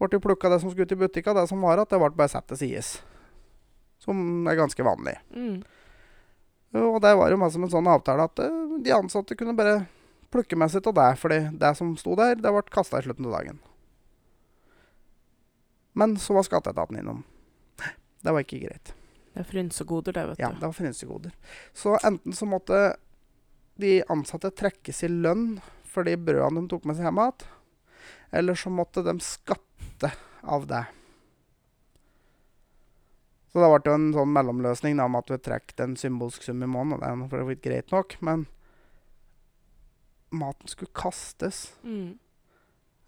ble 0.01 0.09
det 0.15 0.23
plukka 0.25 0.49
det 0.49 0.61
som 0.63 0.73
skulle 0.73 0.89
ut 0.89 0.97
i 0.97 1.01
butikka, 1.01 1.35
det 1.37 1.47
som 1.51 1.61
var 1.61 1.83
at 1.83 1.91
det 1.93 2.01
ble 2.01 2.11
bare 2.17 2.33
satt 2.33 2.49
til 2.51 2.61
sides. 2.61 2.95
Som 4.01 4.49
er 4.49 4.57
ganske 4.57 4.85
vanlig. 4.85 5.19
Mm. 5.37 5.61
Og 6.81 7.01
der 7.03 7.17
var 7.19 7.29
det 7.29 7.37
jo 7.37 7.41
masse 7.43 7.59
som 7.59 7.67
en 7.67 7.73
sånn 7.73 7.91
avtale 7.91 8.29
at 8.31 8.41
eh, 8.45 8.61
de 8.81 8.95
ansatte 8.95 9.37
kunne 9.37 9.57
bare 9.59 9.83
plukke 10.31 10.57
med 10.57 10.71
sitt 10.71 10.87
av 10.87 10.95
det, 10.95 11.11
fordi 11.19 11.41
det 11.59 11.73
som 11.77 11.97
sto 11.99 12.15
der, 12.19 12.39
det 12.39 12.53
ble 12.55 12.63
kasta 12.71 13.01
i 13.01 13.05
slutten 13.05 13.27
av 13.27 13.35
dagen. 13.35 13.59
Men 15.99 16.15
så 16.23 16.37
var 16.37 16.47
skatteetaten 16.47 17.01
innom. 17.01 17.25
Det 18.23 18.33
var 18.33 18.45
ikke 18.45 18.61
greit. 18.63 18.93
Det 19.35 19.43
er 19.43 19.49
frynsegoder, 19.49 20.15
det, 20.15 20.27
vet 20.31 20.39
du. 20.39 20.43
Ja, 20.43 20.51
det 20.55 20.67
var 20.69 20.77
frynsegoder. 20.77 21.35
Så 21.75 21.97
enten 22.07 22.37
så 22.37 22.47
måtte 22.47 22.81
de 23.81 23.99
ansatte 24.13 24.53
trekkes 24.55 25.03
i 25.07 25.11
lønn 25.11 25.59
for 25.91 26.07
de 26.07 26.15
brødene 26.21 26.63
de 26.63 26.71
tok 26.71 26.87
med 26.87 26.99
seg 26.99 27.09
hjem 27.09 27.21
igjen, 27.25 27.45
eller 28.39 28.59
så 28.59 28.71
måtte 28.71 29.03
de 29.03 29.17
skatte 29.25 29.70
av 30.43 30.67
det. 30.71 30.85
Så 33.51 33.59
det 33.59 33.69
ble 33.69 33.91
jo 33.91 33.97
en 33.99 34.11
sånn 34.15 34.33
mellomløsning 34.33 34.97
da, 35.01 35.09
med 35.11 35.25
at 35.25 35.31
du 35.33 35.43
trekk 35.43 35.75
en 35.83 35.97
symbolsk 35.99 36.45
sum 36.47 36.63
i 36.63 36.69
måneden. 36.71 37.01
Det 37.03 37.09
er 37.09 37.17
jo 37.19 37.29
for 37.33 37.43
så 37.43 37.49
vidt 37.49 37.63
greit 37.65 37.95
nok, 37.95 38.15
men 38.23 38.45
maten 40.31 40.71
skulle 40.71 40.95
kastes. 40.95 41.73
Mm. 41.83 42.13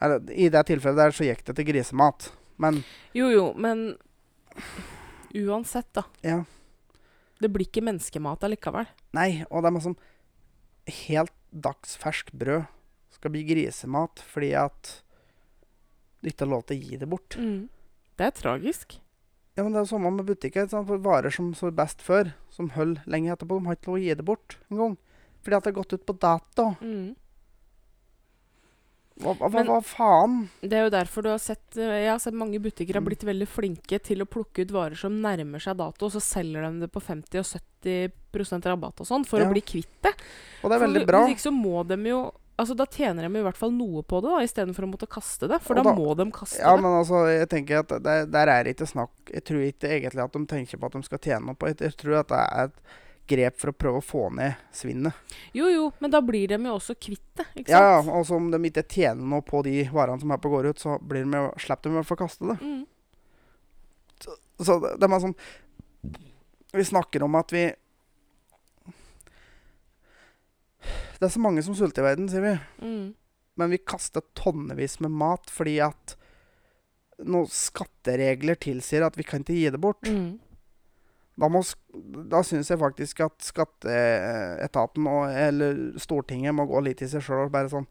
Eller, 0.02 0.24
I 0.34 0.48
det 0.50 0.64
tilfellet 0.66 0.98
der 0.98 1.14
så 1.14 1.28
gikk 1.28 1.44
det 1.46 1.54
til 1.60 1.68
grisemat. 1.68 2.32
Men 2.58 2.82
Jo, 3.14 3.28
jo, 3.30 3.44
men 3.54 3.92
uansett, 5.34 5.92
da. 5.94 6.04
ja. 6.26 6.42
Det 7.42 7.48
blir 7.50 7.66
ikke 7.66 7.82
menneskemat 7.82 8.44
allikevel. 8.46 8.86
Nei, 9.18 9.42
og 9.50 9.64
det 9.64 9.70
er 9.72 9.82
sånn 9.82 9.96
helt 11.06 11.32
dagsfersk 11.50 12.30
brød 12.38 12.68
skal 13.12 13.32
bli 13.34 13.42
grisemat 13.46 14.22
fordi 14.26 14.52
at 14.58 14.92
ikke 16.30 16.44
har 16.46 16.52
lov 16.54 16.66
til 16.66 16.76
å 16.78 16.82
gi 16.90 16.96
det 16.96 17.08
bort. 17.08 17.36
Mm. 17.38 17.68
Det 18.16 18.26
er 18.26 18.30
tragisk. 18.30 18.98
Ja, 19.56 19.62
men 19.64 19.72
Det 19.72 19.80
er 19.80 19.84
jo 19.84 19.98
samme 19.98 20.10
med 20.16 20.26
butikker. 20.26 20.68
For 20.70 20.98
Varer 20.98 21.30
som 21.32 21.52
så 21.54 21.70
best 21.74 21.98
før, 22.00 22.32
som 22.50 22.70
holder 22.70 23.02
lenge 23.06 23.32
etterpå, 23.34 23.58
de 23.60 23.66
har 23.66 23.74
ikke 23.76 23.86
lov 23.90 23.96
å 23.98 24.02
gi 24.02 24.14
det 24.14 24.24
bort 24.24 24.56
engang. 24.70 24.96
Fordi 25.42 25.56
at 25.56 25.64
det 25.64 25.74
har 25.74 25.82
gått 25.82 25.92
ut 25.92 26.06
på 26.06 26.18
dato. 26.18 26.76
Mm. 26.80 27.16
Hva, 29.22 29.34
hva, 29.36 29.50
Men- 29.52 29.66
hva 29.66 29.80
faen? 29.84 30.48
Det 30.62 30.72
er 30.72 30.84
jo 30.86 30.90
derfor 30.90 31.22
du 31.22 31.28
har 31.28 31.38
sett 31.38 31.76
eh, 31.76 32.00
Jeg 32.04 32.08
har 32.10 32.18
sett 32.18 32.34
mange 32.34 32.58
butikker 32.58 32.94
har 32.94 33.02
Mm. 33.02 33.10
blitt 33.10 33.22
veldig 33.28 33.46
flinke 33.46 33.98
til 34.02 34.22
å 34.22 34.26
plukke 34.26 34.62
ut 34.64 34.70
varer 34.72 34.96
som 34.96 35.20
nærmer 35.20 35.60
seg 35.60 35.76
dato, 35.76 36.06
og 36.06 36.12
så 36.12 36.20
selger 36.20 36.62
de 36.64 36.80
det 36.80 36.90
på 36.90 37.00
50 37.02 37.38
og 37.38 37.44
70% 37.84 38.64
rabatt 38.64 39.00
og 39.00 39.06
sånn, 39.06 39.26
for 39.26 39.38
Ja. 39.38 39.44
å 39.46 39.52
bli 39.52 39.60
kvitt 39.60 40.00
det. 40.02 40.14
Og 40.64 40.70
det 40.70 40.80
er 40.80 40.86
veldig 40.88 41.00
for, 41.02 41.06
bra. 41.06 41.26
Hvis 41.26 41.36
ikke 41.36 41.50
så 41.50 41.52
må 41.52 41.86
de 41.86 41.96
jo 42.08 42.32
Altså 42.60 42.74
Da 42.76 42.84
tjener 42.86 43.24
de 43.26 43.38
i 43.40 43.44
hvert 43.46 43.56
fall 43.56 43.72
noe 43.74 44.02
på 44.04 44.20
det, 44.22 44.28
da 44.30 44.42
istedenfor 44.44 44.84
å 44.84 44.90
måtte 44.92 45.08
kaste 45.10 45.48
det. 45.48 45.58
For 45.64 45.74
da, 45.78 45.82
da- 45.86 45.94
må 45.96 46.12
de 46.18 46.26
kaste 46.30 46.60
Ja, 46.60 46.74
det. 46.76 46.82
men 46.84 46.98
altså, 46.98 47.22
jeg 47.32 47.48
tenker 47.48 47.78
at 47.80 47.94
det, 48.04 48.16
der 48.30 48.46
er 48.52 48.64
det 48.64 48.74
ikke 48.76 48.86
snakk 48.90 49.32
Jeg 49.32 49.44
tror 49.48 49.62
ikke 49.66 49.88
egentlig 49.88 50.22
at 50.26 50.32
de 50.36 50.42
tenker 50.46 50.78
på 50.78 50.86
at 50.86 50.92
de 50.98 51.02
skal 51.08 51.18
tjene 51.24 51.46
noe 51.48 51.54
på 51.58 51.70
det. 51.72 51.80
Jeg 51.88 51.96
tror 51.96 52.18
at 52.20 52.28
det 52.28 52.42
er 52.42 52.68
et 52.68 52.82
grep 53.32 53.56
for 53.56 53.70
å 53.70 53.76
prøve 53.78 53.98
å 54.02 54.04
få 54.04 54.22
ned 54.34 54.54
svinnet. 54.74 55.14
Jo, 55.56 55.68
jo, 55.70 55.84
men 56.02 56.10
da 56.10 56.20
blir 56.20 56.48
de 56.50 56.58
jo 56.58 56.74
også 56.76 56.94
kvitt 56.98 57.22
det. 57.38 57.46
Ikke 57.56 57.70
sant? 57.72 58.06
ja, 58.06 58.14
og 58.18 58.26
så 58.28 58.34
om 58.36 58.50
de 58.52 58.58
ikke 58.68 58.82
tjener 58.90 59.22
noe 59.24 59.40
på 59.46 59.62
de 59.64 59.84
varene 59.94 60.20
som 60.20 60.30
er 60.34 60.40
på 60.42 60.50
går 60.52 60.68
ut, 60.74 60.78
så 60.82 60.98
blir 61.00 61.22
de, 61.24 61.30
jo- 61.38 61.54
slipper 61.62 61.88
de 61.88 61.94
i 61.94 62.00
hvert 62.00 62.10
fall 62.10 62.20
kaste 62.26 62.50
det. 62.50 62.58
Mm. 62.60 62.82
Så 64.62 64.76
det, 64.82 64.92
de 65.00 65.08
er 65.08 65.22
sånn 65.22 65.34
Vi 66.72 66.84
snakker 66.86 67.24
om 67.26 67.34
at 67.40 67.50
vi 67.54 67.64
Det 71.22 71.28
er 71.28 71.36
så 71.36 71.42
mange 71.44 71.62
som 71.62 71.76
sulter 71.78 72.02
i 72.02 72.08
verden, 72.08 72.26
sier 72.26 72.42
vi. 72.42 72.52
Mm. 72.82 73.12
Men 73.60 73.70
vi 73.70 73.78
kaster 73.78 74.24
tonnevis 74.34 74.96
med 75.04 75.14
mat 75.14 75.52
fordi 75.54 75.76
at 75.84 76.16
noen 77.22 77.46
skatteregler 77.46 78.58
tilsier 78.58 79.06
at 79.06 79.14
vi 79.14 79.26
kan 79.28 79.44
ikke 79.44 79.54
gi 79.54 79.70
det 79.70 79.78
bort. 79.78 80.02
Mm. 80.10 80.40
Da, 81.38 81.46
må 81.46 81.62
da 82.28 82.42
syns 82.44 82.72
jeg 82.72 82.80
faktisk 82.82 83.22
at 83.24 83.38
skatteetaten 83.46 85.06
og, 85.08 85.30
eller 85.30 85.78
Stortinget 86.02 86.58
må 86.58 86.66
gå 86.68 86.82
litt 86.88 87.06
i 87.06 87.08
seg 87.08 87.22
sjøl 87.24 87.46
og 87.46 87.54
bare 87.54 87.70
sånn 87.72 87.86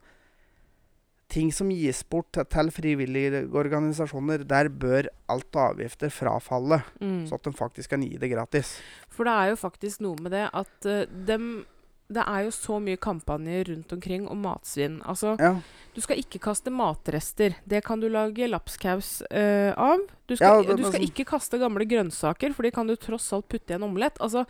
Ting 1.31 1.47
som 1.55 1.69
gis 1.71 2.01
bort 2.11 2.35
til, 2.35 2.69
frivillige 2.75 3.45
organisasjoner, 3.55 4.41
der 4.43 4.67
bør 4.67 5.07
alt 5.31 5.55
av 5.55 5.77
avgifter 5.77 6.11
frafalle. 6.11 6.81
Mm. 6.99 7.21
Så 7.29 7.37
at 7.37 7.47
de 7.47 7.53
faktisk 7.55 7.93
kan 7.93 8.03
gi 8.03 8.17
det 8.19 8.33
gratis. 8.33 8.73
For 9.07 9.23
det 9.23 9.37
er 9.39 9.53
jo 9.53 9.61
faktisk 9.61 10.03
noe 10.03 10.19
med 10.19 10.35
det 10.35 10.49
at 10.51 10.89
uh, 10.91 11.05
dem 11.29 11.45
Det 12.11 12.23
er 12.27 12.43
jo 12.43 12.49
så 12.51 12.75
mye 12.83 12.97
kampanjer 12.99 13.69
rundt 13.71 13.93
omkring 13.95 14.27
om 14.27 14.41
matsvinn. 14.43 14.97
Altså, 15.07 15.37
Ja, 15.39 15.53
du 15.95 16.01
skal 16.01 16.17
ikke 16.19 16.39
kaste 16.43 16.69
matrester. 16.71 17.55
Det 17.67 17.83
kan 17.85 17.99
du 18.01 18.09
lage 18.09 18.49
lapskaus 18.51 19.21
uh, 19.31 19.71
av. 19.79 19.99
Du 20.27 20.35
skal, 20.35 20.47
Ja, 20.47 20.61
det- 20.67 20.77
du 20.77 20.83
skal 20.83 20.99
sånn- 20.99 21.07
ikke 21.09 21.25
kaste 21.25 21.57
gamle 21.59 21.85
grønnsaker, 21.87 22.53
for 22.53 22.63
de 22.63 22.71
kan 22.71 22.87
du 22.87 22.95
tross 22.95 23.31
alt 23.33 23.47
putte 23.47 23.71
i 23.71 23.75
en 23.75 23.83
omelett. 23.83 24.17
Altså, 24.19 24.45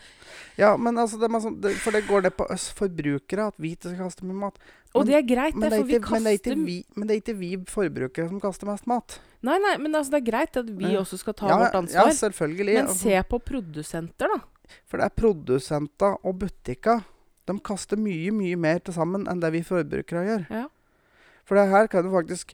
ja 0.58 0.76
men 0.78 0.96
altså 0.96 1.20
det 1.20 1.30
er 1.30 1.40
sånn, 1.40 1.62
det, 1.62 1.76
For 1.78 1.92
det 1.92 2.08
går 2.08 2.22
det 2.24 2.38
på 2.38 2.50
oss 2.50 2.72
forbrukere 2.74 3.48
at 3.48 3.56
vi 3.58 3.76
ikke 3.76 3.94
skal 3.94 4.06
kaste 4.10 4.24
mye 4.26 4.34
mat. 4.42 4.58
og 4.94 5.06
Men- 5.06 5.08
det 5.08 5.16
er 5.16 5.36
greit, 5.36 5.56
Men 5.56 5.70
det, 5.70 5.78
for 5.78 5.84
er 5.84 5.88
vi 5.88 5.94
ikke, 6.00 6.12
men, 6.12 6.24
det 6.24 6.32
er 6.32 6.38
ikke 6.52 6.66
vi, 6.66 6.86
men 6.96 7.08
det 7.08 7.14
er 7.16 7.22
ikke 7.22 7.38
vi 7.40 7.58
forbrukere 7.58 8.28
som 8.30 8.40
kaster 8.42 8.66
mest 8.68 8.88
mat. 8.88 9.20
Nei, 9.44 9.58
nei, 9.58 9.78
men 9.78 9.94
altså, 9.94 10.12
det 10.12 10.22
er 10.28 10.32
greit 10.32 10.58
at 10.58 10.66
vi 10.70 10.94
Ja. 10.94 11.00
også 11.02 11.18
skal 11.18 11.34
ta 11.34 11.48
ja, 11.48 11.58
vårt 11.58 11.74
Ja, 11.74 11.80
ansvar. 11.82 12.12
selvfølgelig. 12.14 12.74
men 12.76 12.88
altså. 12.88 13.02
se 13.02 13.24
på 13.30 13.40
produsenter, 13.44 14.28
da. 14.28 14.42
For 14.86 14.98
det 14.98 15.06
er 15.06 15.10
produsenter 15.22 16.18
og 16.24 16.38
butikker. 16.40 17.04
De 17.50 17.58
kaster 17.66 18.00
mye, 18.00 18.32
mye 18.36 18.58
mer 18.60 18.82
til 18.84 18.96
sammen 18.96 19.26
enn 19.30 19.42
det 19.42 19.52
vi 19.56 19.64
forbrukere 19.66 20.26
gjør. 20.28 20.46
Ja. 20.52 20.68
For 21.48 21.58
det 21.58 21.72
her 21.72 21.90
kan 21.92 22.06
du 22.06 22.14
faktisk 22.14 22.54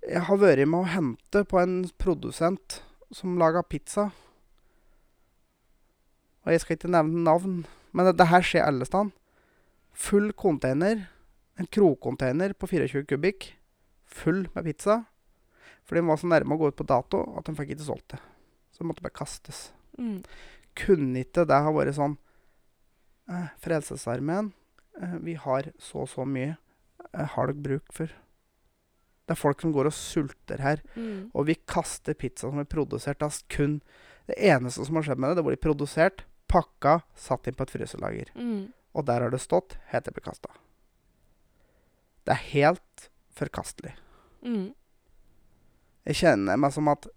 Jeg 0.00 0.22
har 0.24 0.38
vært 0.40 0.64
med 0.64 0.80
å 0.80 0.88
hente 0.88 1.42
på 1.44 1.58
en 1.60 1.82
produsent 2.00 2.78
som 3.12 3.34
lager 3.36 3.66
pizza. 3.68 4.06
Og 6.40 6.54
jeg 6.54 6.62
skal 6.62 6.78
ikke 6.78 6.88
nevne 6.88 7.20
navn, 7.26 7.58
men 7.92 8.08
det, 8.08 8.14
det 8.16 8.30
her 8.30 8.40
skjer 8.40 8.64
alle 8.64 8.88
steder. 8.88 9.10
Full 9.92 10.30
container, 10.40 11.02
en 11.60 11.68
krokcontainer 11.68 12.54
på 12.56 12.70
24 12.70 13.04
kubikk, 13.10 13.50
full 14.08 14.46
med 14.54 14.70
pizza. 14.70 15.02
For 15.84 15.98
de 15.98 16.06
var 16.08 16.16
så 16.22 16.30
nærme 16.30 16.56
å 16.56 16.62
gå 16.62 16.70
ut 16.72 16.78
på 16.80 16.88
dato 16.88 17.20
at 17.36 17.44
de 17.44 17.56
fikk 17.58 17.74
ikke 17.74 17.90
solgt 17.90 18.14
det. 18.14 18.22
Så 18.72 18.80
det 18.80 18.88
måtte 18.88 19.04
bare 19.04 19.18
kastes. 19.20 19.66
Mm. 19.98 20.22
Kunne 20.80 21.26
ikke 21.26 21.44
det 21.44 21.60
ha 21.60 21.76
vært 21.76 21.98
sånn 21.98 22.16
Frelsesarmeen, 23.62 24.52
eh, 25.00 25.16
vi 25.26 25.34
har 25.34 25.70
så 25.78 26.02
og 26.04 26.08
så 26.08 26.24
mye. 26.26 26.56
Eh, 27.14 27.26
har 27.34 27.46
dere 27.50 27.62
bruk 27.62 27.92
for? 27.92 28.06
Det 29.26 29.36
er 29.36 29.38
folk 29.38 29.60
som 29.62 29.72
går 29.72 29.86
og 29.86 29.94
sulter 29.94 30.58
her. 30.58 30.80
Mm. 30.96 31.30
Og 31.34 31.46
vi 31.46 31.54
kaster 31.70 32.14
pizza 32.18 32.48
som 32.50 32.58
er 32.58 32.64
produsert 32.66 33.22
av 33.22 33.36
kun 33.48 33.80
Det 34.26 34.36
eneste 34.46 34.84
som 34.86 34.94
har 34.94 35.02
skjedd 35.02 35.18
med 35.18 35.30
det, 35.30 35.36
det 35.40 35.44
blir 35.46 35.56
produsert, 35.58 36.20
pakka, 36.46 37.00
satt 37.18 37.48
inn 37.50 37.54
på 37.58 37.64
et 37.66 37.70
fryselager. 37.72 38.28
Mm. 38.36 38.72
Og 38.94 39.04
der 39.06 39.20
har 39.24 39.30
det 39.30 39.40
stått 39.42 39.74
helt 39.90 40.04
til 40.04 40.12
det 40.12 40.20
blir 40.20 40.28
kasta. 40.30 40.50
Det 42.26 42.34
er 42.36 42.44
helt 42.52 43.08
forkastelig. 43.34 43.94
Mm. 44.46 44.68
Jeg 46.06 46.14
kjenner 46.20 46.56
meg 46.62 46.72
som 46.76 46.86
at 46.92 47.08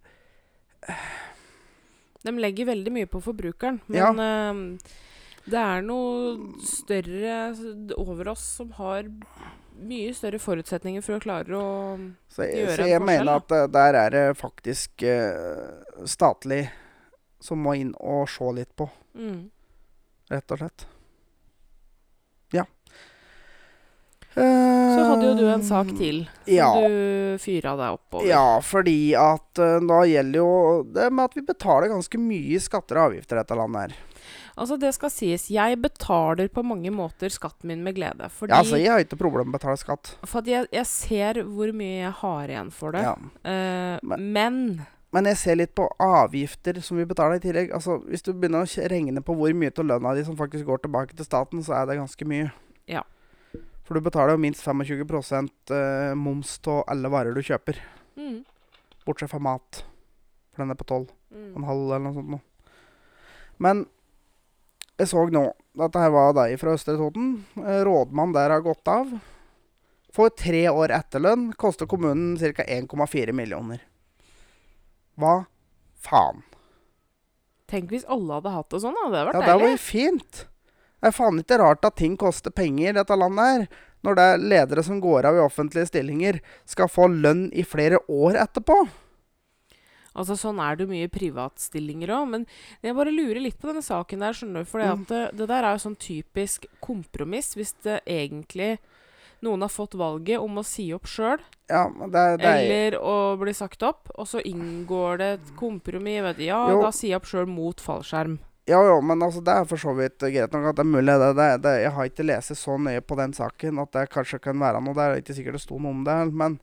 De 2.24 2.32
legger 2.32 2.66
veldig 2.72 2.92
mye 2.92 3.06
på 3.06 3.20
forbrukeren, 3.22 3.80
Ja. 3.92 4.10
men 4.12 4.74
eh, 4.74 4.78
det 5.44 5.60
er 5.60 5.84
noe 5.84 6.62
større 6.64 7.36
over 8.00 8.32
oss 8.32 8.44
som 8.60 8.70
har 8.78 9.08
mye 9.84 10.14
større 10.14 10.38
forutsetninger 10.40 11.02
for 11.04 11.18
å 11.18 11.22
klare 11.22 11.58
å 11.58 11.68
Så 12.30 12.46
jeg, 12.46 12.62
Gjøre 12.62 12.76
så 12.78 12.88
jeg 12.88 13.00
forskjell, 13.00 13.06
mener 13.10 13.32
at 13.34 13.54
eh, 13.56 13.66
der 13.74 13.98
er 13.98 14.14
det 14.14 14.24
faktisk 14.38 15.04
uh, 15.04 16.06
statlig 16.08 16.62
som 17.42 17.60
må 17.60 17.74
inn 17.76 17.92
og 18.00 18.28
se 18.32 18.46
litt 18.56 18.70
på, 18.78 18.86
mm. 19.18 19.40
rett 20.32 20.54
og 20.54 20.62
slett. 20.62 20.86
Ja. 22.54 22.64
Så 24.34 25.02
hadde 25.10 25.26
jo 25.28 25.34
du 25.38 25.44
en 25.52 25.66
sak 25.66 25.92
til 25.98 26.24
som 26.24 26.54
Ja. 26.54 26.70
du 26.80 27.36
fyra 27.42 27.74
deg 27.78 27.98
opp 27.98 28.16
over. 28.16 28.30
Ja, 28.30 28.46
fordi 28.64 29.12
at 29.18 29.60
uh, 29.60 29.76
da 29.84 30.00
gjelder 30.08 30.40
jo 30.40 30.56
det 30.96 31.10
med 31.12 31.28
at 31.28 31.36
vi 31.36 31.44
betaler 31.52 31.92
ganske 31.92 32.22
mye 32.22 32.62
skatter 32.64 33.02
og 33.02 33.10
avgifter 33.10 33.36
i 33.36 33.42
dette 33.44 33.60
landet 33.60 33.84
her. 33.84 34.13
Altså, 34.56 34.76
det 34.78 34.92
skal 34.94 35.10
sies, 35.10 35.48
jeg 35.50 35.78
betaler 35.82 36.48
på 36.48 36.62
mange 36.62 36.90
måter 36.94 37.32
skatten 37.32 37.66
min 37.72 37.82
med 37.82 37.96
glede. 37.96 38.28
Fordi, 38.30 38.52
Ja, 38.52 38.60
altså, 38.62 38.76
jeg 38.78 38.90
har 38.92 39.02
ikke 39.02 39.18
problem 39.18 39.48
med 39.50 39.56
å 39.56 39.58
betale 39.58 39.76
skatt. 39.80 40.16
for 40.24 40.42
jeg, 40.46 40.68
jeg 40.72 40.86
ser 40.86 41.42
hvor 41.42 41.72
mye 41.74 42.02
jeg 42.04 42.12
har 42.12 42.48
igjen 42.48 42.70
for 42.72 42.92
det. 42.92 43.02
Ja. 43.02 43.14
Uh, 43.44 43.98
Men- 44.02 44.32
men 44.32 44.86
Men 45.12 45.24
jeg 45.26 45.36
ser 45.36 45.54
litt 45.56 45.74
på 45.74 45.88
avgifter 46.00 46.80
som 46.82 46.96
vi 46.96 47.04
betaler 47.04 47.36
i 47.36 47.38
tillegg. 47.38 47.72
Altså, 47.72 48.00
Hvis 48.08 48.22
du 48.22 48.32
begynner 48.32 48.62
å 48.66 48.88
regne 48.90 49.20
på 49.22 49.34
hvor 49.36 49.52
mye 49.54 49.70
av 49.78 49.84
lønna 49.86 50.14
di 50.14 50.24
som 50.24 50.36
faktisk 50.36 50.64
går 50.66 50.78
tilbake 50.82 51.14
til 51.16 51.24
staten, 51.24 51.62
så 51.62 51.72
er 51.82 51.86
det 51.86 51.98
ganske 51.98 52.26
mye. 52.26 52.50
Ja. 52.88 53.02
For 53.84 53.94
du 53.94 54.00
betaler 54.00 54.32
jo 54.32 54.38
minst 54.38 54.62
25 54.64 55.50
eh, 55.70 56.14
moms 56.14 56.58
av 56.66 56.82
alle 56.88 57.08
varer 57.08 57.32
du 57.34 57.40
kjøper. 57.42 57.76
mm, 58.16 58.44
Bortsett 59.06 59.30
fra 59.30 59.38
mat. 59.38 59.84
For 60.52 60.62
den 60.62 60.70
er 60.70 60.74
på 60.74 60.84
12. 60.86 61.08
mm. 61.32 61.54
Eller 61.64 61.98
noe 62.00 62.14
sånt 62.14 62.28
nå. 62.30 62.40
Men 63.58 63.86
jeg 65.00 65.10
så 65.10 65.24
nå 65.34 65.44
Dette 65.74 65.98
her 65.98 66.12
var 66.14 66.34
deg 66.36 66.54
fra 66.60 66.74
Østre 66.76 66.94
Toten. 66.94 67.32
Eh, 67.58 67.80
Rådmann 67.82 68.34
der 68.34 68.52
har 68.54 68.62
gått 68.62 68.86
av. 68.86 69.08
Får 70.14 70.30
tre 70.38 70.68
år 70.70 70.92
etterlønn. 70.94 71.48
Koster 71.58 71.88
kommunen 71.90 72.36
ca. 72.38 72.62
1,4 72.62 73.34
millioner. 73.34 73.80
Hva 75.18 75.46
faen? 75.98 76.44
Tenk 77.66 77.90
hvis 77.90 78.06
alle 78.06 78.38
hadde 78.38 78.52
hatt 78.54 78.70
det 78.70 78.82
sånn, 78.84 78.94
hadde 79.02 79.16
det 79.16 79.18
Ja, 79.18 79.26
vært 79.32 79.48
det 79.48 79.56
var 79.56 79.64
vært 79.64 79.82
fint. 79.82 80.44
Det 81.00 81.10
er 81.10 81.16
faen 81.16 81.42
ikke 81.42 81.58
rart 81.58 81.84
at 81.88 81.98
ting 81.98 82.14
koster 82.20 82.54
penger 82.54 82.92
i 82.92 82.96
dette 83.00 83.18
landet 83.18 83.50
her. 83.50 83.66
Når 84.04 84.14
det 84.18 84.24
er 84.30 84.42
ledere 84.52 84.84
som 84.86 85.00
går 85.02 85.26
av 85.26 85.38
i 85.38 85.42
offentlige 85.42 85.88
stillinger, 85.88 86.38
skal 86.68 86.90
få 86.92 87.08
lønn 87.10 87.48
i 87.50 87.64
flere 87.66 87.98
år 88.06 88.38
etterpå. 88.44 88.76
Altså, 90.14 90.36
sånn 90.38 90.60
er 90.62 90.76
det 90.76 90.84
jo 90.86 90.92
mye 90.92 91.08
privatstillinger 91.10 92.12
òg. 92.14 92.28
Men 92.30 92.46
jeg 92.82 92.94
bare 92.94 93.10
lurer 93.14 93.40
litt 93.42 93.58
på 93.60 93.66
denne 93.70 93.82
saken 93.82 94.20
der, 94.22 94.32
skjønner 94.32 94.62
du. 94.62 94.70
For 94.70 94.80
Mm. 94.80 95.06
det, 95.08 95.22
det 95.36 95.48
der 95.48 95.64
er 95.64 95.72
jo 95.78 95.82
sånn 95.88 95.96
typisk 95.98 96.66
kompromiss 96.80 97.54
hvis 97.56 97.74
det 97.82 98.00
egentlig 98.06 98.78
noen 99.42 99.60
har 99.60 99.68
fått 99.68 99.92
valget 99.98 100.38
om 100.40 100.56
å 100.56 100.64
si 100.64 100.86
opp 100.94 101.04
sjøl, 101.04 101.38
Ja, 101.68 101.82
er 102.14 102.38
eller 102.40 102.96
å 103.00 103.36
bli 103.40 103.52
sagt 103.52 103.82
opp, 103.82 104.08
og 104.16 104.26
så 104.26 104.40
inngår 104.40 105.18
det 105.18 105.28
et 105.40 105.50
kompromiss. 105.56 106.22
Vet 106.22 106.36
du. 106.38 106.44
Ja, 106.44 106.68
Jo. 106.70 106.80
da 106.82 106.90
sier 106.90 107.10
jeg 107.10 107.16
opp 107.16 107.26
sjøl 107.28 107.46
mot 107.46 107.76
fallskjerm. 107.76 108.38
Ja, 108.66 108.78
jo, 108.80 109.00
men 109.02 109.20
altså, 109.20 109.42
det 109.44 109.52
er 109.52 109.64
for 109.68 109.76
så 109.76 109.92
vidt 109.94 110.16
greit 110.18 110.52
nok 110.52 110.70
at 110.70 110.76
det 110.76 110.84
er 110.86 110.88
mulig. 110.88 111.12
Det, 111.20 111.36
det, 111.36 111.48
det, 111.62 111.72
jeg 111.82 111.92
har 111.92 112.04
ikke 112.08 112.24
lest 112.24 112.56
så 112.56 112.78
nøye 112.80 113.02
på 113.04 113.16
den 113.16 113.32
saken 113.36 113.78
at 113.82 113.92
det 113.92 114.08
kanskje 114.10 114.40
kan 114.40 114.56
være 114.58 114.80
noe 114.80 114.94
der. 114.94 115.10
Det 115.12 115.18
er 115.18 115.22
ikke 115.26 115.36
sikkert 115.36 115.58
det 115.58 115.60
sto 115.66 115.76
noe 115.78 115.90
om 115.90 116.04
det, 116.04 116.32
men 116.32 116.60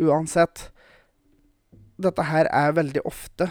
uansett. 0.00 0.70
Dette 1.96 2.24
her 2.26 2.48
er 2.50 2.74
veldig 2.74 3.04
ofte, 3.06 3.50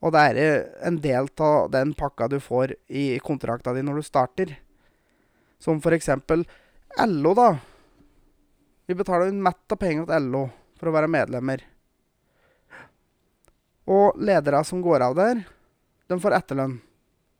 og 0.00 0.12
det 0.14 0.22
er 0.22 0.38
eh, 0.40 0.66
en 0.88 0.98
del 1.02 1.28
av 1.42 1.70
den 1.72 1.92
pakka 1.96 2.28
du 2.32 2.38
får 2.40 2.74
i 2.88 3.18
kontrakta 3.24 3.74
di 3.76 3.82
når 3.84 4.00
du 4.00 4.06
starter. 4.06 4.52
Som 5.58 5.80
for 5.84 5.96
eksempel 5.96 6.44
LO, 7.00 7.32
da. 7.36 7.48
Vi 8.86 8.94
betaler 8.94 9.32
en 9.32 9.42
mett 9.42 9.72
av 9.72 9.80
penger 9.80 10.06
til 10.08 10.28
LO 10.30 10.44
for 10.78 10.90
å 10.90 10.94
være 10.94 11.10
medlemmer. 11.10 11.64
Og 13.86 14.18
ledere 14.18 14.62
som 14.66 14.82
går 14.82 15.04
av 15.06 15.16
der, 15.18 15.42
de 16.06 16.18
får 16.22 16.36
etterlønn 16.40 16.76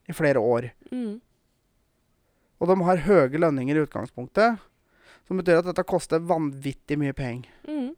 i 0.07 0.14
flere 0.14 0.42
år. 0.42 0.70
Mm. 0.90 1.18
Og 2.57 2.70
de 2.70 2.76
har 2.88 3.05
høye 3.05 3.42
lønninger 3.42 3.76
i 3.76 3.84
utgangspunktet, 3.84 4.59
som 5.26 5.38
betyr 5.40 5.61
at 5.61 5.68
dette 5.68 5.84
koster 5.86 6.22
vanvittig 6.22 6.99
mye 6.99 7.14
penger. 7.16 7.51
Mm. 7.68 7.92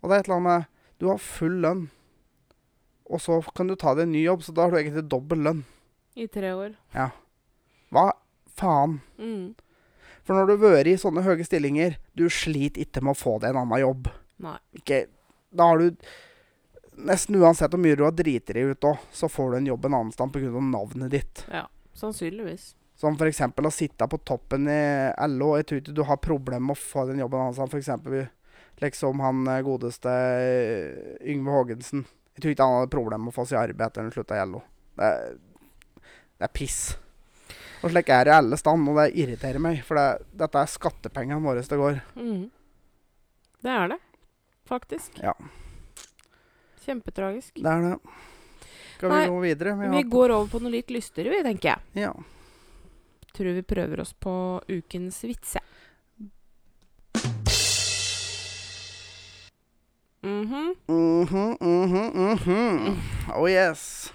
Og 0.00 0.08
det 0.08 0.14
er 0.16 0.22
et 0.22 0.28
eller 0.30 0.38
annet 0.38 0.48
med 0.48 0.77
Du 0.98 1.06
har 1.10 1.20
full 1.22 1.60
lønn, 1.62 1.86
og 3.08 3.22
så 3.22 3.38
kan 3.56 3.70
du 3.70 3.76
ta 3.78 3.94
deg 3.94 4.08
en 4.08 4.14
ny 4.16 4.24
jobb, 4.24 4.42
så 4.44 4.54
da 4.54 4.66
har 4.66 4.74
du 4.74 4.80
egentlig 4.80 5.06
dobbel 5.10 5.44
lønn. 5.46 5.64
I 6.18 6.26
tre 6.26 6.50
år. 6.56 6.74
Ja. 6.94 7.10
Hva 7.94 8.10
faen? 8.58 8.98
Mm. 9.18 9.54
For 10.26 10.36
når 10.36 10.48
du 10.48 10.54
har 10.56 10.74
vært 10.74 10.90
i 10.90 10.96
sånne 11.00 11.22
høye 11.24 11.46
stillinger, 11.46 12.00
du 12.18 12.26
sliter 12.28 12.82
ikke 12.84 13.00
med 13.04 13.14
å 13.14 13.20
få 13.20 13.38
deg 13.40 13.54
en 13.54 13.62
annen 13.62 13.80
jobb. 13.80 14.10
Nei. 14.44 14.58
Ikke, 14.76 15.06
da 15.54 15.70
har 15.70 15.82
du 15.82 16.08
Nesten 16.98 17.36
uansett 17.38 17.70
hvor 17.70 17.78
mye 17.78 17.94
du 17.94 18.02
har 18.02 18.14
driti 18.18 18.56
deg 18.56 18.72
ut 18.72 18.86
òg, 18.88 19.02
så 19.14 19.28
får 19.30 19.52
du 19.52 19.56
en 19.60 19.68
jobb 19.68 19.84
en 19.86 19.96
annen 20.00 20.08
sted 20.10 20.32
pga. 20.34 20.48
navnet 20.66 21.12
ditt. 21.14 21.44
Ja, 21.46 21.68
sannsynligvis. 21.94 22.72
Som 22.98 23.14
f.eks. 23.14 23.38
å 23.54 23.70
sitte 23.70 24.08
på 24.10 24.18
toppen 24.26 24.66
i 24.66 24.80
LO. 25.30 25.52
Jeg 25.54 25.68
tror 25.70 25.78
ikke 25.78 25.94
du 25.94 26.02
har 26.08 26.18
problemer 26.18 26.64
med 26.66 26.74
å 26.74 26.80
få 26.82 27.04
den 27.06 27.22
jobben 27.22 27.44
hans. 27.44 27.60
F.eks. 27.62 27.92
liksom 28.82 29.20
han 29.24 29.42
eh, 29.48 29.64
godeste 29.66 30.12
eh, 30.12 31.28
Yngve 31.32 31.56
Haagensen. 31.56 32.06
Jeg 32.34 32.44
tror 32.44 32.54
ikke 32.54 32.66
han 32.68 32.78
hadde 32.78 32.94
problemer 32.94 33.26
med 33.26 33.34
å 33.34 33.38
få 33.38 33.46
seg 33.50 33.60
arbeid 33.60 33.86
etter 33.88 34.04
han 34.04 34.14
slutta 34.14 34.38
i 34.38 34.46
LO. 34.46 34.62
Det 34.98 35.12
det 36.38 36.46
er 36.46 36.54
piss. 36.54 36.82
Og 37.82 37.90
slik 37.90 38.10
er 38.14 38.26
det 38.26 38.30
i 38.30 38.36
alle 38.38 38.58
stand, 38.58 38.86
og 38.90 38.98
det 39.00 39.08
irriterer 39.18 39.62
meg. 39.62 39.80
For 39.86 39.98
det, 39.98 40.28
dette 40.38 40.62
er 40.62 40.70
skattepengene 40.70 41.42
våre 41.42 41.64
det 41.66 41.78
går. 41.78 42.00
Mm. 42.14 42.44
Det 43.66 43.72
er 43.74 43.88
det, 43.90 43.98
faktisk. 44.70 45.18
Ja. 45.22 45.34
Kjempetragisk. 46.84 47.56
Det 47.58 47.72
er 47.72 47.86
det. 47.88 47.96
Skal 48.94 49.10
vi 49.10 49.16
Nei, 49.16 49.26
gå 49.30 49.40
videre? 49.42 49.74
Vi 49.78 49.90
Vi 49.96 50.02
går 50.10 50.34
over 50.34 50.50
på 50.50 50.62
noe 50.62 50.74
litt 50.74 50.90
lystigere, 50.94 51.34
vi, 51.34 51.42
tenker 51.46 51.74
jeg. 51.74 52.06
Ja. 52.06 52.14
Tror 53.34 53.50
vi 53.58 53.66
prøver 53.74 54.02
oss 54.02 54.14
på 54.14 54.34
ukens 54.68 55.18
vits, 60.28 60.52
jeg. 60.52 60.76
Mhm. 60.88 60.88
Mhm, 60.88 61.56
mhm, 61.60 62.36
mhm. 62.36 63.00
Oh 63.34 63.48
yes. 63.50 64.12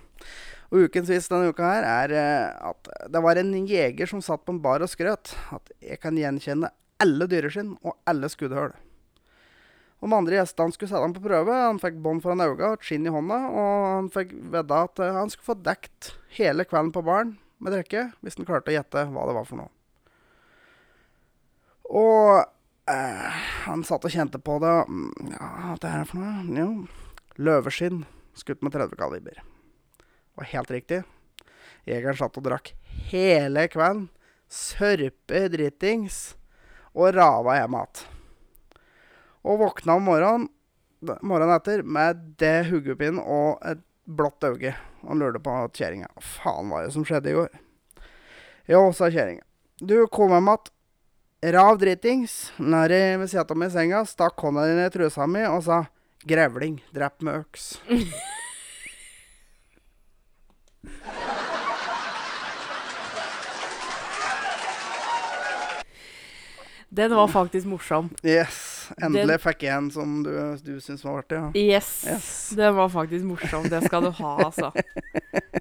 Og 0.74 0.88
ukens 0.88 1.10
vits 1.10 1.30
denne 1.30 1.52
uka 1.54 1.68
her 1.70 1.86
er 1.86 2.14
eh, 2.18 2.70
at 2.70 2.88
det 3.14 3.22
var 3.22 3.38
en 3.38 3.54
jeger 3.68 4.10
som 4.10 4.24
satt 4.26 4.46
på 4.46 4.56
en 4.56 4.62
bar 4.62 4.82
og 4.82 4.90
skrøt 4.90 5.36
at 5.54 5.70
jeg 5.82 6.00
kan 6.02 6.18
gjenkjenne 6.18 6.72
alle 7.04 7.28
dyreskinn 7.30 7.76
og 7.84 7.98
alle 8.10 8.30
skuddhull. 8.32 8.74
Og 10.04 10.10
De 10.10 10.18
andre 10.18 10.40
gjestene 10.40 10.74
skulle 10.76 10.92
sette 10.92 11.04
ham 11.06 11.14
på 11.16 11.24
prøve. 11.24 11.54
Han 11.54 11.80
fikk 11.80 12.02
bånd 12.04 12.24
foran 12.26 12.42
øynene 12.44 12.74
og 12.74 12.82
skinn 12.84 13.06
i 13.08 13.14
hånda. 13.14 13.38
Og 13.54 13.86
han 13.88 14.10
fikk 14.12 14.34
vedda 14.52 14.82
at 14.90 15.00
eh, 15.00 15.14
han 15.16 15.32
skulle 15.32 15.52
få 15.54 15.60
dekt 15.64 16.12
hele 16.40 16.66
kvelden 16.68 16.92
på 16.96 17.06
baren 17.06 17.38
med 17.64 17.72
drikke 17.78 18.10
hvis 18.20 18.36
han 18.36 18.50
klarte 18.50 18.74
å 18.74 18.76
gjette 18.76 19.06
hva 19.14 19.28
det 19.30 19.38
var 19.38 19.48
for 19.48 19.62
noe. 19.62 19.72
Og 21.94 22.53
eh, 22.90 23.42
han 23.66 23.84
satt 23.88 24.06
og 24.06 24.12
kjente 24.14 24.40
på 24.40 24.60
det. 24.64 24.74
Mm, 24.90 25.34
Ja, 25.36 25.50
hva 25.74 25.76
er 25.78 26.04
det 26.04 26.08
for 26.10 26.20
noe? 26.20 26.44
Jo, 26.58 26.68
løveskinn 27.38 28.04
skutt 28.38 28.64
med 28.66 28.74
30 28.74 28.98
kaliber. 29.00 29.42
Og 30.38 30.48
helt 30.50 30.72
riktig. 30.74 31.04
Jegeren 31.86 32.18
satt 32.18 32.38
og 32.40 32.46
drakk 32.48 32.74
hele 33.12 33.68
kvelden. 33.70 34.08
Sørpe 34.50 35.48
dritings. 35.54 36.36
Og 36.94 37.14
rava 37.16 37.56
hjem 37.58 37.78
igjen. 37.80 38.04
Og 39.44 39.60
våkna 39.60 39.98
om 39.98 40.06
morgenen, 40.08 40.50
morgenen 41.26 41.56
etter 41.58 41.82
med 41.84 42.22
det 42.40 42.70
hodepinnen 42.70 43.20
og 43.20 43.58
et 43.68 43.82
blått 44.08 44.46
øye. 44.46 44.76
Han 45.04 45.20
lurte 45.20 45.42
på 45.44 45.56
kjerringa. 45.76 46.08
Hva 46.16 46.24
faen 46.24 46.70
var 46.72 46.86
det 46.86 46.94
som 46.96 47.04
skjedde 47.08 47.32
i 47.32 47.36
går? 47.36 47.50
Jo, 48.72 48.86
sa 48.96 49.10
kjerringa. 49.12 49.44
Du 49.84 49.98
kom 50.08 50.32
hjem 50.32 50.48
igjen. 50.54 50.72
Rav 51.44 51.78
dritings. 51.78 52.54
Når 52.56 52.94
ved 53.20 53.28
sida 53.28 53.44
av 53.44 53.58
meg 53.60 53.68
i 53.68 53.76
senga 53.76 54.06
stakk 54.08 54.40
hånda 54.40 54.64
di 54.70 54.78
ned 54.78 54.88
i 54.88 54.94
trusa 54.94 55.28
mi 55.28 55.44
og 55.44 55.64
sa 55.66 55.84
'grevling, 56.24 56.80
drept 56.96 57.22
med 57.22 57.44
øks'. 57.44 57.76
Den 66.94 67.16
var 67.16 67.28
faktisk 67.28 67.66
morsom. 67.68 68.10
Yes. 68.24 68.92
Endelig 69.02 69.40
fikk 69.42 69.64
jeg 69.66 69.74
en 69.74 69.88
som 69.92 70.20
du, 70.24 70.30
du 70.62 70.76
syns 70.84 71.02
var 71.02 71.24
artig. 71.24 71.40
Ja. 71.40 71.48
Yes. 71.58 72.06
Yes. 72.06 72.28
Den 72.54 72.76
var 72.78 72.92
faktisk 72.94 73.26
morsom. 73.26 73.66
Det 73.66 73.80
skal 73.88 74.06
du 74.06 74.12
ha, 74.20 74.34
altså. 74.46 74.70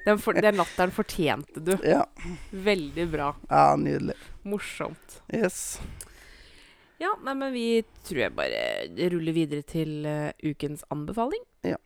Den, 0.04 0.18
for, 0.20 0.36
den 0.36 0.60
latteren 0.60 0.92
fortjente 0.92 1.62
du. 1.64 1.72
ja. 1.86 2.04
Veldig 2.50 3.08
bra. 3.14 3.30
Ja, 3.48 3.76
nydelig. 3.80 4.18
Morsomt. 4.42 5.22
Yes. 5.32 5.80
Ja, 7.02 7.12
nei, 7.22 7.34
men 7.34 7.52
vi 7.54 7.66
tror 8.06 8.20
jeg 8.24 8.34
bare 8.38 8.62
ruller 9.12 9.34
videre 9.34 9.64
til 9.66 10.04
eh, 10.06 10.30
ukens 10.46 10.84
anbefaling. 10.92 11.42
Ja. 11.66 11.78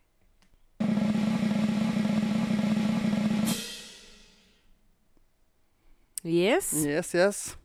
Yes. 6.27 6.73
Yes, 6.85 7.15
yes. 7.15 7.57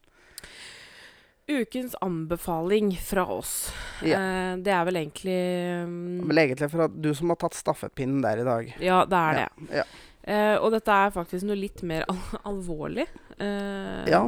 Ukens 1.47 1.95
anbefaling 2.01 2.93
fra 3.03 3.25
oss. 3.25 3.73
Ja. 4.05 4.19
Eh, 4.19 4.53
det 4.61 4.71
er 4.71 4.85
vel 4.87 5.01
egentlig 5.01 5.39
mm, 5.87 6.21
Men 6.29 6.37
egentlig 6.37 6.69
for 6.71 6.85
at 6.85 6.95
du 7.03 7.09
som 7.17 7.33
har 7.33 7.41
tatt 7.41 7.57
staffepinnen 7.57 8.21
der 8.23 8.43
i 8.43 8.47
dag. 8.47 8.71
Ja, 8.79 9.01
det 9.09 9.21
er 9.25 9.39
det. 9.39 9.49
Ja. 9.81 9.85
Eh, 10.21 10.55
og 10.61 10.69
dette 10.75 10.93
er 10.93 11.13
faktisk 11.15 11.47
noe 11.49 11.57
litt 11.57 11.81
mer 11.83 12.05
al 12.11 12.21
alvorlig. 12.53 13.07
Eh, 13.41 14.11
ja. 14.13 14.23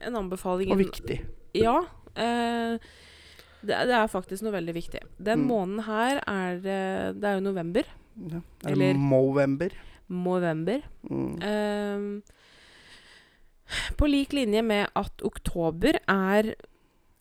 En 0.00 0.16
anbefaling 0.16 0.72
Og 0.72 0.78
viktig. 0.80 1.20
Ja. 1.54 1.78
Eh, 2.16 2.78
det, 3.60 3.76
det 3.90 3.96
er 3.96 4.06
faktisk 4.08 4.42
noe 4.46 4.54
veldig 4.54 4.74
viktig. 4.74 5.00
Den 5.18 5.44
Mm. 5.44 5.48
måneden 5.50 5.84
her 5.84 6.20
er 6.26 6.60
Det 6.60 7.24
er 7.24 7.34
jo 7.34 7.40
november. 7.44 7.84
Ja. 8.16 8.40
det 8.62 8.70
Eller 8.72 8.94
Movember. 8.94 9.70
Movember. 10.08 10.80
Mm. 11.08 11.42
Eh, 11.42 12.22
på 13.98 14.08
lik 14.10 14.32
linje 14.32 14.62
med 14.62 14.88
at 14.98 15.22
oktober 15.22 15.98
er 16.08 16.54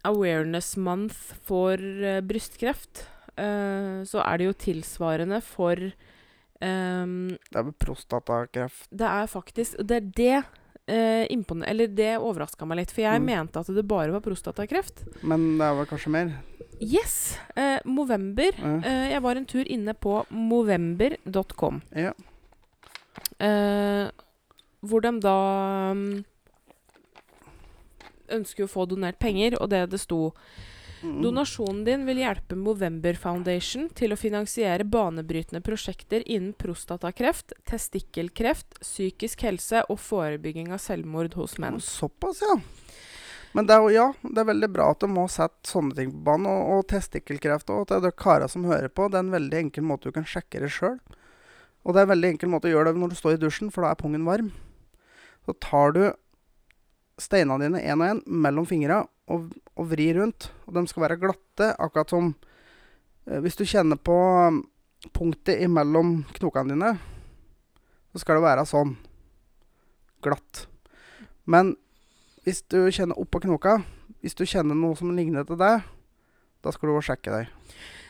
awareness 0.08 0.78
month 0.78 1.36
for 1.46 1.78
uh, 1.78 2.20
brystkreft, 2.26 3.04
uh, 3.38 4.02
så 4.08 4.24
er 4.24 4.40
det 4.40 4.48
jo 4.48 4.56
tilsvarende 4.66 5.42
for 5.46 5.76
um, 6.62 7.28
Det 7.36 7.60
er 7.60 7.68
vel 7.68 7.76
prostatakreft. 7.84 8.88
Det 8.92 9.08
er 9.08 9.26
faktisk 9.28 9.78
Det 9.78 9.98
er 9.98 10.10
det 10.18 10.44
uh, 10.90 11.64
Eller 11.70 11.88
det 11.88 12.18
overraska 12.18 12.66
meg 12.66 12.78
litt, 12.82 12.92
for 12.92 13.02
jeg 13.04 13.22
Mm. 13.22 13.26
mente 13.26 13.60
at 13.60 13.68
det 13.68 13.86
bare 13.88 14.12
var 14.12 14.22
prostatakreft. 14.26 15.06
Men 15.24 15.58
det 15.58 15.70
var 15.78 15.86
kanskje 15.86 16.10
mer? 16.12 16.32
Yes! 16.82 17.38
eh, 17.56 17.80
Movember. 17.86 18.52
Ja. 18.58 18.78
Eh, 18.86 19.12
jeg 19.12 19.22
var 19.22 19.36
en 19.36 19.46
tur 19.46 19.66
inne 19.68 19.94
på 19.94 20.26
movember.com. 20.30 21.82
Ja. 21.96 22.14
Eh, 23.40 24.10
hvor 24.82 25.02
de 25.04 25.12
da 25.20 25.92
mm, 25.94 26.24
ønsker 28.30 28.64
å 28.64 28.72
få 28.72 28.86
donert 28.88 29.20
penger, 29.20 29.58
og 29.62 29.70
det 29.74 29.90
det 29.92 30.00
sto 30.00 30.32
Mm. 31.04 31.22
Donasjonen 31.24 31.84
din 31.88 32.06
vil 32.06 32.20
hjelpe 32.24 32.58
Movember 32.60 33.16
Foundation 33.16 33.88
til 33.96 34.12
å 34.12 34.20
finansiere 34.20 34.84
banebrytende 34.84 35.62
prosjekter 35.64 36.26
innen 36.26 36.52
prostatakreft, 36.60 37.54
testikkelkreft, 37.70 38.82
psykisk 38.84 39.46
helse 39.48 39.86
og 39.88 40.02
forebygging 40.04 40.74
av 40.76 40.84
selvmord 40.84 41.38
hos 41.40 41.56
menn. 41.62 41.80
Såpass, 41.84 42.44
ja. 42.44 42.58
Men 43.56 43.66
det 43.66 43.74
er 43.74 43.86
jo 43.86 43.94
ja, 43.94 44.08
det 44.22 44.44
er 44.44 44.50
veldig 44.52 44.70
bra 44.76 44.92
at 44.94 45.02
de 45.02 45.10
må 45.10 45.24
sette 45.32 45.72
sånne 45.72 45.96
ting 45.98 46.12
på 46.14 46.22
banen. 46.28 46.50
Og, 46.52 46.74
og 46.80 46.90
testikkelkreft 46.92 47.72
det 47.72 47.98
er 47.98 48.10
dere 48.10 48.50
som 48.52 48.68
hører 48.70 48.92
på. 48.92 49.08
Det 49.10 49.18
er 49.18 49.26
en 49.26 49.38
veldig 49.38 49.62
enkel 49.66 49.88
måte 49.90 50.10
du 50.10 50.18
kan 50.20 50.28
sjekke 50.28 50.62
det 50.62 50.74
sjøl. 50.76 51.00
Og 51.88 51.96
det 51.96 52.02
er 52.02 52.10
en 52.10 52.14
veldig 52.14 52.34
enkel 52.36 52.52
måte 52.52 52.70
å 52.70 52.74
gjøre 52.74 52.92
det 52.92 53.02
når 53.02 53.14
du 53.14 53.18
står 53.18 53.38
i 53.38 53.42
dusjen, 53.42 53.72
for 53.74 53.86
da 53.86 53.94
er 53.94 54.02
pungen 54.02 54.28
varm. 54.28 54.52
Så 55.48 55.56
tar 55.64 55.96
du 55.96 56.04
steinene 57.20 57.66
dine 57.66 57.82
én 57.82 58.04
og 58.04 58.12
én 58.12 58.22
mellom 58.28 58.68
fingra 58.70 59.06
og, 59.30 59.52
og 59.78 59.90
vrir 59.92 60.18
rundt. 60.20 60.50
Og 60.68 60.74
de 60.78 60.84
skal 60.90 61.06
være 61.06 61.20
glatte, 61.22 61.72
akkurat 61.78 62.10
som 62.10 62.32
eh, 63.28 63.40
Hvis 63.44 63.56
du 63.60 63.66
kjenner 63.70 64.00
på 64.02 64.16
um, 64.50 64.64
punktet 65.16 65.62
imellom 65.64 66.24
knokene 66.38 66.74
dine, 66.76 66.94
så 68.12 68.24
skal 68.24 68.40
det 68.40 68.48
være 68.48 68.66
sånn. 68.68 68.96
Glatt. 70.26 70.66
Men 71.46 71.76
hvis 72.44 72.64
du 72.72 72.82
kjenner 72.92 73.20
oppå 73.22 73.40
knoka, 73.46 73.78
hvis 74.24 74.36
du 74.36 74.44
kjenner 74.50 74.76
noe 74.76 74.98
som 75.00 75.14
ligner 75.16 75.46
til 75.48 75.60
det, 75.62 75.76
da 76.66 76.74
skal 76.76 76.90
du 76.90 76.98
og 76.98 77.06
sjekke 77.06 77.32
deg. 77.32 77.54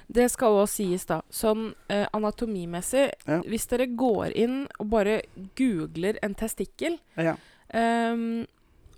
Det 0.10 0.26
skal 0.34 0.56
òg 0.58 0.66
sies, 0.72 1.04
da, 1.06 1.20
sånn 1.30 1.68
eh, 1.92 2.08
anatomimessig 2.18 3.04
Ja. 3.30 3.44
Hvis 3.46 3.68
dere 3.70 3.86
går 3.94 4.34
inn 4.42 4.64
og 4.80 4.88
bare 4.90 5.20
googler 5.60 6.18
en 6.26 6.34
testikkel, 6.34 6.98
Ja. 7.20 7.36
ehm, 7.70 8.48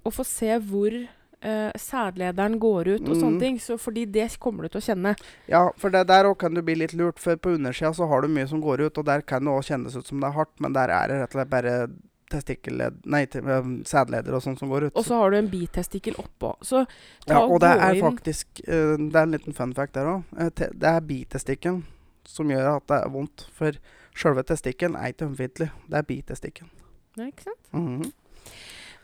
og 0.06 0.14
får 0.16 0.26
se 0.30 0.56
hvor 0.70 0.96
eh, 1.42 1.72
sædlederen 1.76 2.60
går 2.60 2.88
ut 2.96 3.02
og 3.10 3.16
Mm. 3.16 3.22
sånne 3.22 3.40
ting, 3.40 3.58
så 3.60 3.78
fordi 3.80 4.06
det 4.12 4.38
kommer 4.40 4.64
du 4.64 4.70
til 4.70 4.82
å 4.82 4.86
kjenne. 4.96 5.16
Ja, 5.48 5.70
for 5.78 5.90
det 5.90 6.08
der 6.08 6.26
òg 6.26 6.38
kan 6.38 6.54
du 6.54 6.62
bli 6.62 6.76
litt 6.76 6.94
lurt, 6.94 7.20
for 7.20 7.36
på 7.36 7.56
undersida 7.58 7.94
så 7.94 8.08
har 8.08 8.22
du 8.22 8.28
mye 8.28 8.48
som 8.48 8.62
går 8.62 8.82
ut, 8.88 8.98
og 8.98 9.06
der 9.06 9.22
kan 9.22 9.44
det 9.44 9.52
òg 9.52 9.64
kjennes 9.66 9.96
ut 9.98 10.06
som 10.08 10.20
det 10.20 10.28
er 10.30 10.38
hardt, 10.38 10.54
men 10.60 10.74
der 10.74 10.90
er 10.90 11.08
det 11.08 11.20
rett 11.22 11.36
og 11.36 11.40
slett 11.42 11.50
bare 11.50 11.90
testikkelled 12.32 13.02
Nei, 13.06 13.24
eh, 13.24 13.64
sædleder 13.84 14.34
og 14.34 14.42
sånt 14.42 14.60
som 14.60 14.70
går 14.70 14.86
ut. 14.88 14.96
Og 14.96 15.04
så 15.04 15.16
har 15.20 15.32
du 15.32 15.38
en 15.38 15.50
bitestikkel 15.50 16.16
oppå. 16.16 16.54
Så 16.64 16.86
ja, 17.28 17.40
og 17.44 17.60
det 17.60 17.70
er 17.70 18.00
faktisk 18.00 18.62
uh, 18.68 18.96
Det 18.98 19.16
er 19.16 19.24
en 19.24 19.32
liten 19.32 19.54
fun 19.54 19.74
fact 19.74 19.94
der 19.94 20.06
òg. 20.06 20.24
det 20.56 20.84
er 20.88 21.02
bitestikken 21.02 21.84
som 22.26 22.48
gjør 22.48 22.78
at 22.78 22.88
det 22.88 23.02
er 23.04 23.10
vondt. 23.10 23.48
For 23.52 23.72
sjølve 24.16 24.44
testikken 24.48 24.96
er 24.96 25.12
ikke 25.12 25.28
ømfintlig. 25.28 25.72
Det 25.90 25.98
er 25.98 26.02
bitestikken. 26.08 26.70
ja, 27.18 27.26
ikke 27.26 27.44
sant? 27.44 27.74
Mhm. 27.74 28.12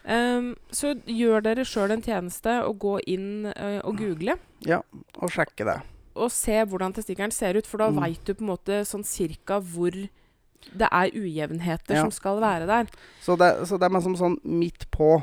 Ehm, 0.07 0.53
så 0.71 0.93
gjør 1.03 1.43
dere 1.43 1.65
sjøl 1.67 1.91
en 1.91 2.01
tjeneste 2.05 2.53
og 2.63 2.77
gå 2.79 2.93
inn 3.11 3.45
uh, 3.51 3.81
og 3.83 3.97
google. 3.99 4.37
Ja, 4.65 4.81
Og 5.21 5.29
sjekke 5.33 5.65
det. 5.67 5.81
Og 6.17 6.31
se 6.33 6.55
hvordan 6.65 6.93
testikkelen 6.95 7.31
ser 7.35 7.57
ut, 7.59 7.67
for 7.67 7.77
da 7.83 7.89
Mm. 7.91 7.99
veit 8.01 8.23
du 8.25 8.33
på 8.33 8.41
en 8.45 8.51
måte 8.55 8.81
sånn 8.87 9.03
cirka 9.05 9.59
hvor 9.61 9.91
det 9.91 10.87
er 10.91 11.11
ujevnheter 11.13 11.93
Ja. 11.95 12.01
som 12.01 12.11
skal 12.11 12.39
være 12.41 12.65
der. 12.65 12.87
Så 13.21 13.35
det, 13.37 13.67
så 13.67 13.77
det 13.77 13.85
er 13.85 13.93
liksom 13.99 14.15
sånn 14.17 14.39
midt 14.43 14.89
på, 14.91 15.21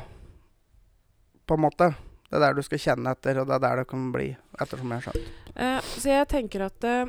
på 1.47 1.53
en 1.57 1.61
måte. 1.65 1.89
Det 2.29 2.37
er 2.37 2.39
der 2.47 2.53
du 2.57 2.61
skal 2.65 2.79
kjenne 2.79 3.11
etter, 3.11 3.37
og 3.41 3.47
det 3.47 3.55
er 3.55 3.59
der 3.59 3.75
det 3.81 3.87
kan 3.91 4.11
bli, 4.13 4.29
ettersom 4.59 4.91
jeg 4.91 5.01
har 5.01 5.11
skjønt. 5.11 5.27
Uh, 5.55 5.81
så 5.99 6.09
jeg 6.09 6.27
tenker 6.31 6.65
at 6.65 6.83
eh, 6.83 7.05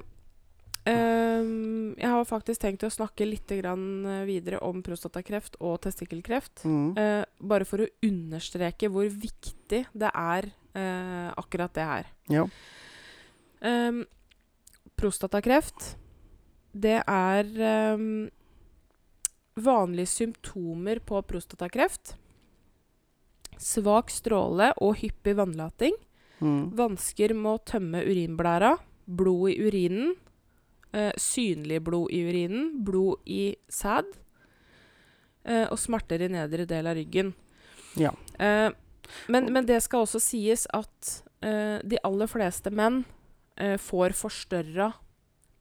ehm, 0.92 1.94
Jeg 1.98 2.10
har 2.12 2.28
faktisk 2.28 2.62
tenkt 2.62 2.84
å 2.86 2.92
snakke 2.92 3.26
litt 3.28 3.50
grann 3.58 4.06
eh, 4.06 4.24
videre 4.28 4.60
om 4.64 4.82
prostatakreft 4.84 5.58
og 5.60 5.80
testikkelkreft. 5.86 6.64
Mm. 6.64 6.88
Uh, 6.98 7.24
bare 7.40 7.68
for 7.68 7.84
å 7.84 7.90
understreke 8.06 8.90
hvor 8.92 9.08
viktig 9.10 9.84
det 9.92 10.10
er, 10.12 10.50
uh, 10.76 11.30
akkurat 11.36 11.74
det 11.76 11.86
her. 11.90 12.10
Ja. 12.32 12.46
Um, 13.60 14.04
prostatakreft, 14.96 15.94
det 16.76 17.00
er 17.00 17.48
um, 17.96 18.26
vanlige 19.56 20.12
symptomer 20.12 21.00
på 21.04 21.22
prostatakreft. 21.24 22.16
Svak 23.56 24.12
stråle 24.12 24.72
og 24.84 24.98
hyppig 25.00 25.36
vannlating. 25.38 25.96
Mm. 26.44 26.76
Vansker 26.76 27.32
med 27.36 27.54
å 27.54 27.64
tømme 27.64 28.04
urinblæra. 28.04 28.74
Blod 29.06 29.54
i 29.54 29.58
urinen. 29.64 30.14
Eh, 30.92 31.12
synlig 31.20 31.82
blod 31.86 32.10
i 32.14 32.22
urinen. 32.28 32.70
Blod 32.84 33.22
i 33.26 33.56
sæd. 33.68 34.12
Eh, 35.44 35.66
og 35.70 35.78
smerter 35.78 36.22
i 36.26 36.30
nedre 36.32 36.66
del 36.68 36.86
av 36.86 36.96
ryggen. 36.98 37.32
Ja. 37.96 38.12
Eh, 38.38 38.70
men, 39.30 39.52
men 39.52 39.66
det 39.66 39.80
skal 39.84 40.06
også 40.06 40.20
sies 40.22 40.66
at 40.74 41.12
eh, 41.44 41.78
de 41.86 42.00
aller 42.06 42.30
fleste 42.30 42.72
menn 42.74 43.04
eh, 43.56 43.76
får 43.78 44.16
forstørra 44.18 44.92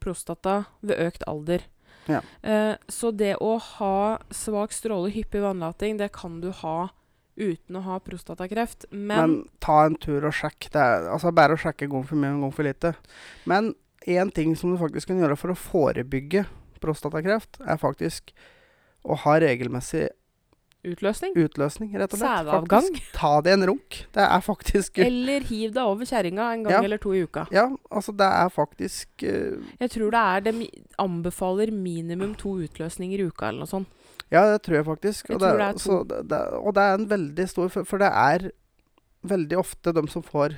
prostata 0.02 0.64
ved 0.86 1.02
økt 1.08 1.26
alder. 1.30 1.66
Ja. 2.10 2.22
Eh, 2.42 2.76
så 2.88 3.12
det 3.12 3.36
å 3.42 3.56
ha 3.58 4.20
svak 4.34 4.74
stråle, 4.76 5.14
hyppig 5.14 5.42
vannlating, 5.42 5.98
det 6.02 6.12
kan 6.18 6.40
du 6.42 6.52
ha 6.64 6.90
uten 7.36 7.78
å 7.78 7.84
ha 7.84 8.00
prostatakreft. 8.00 8.88
Men, 8.92 9.18
Men, 9.18 9.34
ta 9.60 9.82
en 9.86 9.98
tur 10.00 10.24
og 10.28 10.36
sjekk. 10.36 10.70
Det 10.72 10.82
er 10.82 11.10
altså 11.12 11.34
bare 11.36 11.58
å 11.58 11.60
sjekke 11.60 11.90
gang 11.92 12.06
for 12.08 12.20
mye 12.20 12.36
og 12.38 12.46
gang 12.46 12.54
for 12.56 12.68
lite. 12.68 12.94
Men 13.50 13.74
én 14.08 14.32
ting 14.34 14.56
som 14.58 14.72
du 14.74 14.78
faktisk 14.82 15.10
kan 15.12 15.20
gjøre 15.22 15.38
for 15.40 15.54
å 15.54 15.58
forebygge 15.58 16.46
prostatakreft, 16.84 17.58
er 17.66 17.80
faktisk 17.82 18.34
å 19.06 19.18
ha 19.26 19.40
regelmessig 19.42 20.08
utløsning 20.86 21.34
utløsning, 21.42 21.96
rett 21.98 22.12
og 22.14 22.20
slett. 22.20 22.44
Sædavgang. 22.46 22.98
Ta 23.16 23.32
det 23.42 23.56
en 23.56 23.64
runk. 23.72 24.04
Det 24.14 24.22
er 24.22 24.42
faktisk 24.46 25.00
Eller 25.08 25.42
hiv 25.50 25.72
deg 25.74 25.82
over 25.82 26.06
kjerringa 26.06 26.50
en 26.54 26.66
gang 26.68 26.76
Ja. 26.76 26.82
eller 26.86 27.02
to 27.02 27.14
i 27.18 27.24
uka. 27.26 27.48
Ja, 27.54 27.64
altså 27.90 28.14
det 28.14 28.28
er 28.28 28.52
faktisk 28.54 29.26
uh, 29.26 29.64
Jeg 29.82 29.90
tror 29.96 30.14
det 30.14 30.22
er 30.22 30.46
det 30.46 30.54
anbefaler 31.02 31.72
minimum 31.74 32.36
to 32.38 32.54
utløsninger 32.68 33.18
i 33.24 33.26
uka 33.32 33.50
eller 33.50 33.66
noe 33.66 33.72
sånt. 33.72 33.90
Ja, 34.30 34.44
det 34.52 34.62
tror 34.66 34.78
jeg 34.78 34.86
faktisk. 34.86 35.30
Jeg 35.30 35.36
Og, 35.38 35.42
tror 35.42 35.58
det, 35.58 35.58
det 35.58 35.66
er 35.74 35.82
så 35.82 35.98
det, 36.06 36.22
det, 36.30 36.40
og 36.62 36.78
det 36.78 36.84
er 36.86 36.94
en 37.00 37.10
veldig 37.10 37.50
stor 37.50 37.74
for 37.74 37.98
det 38.06 38.12
er 38.14 38.48
veldig 39.26 39.58
ofte 39.58 39.94
de 39.98 40.06
som 40.14 40.22
får 40.26 40.54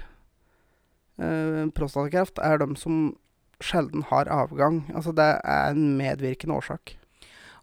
uh, 1.23 1.63
prostatakreft, 1.75 2.39
er 2.43 2.59
de 2.63 2.67
som 2.79 2.99
sjelden 3.63 4.05
har 4.09 4.29
avgang. 4.31 4.83
Altså 4.95 5.13
det 5.15 5.27
er 5.41 5.73
en 5.73 5.97
medvirkende 5.97 6.57
årsak. 6.57 6.95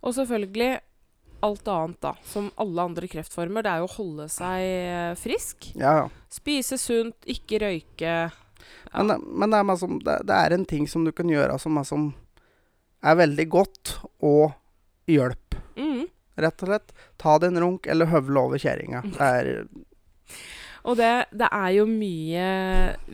Og 0.04 0.14
selvfølgelig 0.16 0.78
alt 1.44 1.68
annet, 1.68 2.00
da. 2.00 2.14
Som 2.24 2.50
alle 2.60 2.88
andre 2.88 3.08
kreftformer. 3.10 3.64
Det 3.64 3.72
er 3.72 3.82
jo 3.82 3.88
å 3.88 3.94
holde 3.98 4.28
seg 4.32 4.64
eh, 4.64 5.12
frisk. 5.20 5.70
Ja. 5.78 6.06
Spise 6.32 6.78
sunt, 6.80 7.18
ikke 7.28 7.60
røyke. 7.62 8.16
Ja. 8.24 8.32
Men, 8.94 9.10
det, 9.10 9.18
men 9.26 9.52
det, 9.52 9.60
er 9.60 9.68
masse, 9.68 9.88
det, 10.06 10.18
det 10.28 10.36
er 10.38 10.54
en 10.56 10.66
ting 10.68 10.86
som 10.88 11.04
du 11.04 11.12
kan 11.12 11.28
gjøre 11.28 11.58
som 11.60 11.76
er, 11.80 11.88
som 11.88 12.10
er 13.04 13.18
veldig 13.20 13.46
godt, 13.52 13.96
og 14.24 14.54
hjelp. 15.10 15.58
Mm. 15.76 16.06
Rett 16.40 16.64
og 16.64 16.70
slett. 16.70 16.94
Ta 17.20 17.36
deg 17.40 17.52
en 17.52 17.62
runk, 17.64 17.88
eller 17.90 18.08
høvle 18.12 18.46
over 18.48 18.62
kjerringa. 18.62 19.04
Det 19.14 19.28
er 19.40 19.50
Og 20.84 20.98
det, 21.00 21.10
det 21.32 21.48
er 21.48 21.70
jo 21.78 21.86
mye 21.88 22.46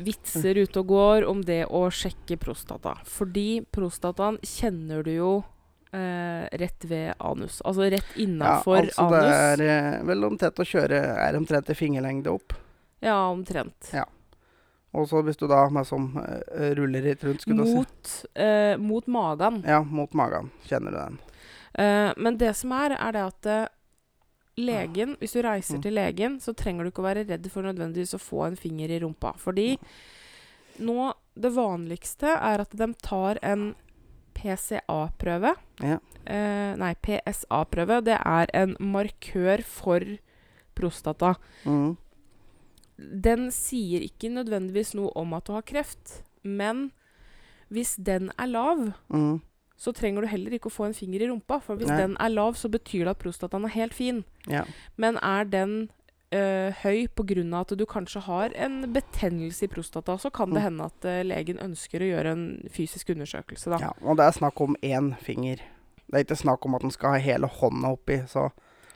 vitser 0.03 0.59
ute 0.59 0.83
og 0.83 0.89
går 0.91 1.27
om 1.31 1.43
det 1.47 1.63
å 1.71 1.85
sjekke 1.95 2.39
prostata. 2.43 2.97
Fordi 3.07 3.63
prostataen 3.71 4.41
kjenner 4.43 5.05
du 5.07 5.13
jo 5.15 5.33
eh, 5.95 6.49
rett 6.59 6.87
ved 6.91 7.15
anus. 7.19 7.61
Altså 7.63 7.87
rett 7.87 8.17
Ja, 8.17 8.23
innafor 8.25 8.81
altså 8.83 9.07
det 9.13 9.21
anus. 9.21 9.37
er 9.37 9.65
eh, 9.69 10.01
vel 10.11 10.27
omtrent 10.27 10.59
å 10.59 10.67
kjøre 10.67 11.05
er 11.15 11.39
omtrent 11.39 11.71
i 11.71 11.79
fingerlengde 11.79 12.35
opp. 12.35 12.57
Ja, 13.01 13.29
omtrent. 13.31 13.93
Ja. 13.95 14.09
Og 14.91 15.07
så 15.07 15.23
hvis 15.23 15.39
du 15.39 15.47
da 15.47 15.63
med 15.71 15.87
som 15.87 16.11
uh, 16.19 16.71
ruller 16.75 17.05
litt 17.07 17.23
rundt, 17.23 17.45
skulle 17.45 17.63
du 17.63 17.71
si. 17.71 17.77
Mot, 17.79 18.15
eh, 18.35 18.75
mot 18.83 19.07
magen. 19.07 19.63
Ja, 19.63 19.85
mot 19.87 20.15
magen. 20.19 20.51
Kjenner 20.67 20.91
du 20.91 20.99
den? 20.99 21.21
Eh, 21.79 22.11
men 22.17 22.39
det 22.41 22.55
som 22.59 22.75
er, 22.75 22.97
er 22.99 23.15
det 23.15 23.23
at 23.29 23.47
eh, 23.47 23.69
legen 24.59 25.17
Hvis 25.21 25.33
du 25.33 25.43
reiser 25.43 25.77
Mm. 25.79 25.83
til 25.83 25.93
legen, 25.95 26.41
så 26.41 26.55
trenger 26.55 26.85
du 26.85 26.91
ikke 26.91 27.03
å 27.03 27.09
være 27.15 27.27
redd 27.29 27.51
for 27.51 27.63
nødvendigvis 27.63 28.15
å 28.15 28.21
få 28.21 28.47
en 28.47 28.57
finger 28.57 28.91
i 28.91 28.99
rumpa. 29.01 29.35
Fordi 29.39 29.79
nå 30.81 31.13
Det 31.39 31.53
vanligste 31.53 32.25
er 32.37 32.61
at 32.61 32.71
de 32.77 32.93
tar 33.03 33.39
en 33.43 33.75
PCA-prøve. 34.35 35.55
Ja. 35.83 35.99
Eh, 36.27 36.77
nei, 36.77 36.95
PSA-prøve. 37.03 38.03
Det 38.05 38.19
er 38.25 38.47
en 38.55 38.77
markør 38.81 39.63
for 39.65 40.01
prostata. 40.77 41.35
Mm. 41.65 41.97
Den 42.99 43.51
sier 43.51 44.01
ikke 44.05 44.31
nødvendigvis 44.33 44.95
noe 44.99 45.13
om 45.17 45.33
at 45.35 45.45
du 45.49 45.53
har 45.53 45.63
kreft, 45.63 46.23
men 46.45 46.91
hvis 47.71 47.97
den 48.03 48.31
er 48.39 48.47
lav, 48.47 48.93
Mm. 49.11 49.41
Så 49.81 49.95
trenger 49.97 50.27
du 50.27 50.29
heller 50.29 50.53
ikke 50.59 50.69
å 50.69 50.75
få 50.75 50.85
en 50.91 50.97
finger 50.97 51.23
i 51.25 51.29
rumpa. 51.31 51.57
For 51.65 51.81
hvis 51.81 51.89
Nei. 51.89 51.97
den 52.03 52.17
er 52.21 52.29
lav, 52.35 52.53
så 52.61 52.69
betyr 52.69 53.07
det 53.09 53.15
at 53.15 53.23
prostataen 53.23 53.65
er 53.65 53.73
helt 53.73 53.95
fin. 53.97 54.19
Ja. 54.51 54.67
Men 55.01 55.17
er 55.25 55.49
den 55.49 55.73
øh, 56.37 56.71
høy 56.83 57.07
pga. 57.17 57.61
at 57.63 57.73
du 57.81 57.87
kanskje 57.89 58.21
har 58.29 58.53
en 58.55 58.93
betennelse 58.93 59.65
i 59.65 59.69
prostata, 59.73 60.19
så 60.21 60.31
kan 60.31 60.51
det 60.53 60.61
Mm. 60.61 60.63
hende 60.69 60.85
at 60.85 61.05
øh, 61.09 61.23
legen 61.25 61.59
ønsker 61.65 62.05
å 62.05 62.11
gjøre 62.13 62.33
en 62.37 62.45
fysisk 62.71 63.09
undersøkelse, 63.17 63.71
da. 63.73 63.79
ja. 63.81 63.93
Og 64.05 64.17
det 64.21 64.27
er 64.29 64.37
snakk 64.39 64.61
om 64.61 64.77
én 64.83 65.15
finger. 65.19 65.57
Det 66.11 66.15
er 66.15 66.25
ikke 66.25 66.37
snakk 66.45 66.67
om 66.67 66.75
at 66.75 66.83
den 66.83 66.91
skal 66.91 67.11
ha 67.17 67.19
hele 67.19 67.47
hånda 67.49 67.93
oppi, 67.97 68.21
så 68.29 68.51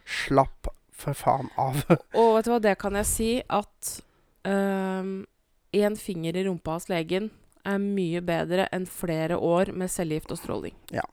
slapp 0.05 0.69
for 0.93 1.13
faen 1.17 1.49
av. 1.57 1.81
Og 2.21 2.37
vet 2.37 2.45
du 2.45 2.51
hva, 2.53 2.61
det 2.61 2.77
kan 2.79 2.95
jeg 3.01 3.07
si 3.07 3.31
at 3.49 4.01
én 4.45 5.97
finger 5.97 6.37
i 6.37 6.45
rumpa 6.47 6.77
hos 6.77 6.89
legen 6.93 7.31
er 7.65 7.79
mye 7.79 8.21
bedre 8.21 8.69
enn 8.73 8.87
flere 8.87 9.37
år 9.41 9.73
med 9.73 9.91
cellegift 9.91 10.31
og 10.35 10.39
stråling. 10.39 10.75
Ja. 10.93 11.05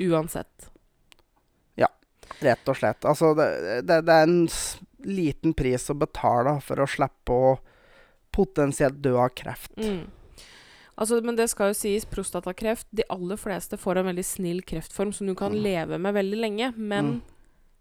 Uansett. 0.00 0.70
Ja, 1.80 1.88
Rett 2.40 2.68
og 2.68 2.76
slett. 2.76 3.04
Altså, 3.04 3.34
det, 3.38 3.46
det, 3.86 4.00
det 4.08 4.12
er 4.14 4.26
en 4.28 4.48
liten 5.04 5.54
pris 5.54 5.88
å 5.92 5.94
betale 5.98 6.58
for 6.64 6.80
å 6.80 6.88
slippe 6.88 7.32
å 7.32 7.54
potensielt 8.34 9.00
dø 9.04 9.14
av 9.20 9.28
kreft. 9.36 9.72
Mm. 9.78 10.06
Altså, 10.98 11.18
men 11.26 11.36
det 11.38 11.48
skal 11.50 11.72
jo 11.72 11.74
sies, 11.78 12.04
prostatakreft 12.06 12.86
De 12.94 13.02
aller 13.10 13.38
fleste 13.38 13.74
får 13.78 13.98
en 13.98 14.06
veldig 14.12 14.24
snill 14.26 14.60
kreftform 14.62 15.10
som 15.14 15.26
du 15.26 15.34
kan 15.34 15.52
Mm. 15.52 15.62
leve 15.62 15.98
med 15.98 16.14
veldig 16.14 16.38
lenge, 16.38 16.72
men 16.76 17.04
Mm. 17.04 17.22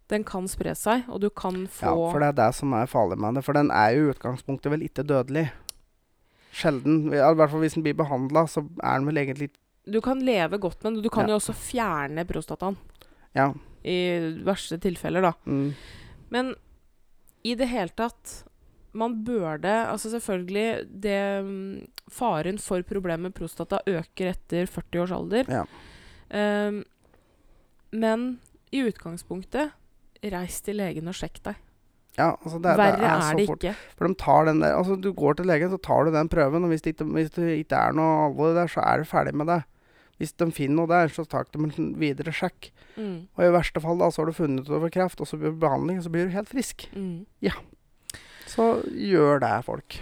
den 0.09 0.24
kan 0.24 0.47
spre 0.47 0.74
seg, 0.76 1.03
og 1.09 1.21
du 1.21 1.30
kan 1.30 1.67
få 1.67 1.82
Ja, 1.93 2.11
for 2.11 2.19
det 2.19 2.28
er 2.30 2.47
det 2.47 2.55
som 2.55 2.74
er 2.74 2.86
farlig 2.88 3.17
med 3.17 3.36
det. 3.36 3.43
For 3.43 3.53
den 3.53 3.69
er 3.71 3.93
jo 3.95 4.09
i 4.09 4.13
utgangspunktet 4.13 4.69
vel 4.71 4.82
ikke 4.82 5.05
dødelig. 5.05 5.51
Sjelden. 6.54 7.08
I 7.10 7.18
hvert 7.20 7.49
fall 7.51 7.64
hvis 7.64 7.76
den 7.78 7.84
blir 7.86 7.97
behandla, 7.97 8.45
så 8.49 8.62
er 8.84 8.99
den 8.99 9.08
vel 9.10 9.22
egentlig 9.24 9.49
Du 9.89 9.99
kan 10.06 10.22
leve 10.24 10.60
godt 10.62 10.84
med 10.84 10.93
den, 10.93 11.01
du 11.04 11.10
kan 11.10 11.26
Ja. 11.28 11.34
jo 11.34 11.39
også 11.41 11.56
fjerne 11.58 12.24
prostataen. 12.30 12.78
Ja. 13.36 13.49
I 13.84 13.97
verste 14.45 14.78
tilfeller, 14.80 15.22
da. 15.26 15.34
Mm, 15.45 15.74
Men 16.32 16.54
i 17.43 17.56
det 17.60 17.68
hele 17.68 17.89
tatt 17.89 18.43
Man 18.93 19.24
burde 19.26 19.66
Altså 19.89 20.10
selvfølgelig 20.14 20.86
det 21.01 21.43
mm, 21.43 21.88
Faren 22.14 22.60
for 22.62 22.82
problemer 22.84 23.28
med 23.30 23.34
prostata 23.36 23.82
øker 23.89 24.30
etter 24.32 24.66
40 24.70 25.01
års 25.01 25.12
alder. 25.12 25.49
Ja. 25.49 25.66
Um, 26.70 26.84
men 27.91 28.39
i 28.72 28.82
utgangspunktet 28.88 29.72
Reis 30.24 30.62
til 30.64 30.78
legen 30.80 31.08
og 31.12 31.18
sjekk 31.18 31.41
deg. 31.43 31.56
Ja, 32.18 32.30
altså 32.36 32.59
det, 32.61 32.74
Verre 32.78 32.97
det 32.99 33.07
er, 33.07 33.16
er, 33.16 33.22
så 33.26 33.38
det 33.38 33.47
fort. 33.49 33.64
ikke. 33.64 33.76
For 33.97 34.07
de 34.07 34.16
tar 34.22 34.45
den 34.49 34.59
der 34.61 34.76
Altså, 34.78 34.95
du 35.01 35.09
går 35.18 35.38
til 35.39 35.47
legen, 35.49 35.72
så 35.74 35.80
tar 35.82 36.05
du 36.05 36.11
den 36.14 36.30
prøven, 36.30 36.64
og 36.68 36.70
hvis 36.74 36.84
det 36.86 36.93
ikke, 36.93 37.07
hvis 37.16 37.32
det 37.34 37.47
ikke 37.64 37.80
er 37.80 37.95
noe 37.97 38.28
alvor 38.28 38.53
der, 38.53 38.70
så 38.70 38.84
er 38.86 39.01
du 39.01 39.09
ferdig 39.09 39.34
med 39.34 39.49
det. 39.49 39.64
Hvis 40.22 40.36
de 40.38 40.45
finner 40.53 40.78
noe 40.78 40.88
der, 40.91 41.09
så 41.09 41.26
tar 41.26 41.47
de 41.49 41.57
en 41.66 41.88
videre 41.99 42.32
sjekk. 42.32 42.70
Mm, 42.95 43.28
Og 43.34 43.41
i 43.47 43.49
verste 43.55 43.82
fall 43.82 43.97
da, 43.97 44.11
så 44.14 44.22
har 44.22 44.30
du 44.30 44.38
funnet 44.38 44.68
ut 44.68 44.70
over 44.78 44.91
kreft, 44.93 45.20
og 45.24 45.28
så 45.28 45.39
blir 45.41 45.55
behandling, 45.57 45.97
og 45.97 46.05
så 46.05 46.11
blir 46.14 46.30
du 46.30 46.36
helt 46.36 46.51
frisk. 46.51 46.86
mm. 46.93 47.26
Så 48.53 48.68
gjør 48.91 49.39
det, 49.41 49.51
folk. 49.66 49.95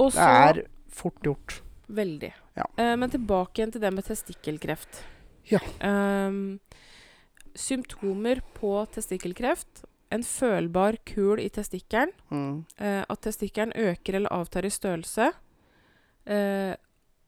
Og 0.00 0.10
Det 0.16 0.26
er 0.26 0.62
fort 0.90 1.20
gjort. 1.22 1.60
Veldig. 1.86 2.32
Ja. 2.56 2.64
Uh, 2.78 2.96
men 2.98 3.10
tilbake 3.12 3.60
igjen 3.60 3.72
til 3.74 3.82
det 3.84 3.92
med 3.94 4.06
testikkelkreft. 4.08 5.02
Ja. 5.50 5.60
Ehm, 5.84 6.58
symptomer 7.54 8.40
på 8.56 8.72
testikkelkreft. 8.94 9.84
En 10.10 10.22
følbar 10.26 10.96
kul 11.06 11.38
i 11.38 11.48
testikkelen. 11.54 12.12
Mm. 12.30 12.64
eh, 12.78 13.02
at 13.08 13.20
testikkelen 13.22 13.72
øker 13.78 14.16
eller 14.18 14.32
avtar 14.34 14.66
i 14.66 14.70
størrelse. 14.74 15.32
eh, 16.26 16.74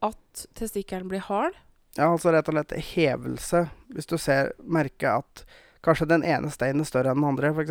at 0.03 0.47
testikkelen 0.59 1.07
blir 1.09 1.21
hard. 1.29 1.55
Ja, 1.97 2.09
altså 2.11 2.33
rett 2.33 2.49
og 2.49 2.57
slett 2.57 2.73
hevelse. 2.95 3.69
Hvis 3.95 4.09
du 4.11 4.17
ser, 4.19 4.51
merker 4.59 5.21
at 5.21 5.45
kanskje 5.85 6.09
den 6.11 6.25
ene 6.27 6.51
steinen 6.51 6.83
er 6.83 6.89
større 6.89 7.13
enn 7.13 7.21
den 7.21 7.29
andre, 7.29 7.53
f.eks. 7.55 7.71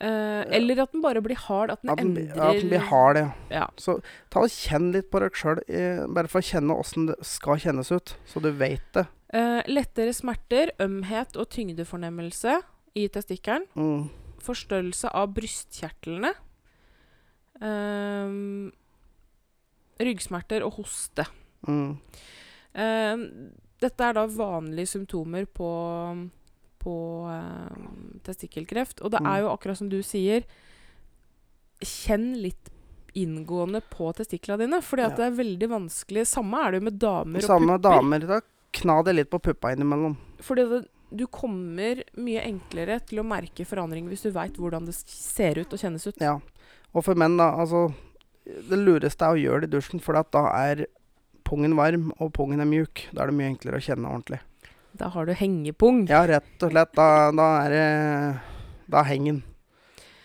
Eh, 0.00 0.42
eller 0.54 0.82
at 0.84 0.92
den 0.92 1.02
bare 1.02 1.22
blir 1.24 1.38
hard. 1.48 1.72
At 1.72 1.82
den 1.82 1.90
At 1.90 1.98
den, 2.02 2.12
endrer 2.18 2.50
at 2.50 2.60
den 2.60 2.68
blir 2.70 2.84
hard, 2.90 3.16
ja. 3.18 3.30
Ja. 3.50 3.66
Så 3.80 3.98
ta 4.30 4.44
og 4.44 4.52
kjenn 4.52 4.92
litt 4.94 5.08
på 5.10 5.22
deg 5.24 5.34
sjøl, 5.38 5.62
bare 6.14 6.28
for 6.30 6.42
å 6.42 6.48
kjenne 6.52 6.76
åssen 6.78 7.08
det 7.10 7.16
skal 7.26 7.58
kjennes 7.64 7.90
ut, 7.90 8.14
så 8.28 8.42
du 8.44 8.50
veit 8.52 8.84
det. 8.94 9.08
Eh, 9.34 9.62
lettere 9.68 10.12
smerter, 10.16 10.70
ømhet 10.80 11.36
og 11.36 11.48
tyngdefornemmelse 11.52 12.60
i 12.98 13.06
testikkelen. 13.14 13.64
Mm. 13.78 14.08
Forstørrelse 14.44 15.10
av 15.14 15.30
brystkjertlene. 15.36 16.32
Um, 17.60 18.70
ryggsmerter 19.98 20.62
og 20.66 20.76
hoste. 20.78 21.24
Mm. 21.66 21.96
Um, 22.78 23.24
dette 23.82 24.06
er 24.06 24.14
da 24.18 24.24
vanlige 24.30 24.92
symptomer 24.94 25.46
på, 25.50 25.68
på 26.82 26.94
um, 27.26 28.18
testikkelkreft. 28.26 29.02
Og 29.02 29.10
det 29.14 29.20
Mm. 29.22 29.30
er 29.32 29.40
jo 29.42 29.52
akkurat 29.54 29.78
som 29.80 29.88
du 29.90 30.00
sier 30.02 30.44
Kjenn 31.78 32.32
litt 32.42 32.70
inngående 33.14 33.78
på 33.86 34.08
testiklene 34.18 34.64
dine. 34.64 34.80
Fordi 34.82 35.04
at 35.04 35.12
Ja. 35.12 35.16
det 35.16 35.26
er 35.28 35.36
veldig 35.44 35.68
vanskelig 35.70 36.24
Samme 36.26 36.58
er 36.66 36.72
det 36.72 36.80
jo 36.80 36.84
med 36.90 36.98
damer 36.98 37.40
Samme 37.40 37.74
og 37.76 37.82
pupper. 37.82 37.94
damer, 38.02 38.18
da 38.26 38.40
kna 38.74 38.96
det 39.04 39.14
litt 39.14 39.30
på 39.30 39.38
puppa 39.40 39.70
innimellom. 39.76 40.16
Fordi 40.42 40.64
det, 40.68 40.88
du 41.10 41.24
kommer 41.32 42.02
mye 42.20 42.42
enklere 42.44 42.98
til 43.08 43.22
å 43.22 43.26
merke 43.26 43.64
forandring 43.68 44.08
hvis 44.10 44.26
du 44.26 44.32
veit 44.34 44.58
hvordan 44.60 44.88
det 44.88 44.94
ser 44.98 45.60
ut 45.60 45.72
og 45.72 45.80
kjennes 45.80 46.04
ut. 46.08 46.20
Ja. 46.20 46.36
Og 46.92 47.04
for 47.04 47.18
menn, 47.18 47.36
da, 47.40 47.50
altså 47.60 47.90
Det 48.44 48.78
lureste 48.80 49.24
er 49.26 49.36
å 49.36 49.40
gjøre 49.40 49.66
det 49.66 49.68
i 49.68 49.76
dusjen, 49.76 50.00
for 50.00 50.16
da 50.16 50.44
er 50.56 50.86
pungen 51.48 51.74
varm, 51.76 52.10
og 52.16 52.32
pungen 52.36 52.60
er 52.60 52.68
mjuk. 52.68 53.06
Da 53.12 53.24
er 53.24 53.30
det 53.30 53.36
mye 53.36 53.50
enklere 53.52 53.80
å 53.80 53.84
kjenne 53.84 54.08
ordentlig. 54.08 54.40
Da 54.98 55.10
har 55.12 55.28
du 55.28 55.34
hengepung. 55.36 56.06
Ja, 56.08 56.22
rett 56.28 56.64
og 56.64 56.72
slett. 56.72 56.94
Da, 56.96 57.28
da 57.36 57.48
er 57.66 57.74
det 57.74 57.88
Da 58.88 59.04
henger 59.04 59.36
den. 59.36 59.42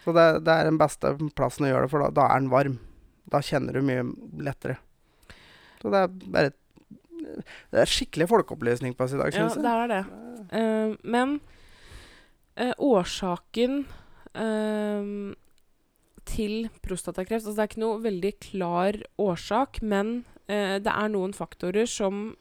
Så 0.06 0.16
det, 0.16 0.26
det 0.48 0.56
er 0.56 0.68
den 0.68 0.80
beste 0.80 1.14
plassen 1.36 1.68
å 1.68 1.70
gjøre 1.70 1.88
det, 1.88 1.92
for 1.92 2.04
da, 2.04 2.10
da 2.16 2.30
er 2.32 2.42
den 2.42 2.52
varm. 2.52 2.80
Da 3.32 3.44
kjenner 3.44 3.76
du 3.76 3.84
mye 3.84 4.04
lettere. 4.44 4.80
Så 5.82 5.92
det 5.92 6.00
er 6.00 6.18
bare 6.32 6.56
Det 7.74 7.82
er 7.84 7.90
skikkelig 7.90 8.30
folkeopplysning 8.32 8.96
på 8.98 9.06
oss 9.06 9.16
i 9.16 9.20
dag, 9.20 9.34
Ja, 9.34 9.48
syns 9.48 9.62
det 9.64 9.74
er 9.74 9.92
det. 9.92 10.02
Uh, 10.54 10.94
men 11.04 11.38
uh, 12.60 12.74
årsaken 12.78 13.84
uh, 14.38 15.34
til 16.30 16.70
prostatakreft 16.86 17.44
altså 17.44 17.56
Det 17.58 17.64
er 17.64 17.72
ikke 17.72 17.84
noe 17.84 18.04
veldig 18.04 18.34
klar 18.44 19.02
årsak, 19.20 19.82
men 19.82 20.24
det 20.44 20.92
er 20.92 21.12
noen 21.12 21.32
faktorer 21.34 21.88
som 21.88 22.34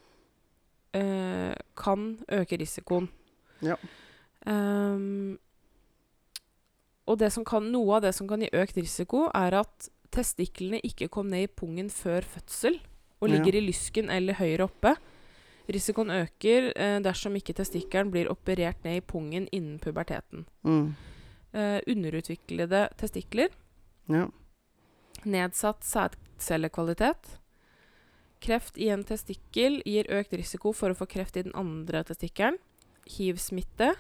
kan 0.93 2.01
øke 2.34 2.59
risikoen. 2.59 3.07
Ja. 3.62 3.76
Um, 4.47 5.38
og 7.07 7.18
det 7.22 7.30
som 7.34 7.47
kan, 7.47 7.70
noe 7.72 7.99
av 7.99 8.05
det 8.05 8.12
som 8.16 8.28
kan 8.30 8.43
gi 8.43 8.51
økt 8.55 8.78
risiko, 8.78 9.28
er 9.34 9.55
at 9.62 9.88
testiklene 10.12 10.82
ikke 10.86 11.11
kom 11.12 11.30
ned 11.32 11.47
i 11.47 11.53
pungen 11.53 11.90
før 11.90 12.26
fødsel 12.26 12.80
og 13.22 13.28
Ja. 13.30 13.36
ligger 13.38 13.54
i 13.60 13.64
lysken 13.68 14.10
eller 14.10 14.34
høyere 14.34 14.66
oppe. 14.66 14.96
Risikoen 15.70 16.10
øker 16.10 16.72
eh, 16.76 16.98
dersom 17.00 17.36
ikke 17.38 17.54
testikkelen 17.54 18.10
blir 18.10 18.28
operert 18.28 18.82
ned 18.84 18.96
i 18.98 19.00
pungen 19.06 19.46
innen 19.54 19.78
puberteten. 19.78 20.44
Mm. 20.66 20.94
Eh, 21.54 21.80
underutviklede 21.86 22.88
testikler, 22.98 23.48
Ja. 24.08 24.26
nedsatt 25.24 25.84
sædcellekvalitet, 25.84 27.38
kreft 28.42 28.76
i 28.76 28.88
en 28.90 29.04
testikkel 29.04 29.80
gir 29.86 30.04
økt 30.10 30.32
risiko 30.32 30.72
for 30.74 30.90
å 30.90 30.96
få 30.98 31.06
kreft 31.06 31.36
i 31.36 31.42
den 31.46 31.52
andre 31.54 32.02
testikkelen, 32.02 32.58
hiv-smitte, 33.06 33.94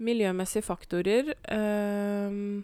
miljømessige 0.00 0.64
faktorer 0.64 1.34
eh, 1.44 2.62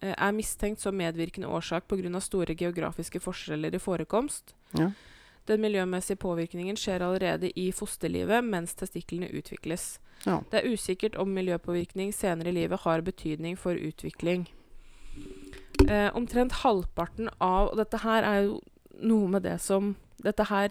er 0.00 0.32
mistenkt 0.32 0.80
som 0.80 0.96
medvirkende 0.96 1.48
årsak 1.48 1.88
pga. 1.88 2.20
store 2.20 2.54
geografiske 2.54 3.20
forskjeller 3.20 3.74
i 3.74 3.78
forekomst. 3.78 4.54
Ja. 4.78 4.92
Den 5.48 5.60
miljømessige 5.60 6.20
påvirkningen 6.20 6.76
skjer 6.76 7.02
allerede 7.02 7.48
i 7.56 7.70
fosterlivet 7.72 8.44
mens 8.44 8.74
testiklene 8.74 9.30
utvikles. 9.32 9.98
Ja. 10.26 10.42
Det 10.50 10.60
er 10.60 10.72
usikkert 10.72 11.16
om 11.16 11.32
miljøpåvirkning 11.32 12.12
senere 12.12 12.52
i 12.52 12.52
livet 12.52 12.80
har 12.80 13.00
betydning 13.00 13.56
for 13.56 13.72
utvikling. 13.72 14.48
Eh, 15.88 16.10
omtrent 16.16 16.52
halvparten 16.52 17.30
av 17.40 17.68
Og 17.68 17.76
dette 17.78 18.00
her 18.02 18.22
er 18.26 18.42
jo 18.48 18.60
noe 19.00 19.28
med 19.30 19.42
det 19.46 19.56
som 19.62 19.94
Dette 20.22 20.44
her 20.50 20.70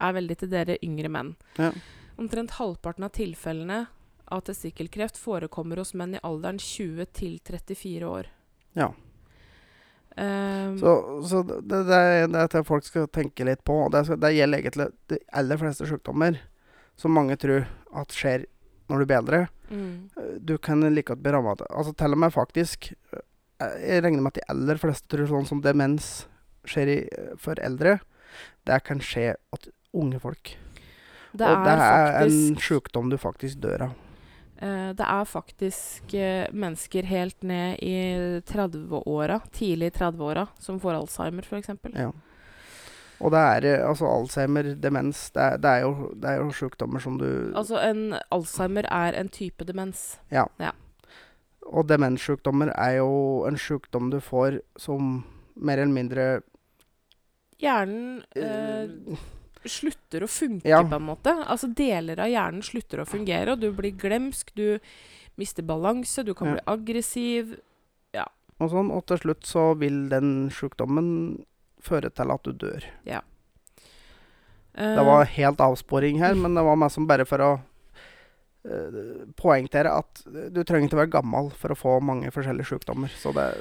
er 0.00 0.14
veldig 0.16 0.36
til 0.40 0.48
dere 0.48 0.78
yngre 0.80 1.10
menn. 1.12 1.34
Ja. 1.60 1.70
Omtrent 2.16 2.56
halvparten 2.56 3.04
av 3.04 3.12
tilfellene 3.12 3.86
av 4.32 4.40
testikkelkreft 4.46 5.18
forekommer 5.20 5.76
hos 5.76 5.92
menn 5.92 6.16
i 6.16 6.22
alderen 6.24 6.56
20 6.58 7.10
til 7.12 7.38
34 7.44 8.08
år. 8.08 8.30
Ja. 8.78 8.92
Um, 10.16 10.76
Så, 10.78 11.22
så 11.28 11.42
det, 11.46 11.60
det, 11.86 11.96
er- 11.96 12.26
det 12.28 12.40
er 12.42 12.48
til 12.52 12.64
folk 12.66 12.84
skal 12.84 13.06
tenke 13.08 13.44
litt 13.46 13.62
på. 13.64 13.76
Det, 13.94 14.02
det 14.20 14.32
gjelder 14.36 14.58
egentlig 14.62 14.88
de 15.12 15.18
aller 15.32 15.56
fleste 15.60 15.86
sykdommer 15.88 16.38
som 16.98 17.14
mange 17.16 17.36
tror 17.40 17.64
at 17.96 18.12
skjer 18.12 18.44
når 18.90 18.98
du 18.98 19.06
blir 19.06 19.20
eldre. 19.20 19.40
mm, 19.70 20.10
Eh, 20.18 20.38
Du 20.42 20.58
kan 20.58 20.80
like 20.94 21.06
godt 21.14 21.22
bli 21.22 21.32
ramma 21.32 21.50
av 21.54 21.56
det. 21.62 21.66
Altså 21.70 21.94
til 21.96 22.12
og 22.12 22.18
med 22.18 22.32
faktisk 22.34 22.92
eh, 23.14 23.20
Jeg 23.88 24.02
regner 24.02 24.20
med 24.22 24.32
at 24.34 24.40
de 24.42 24.48
aller 24.50 24.76
fleste 24.82 25.06
tror 25.08 25.26
sånn 25.30 25.46
som 25.46 25.60
demens 25.62 26.26
skjer 26.66 26.88
i, 26.88 26.98
eh, 27.08 27.34
for 27.38 27.54
eldre. 27.62 28.00
Det 28.66 28.82
kan 28.84 28.98
skje 29.00 29.34
at 29.52 29.68
unge 29.94 30.18
folk. 30.20 30.56
det, 31.32 31.46
og 31.46 31.64
det 31.64 31.70
er 31.72 31.78
faktisk, 31.78 32.50
en 32.50 32.56
sjukdom 32.56 32.60
sykdom 32.60 33.10
du 33.10 33.16
faktisk 33.16 33.60
dør 33.62 33.82
av. 33.88 33.94
eh, 34.60 34.90
det 34.96 35.06
er 35.06 35.28
faktisk 35.28 36.14
eh, 36.14 36.48
mennesker 36.52 37.08
helt 37.08 37.42
ned 37.42 37.80
i 37.82 37.94
30-åra, 38.48 39.40
tidlig 39.52 39.92
30-åra, 39.98 40.46
som 40.58 40.80
får 40.80 40.98
Alzheimer, 41.00 41.46
f.eks. 41.46 41.72
Ja. 41.94 42.10
Og 43.20 43.34
det 43.34 43.40
er 43.40 43.66
eh, 43.68 43.88
altså 43.88 44.08
Alzheimer, 44.08 44.74
demens 44.80 45.26
det 45.34 45.42
er, 45.42 45.58
det 45.60 45.70
er, 45.70 45.80
jo, 45.84 46.12
det 46.16 46.30
er 46.30 46.38
jo 46.40 46.52
sjukdommer 46.56 47.02
som 47.04 47.18
du 47.20 47.26
Altså, 47.54 47.80
en 47.82 48.14
Alzheimer 48.30 48.88
er 48.88 49.18
en 49.20 49.28
type 49.28 49.64
demens. 49.68 50.20
Ja. 50.32 50.46
Og 51.70 51.86
demenssjukdommer 51.88 52.72
er 52.74 52.98
jo 52.98 53.44
en 53.46 53.58
sjukdom 53.60 54.08
du 54.10 54.18
får 54.24 54.60
som 54.80 55.20
mer 55.54 55.78
eller 55.78 55.94
mindre 55.94 56.24
Hjernen 57.60 58.22
eh, 58.34 59.20
slutter 59.68 60.22
å 60.22 60.28
funke, 60.28 60.64
Ja. 60.68 60.82
på 60.82 60.96
en 60.96 61.02
måte. 61.02 61.34
Altså 61.46 61.72
deler 61.74 62.18
av 62.20 62.28
hjernen 62.28 62.62
slutter 62.62 63.00
å 63.00 63.06
fungere, 63.06 63.52
og 63.52 63.60
du 63.60 63.72
blir 63.72 63.92
glemsk, 63.92 64.54
du 64.54 64.78
mister 65.36 65.62
balanse, 65.62 66.24
du 66.24 66.34
kan 66.34 66.48
Ja. 66.48 66.54
bli 66.54 66.62
aggressiv. 66.66 67.58
og 68.60 68.70
sånn. 68.70 68.90
Og 68.92 69.06
til 69.06 69.16
slutt 69.16 69.40
så 69.48 69.74
vil 69.78 70.10
den 70.10 70.50
sykdommen 70.50 71.46
føre 71.80 72.10
til 72.12 72.30
at 72.30 72.42
du 72.42 72.52
dør. 72.52 72.84
Eh, 73.06 73.22
Det 74.74 75.04
var 75.04 75.24
helt 75.24 75.58
avsporing 75.58 76.18
her, 76.18 76.34
men 76.34 76.54
det 76.54 76.62
var 76.62 76.76
meg 76.76 76.90
som 76.90 77.06
bare 77.06 77.24
for 77.24 77.38
å 77.38 77.60
uh, 78.62 79.24
poengtere 79.40 79.90
at 79.90 80.20
du 80.52 80.62
trenger 80.68 80.90
ikke 80.90 80.98
være 81.00 81.14
gammel 81.22 81.50
for 81.56 81.72
å 81.72 81.78
få 81.78 81.94
mange 82.04 82.30
forskjellige 82.30 82.68
sykdommer. 82.68 83.08
Så 83.16 83.32
det 83.32 83.56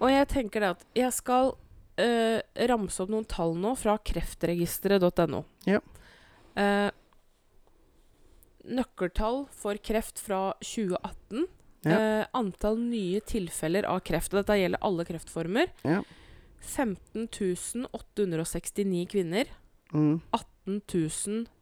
Og 0.00 0.08
jeg 0.08 0.28
tenker 0.28 0.60
det 0.60 0.70
at 0.70 0.84
jeg 0.96 1.12
skal 1.12 1.56
eh, 2.00 2.40
ramse 2.68 3.02
opp 3.02 3.12
noen 3.12 3.26
tall 3.28 3.54
nå 3.58 3.74
fra 3.78 3.96
kreftregisteret.no. 3.98 5.44
Ja. 5.68 5.80
Eh, 6.56 6.90
nøkkeltall 8.64 9.44
for 9.52 9.78
kreft 9.84 10.22
fra 10.22 10.54
2018. 10.64 11.46
Ja. 11.84 11.96
Eh, 11.98 12.26
antall 12.32 12.78
nye 12.80 13.20
tilfeller 13.20 13.84
av 13.88 14.00
kreft. 14.06 14.32
Og 14.32 14.40
dette 14.40 14.58
gjelder 14.60 14.84
alle 14.84 15.04
kreftformer. 15.08 15.72
Ja. 15.84 16.02
15 16.64 17.28
869 17.92 19.06
kvinner. 19.12 19.50
mm. 19.92 20.20
18 20.32 20.80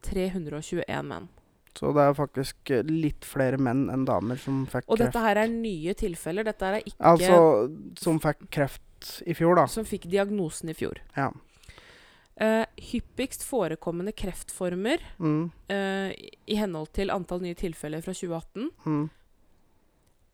321 0.03 1.03
menn. 1.03 1.29
Så 1.75 1.91
det 1.97 2.05
er 2.05 2.15
faktisk 2.15 2.71
eh, 2.71 2.85
litt 2.87 3.25
flere 3.27 3.59
menn 3.59 3.89
enn 3.91 4.05
damer 4.07 4.37
som 4.39 4.63
fikk 4.67 4.85
kreft. 4.85 4.93
Og 4.93 5.01
dette 5.01 5.23
her 5.25 5.41
er 5.43 5.51
nye 5.51 5.95
tilfeller. 5.99 6.47
Dette 6.47 6.69
er 6.69 6.83
ikke 6.85 7.13
Altså 7.13 7.39
som 7.99 8.21
fikk 8.23 8.45
kreft 8.53 8.83
i 9.27 9.35
fjor, 9.35 9.57
da. 9.57 9.67
som 9.71 9.85
fikk 9.89 10.07
diagnosen 10.11 10.71
i 10.73 10.75
fjor. 10.77 11.01
Ja. 11.17 11.31
Uh, 12.43 12.65
hyppigst 12.81 13.43
forekommende 13.45 14.13
kreftformer 14.17 14.99
Mm. 15.21 15.51
uh, 15.71 16.11
i 16.49 16.55
henhold 16.57 16.89
til 16.97 17.11
antall 17.13 17.43
nye 17.45 17.55
tilfeller 17.59 18.01
fra 18.03 18.15
2018. 18.17 18.71
Mm. 18.87 19.11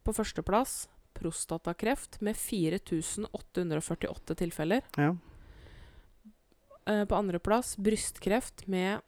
På 0.06 0.12
førsteplass 0.14 0.86
prostatakreft 1.18 2.20
med 2.22 2.36
4848 2.38 4.34
tilfeller. 4.38 4.82
Ja. 4.96 5.10
Uh, 6.88 7.04
på 7.04 7.18
andreplass 7.18 7.74
brystkreft 7.76 8.66
med 8.70 9.00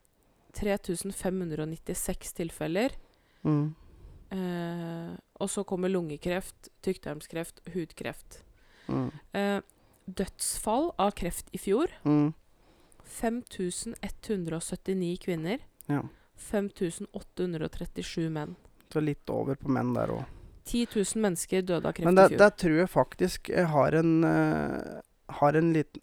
3596 0.53 2.33
tilfeller. 2.35 2.91
Mm. 3.47 3.73
Og 5.41 5.49
så 5.51 5.63
kommer 5.67 5.89
lungekreft, 5.91 6.69
tykktarmskreft, 6.85 7.59
hudkreft. 7.73 8.43
Mm. 8.91 9.09
Eh, 9.37 9.61
dødsfall 10.05 10.91
av 10.99 11.11
kreft 11.17 11.49
i 11.55 11.57
fjor 11.61 11.87
Mm. 12.03 12.33
5179 13.11 15.17
kvinner. 15.23 15.59
Ja. 15.85 16.01
5837 16.35 18.29
menn. 18.29 18.55
Så 18.93 18.99
litt 19.03 19.29
over 19.29 19.55
på 19.55 19.69
menn 19.71 19.93
der 19.95 20.07
òg. 20.15 20.23
10 20.65 20.87
000 20.95 21.21
mennesker 21.23 21.61
døde 21.65 21.87
av 21.87 21.93
kreft 21.97 22.05
Men 22.05 22.15
det, 22.15 22.21
i 22.21 22.23
fjor. 22.29 22.37
Men 22.37 22.45
det 22.45 22.57
tror 22.61 22.77
jeg 22.77 22.89
faktisk 22.89 23.49
jeg 23.49 23.65
har 23.73 23.91
en 23.97 24.23
uh, 24.23 25.01
Har 25.41 25.53
en 25.57 25.73
liten 25.73 26.01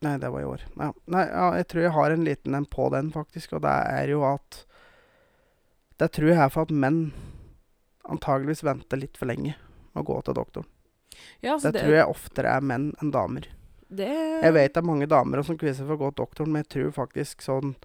Nei, 0.00 0.16
det 0.16 0.30
var 0.32 0.40
i 0.40 0.44
år. 0.48 0.62
Ja. 0.80 0.94
Nei, 1.12 1.26
ja, 1.28 1.46
jeg 1.60 1.66
tror 1.68 1.82
jeg 1.84 1.92
har 1.92 2.10
en 2.14 2.24
liten 2.24 2.54
en 2.56 2.64
på 2.64 2.86
den, 2.88 3.10
faktisk. 3.12 3.52
Og 3.52 3.60
det 3.66 3.68
er 3.68 4.08
jo 4.08 4.22
at 4.24 4.64
Det 6.00 6.08
tror 6.16 6.28
jeg 6.30 6.40
er 6.40 6.48
for 6.48 6.62
at 6.64 6.72
menn 6.72 7.12
antageligvis 8.08 8.64
venter 8.64 8.96
litt 8.96 9.20
for 9.20 9.28
lenge 9.28 9.52
med 9.92 10.00
å 10.00 10.06
gå 10.08 10.16
til 10.24 10.32
doktoren. 10.38 10.64
Ja, 11.40 11.54
altså 11.54 11.72
Det 11.72 11.82
tror 11.84 11.96
jeg 11.96 12.12
oftere 12.12 12.56
er 12.56 12.64
menn 12.64 12.90
enn 13.00 13.12
damer. 13.14 13.46
det, 13.88 14.10
Jeg 14.42 14.54
vet 14.54 14.74
det 14.74 14.80
er 14.80 14.86
mange 14.86 15.08
damer 15.10 15.42
som 15.46 15.58
kviser 15.58 15.86
for 15.86 15.96
å 15.96 16.02
gå 16.04 16.10
til 16.10 16.22
doktoren, 16.24 16.52
men 16.52 16.64
jeg 16.64 16.72
tror 16.76 16.90
faktisk 17.02 17.42
sånn 17.42 17.76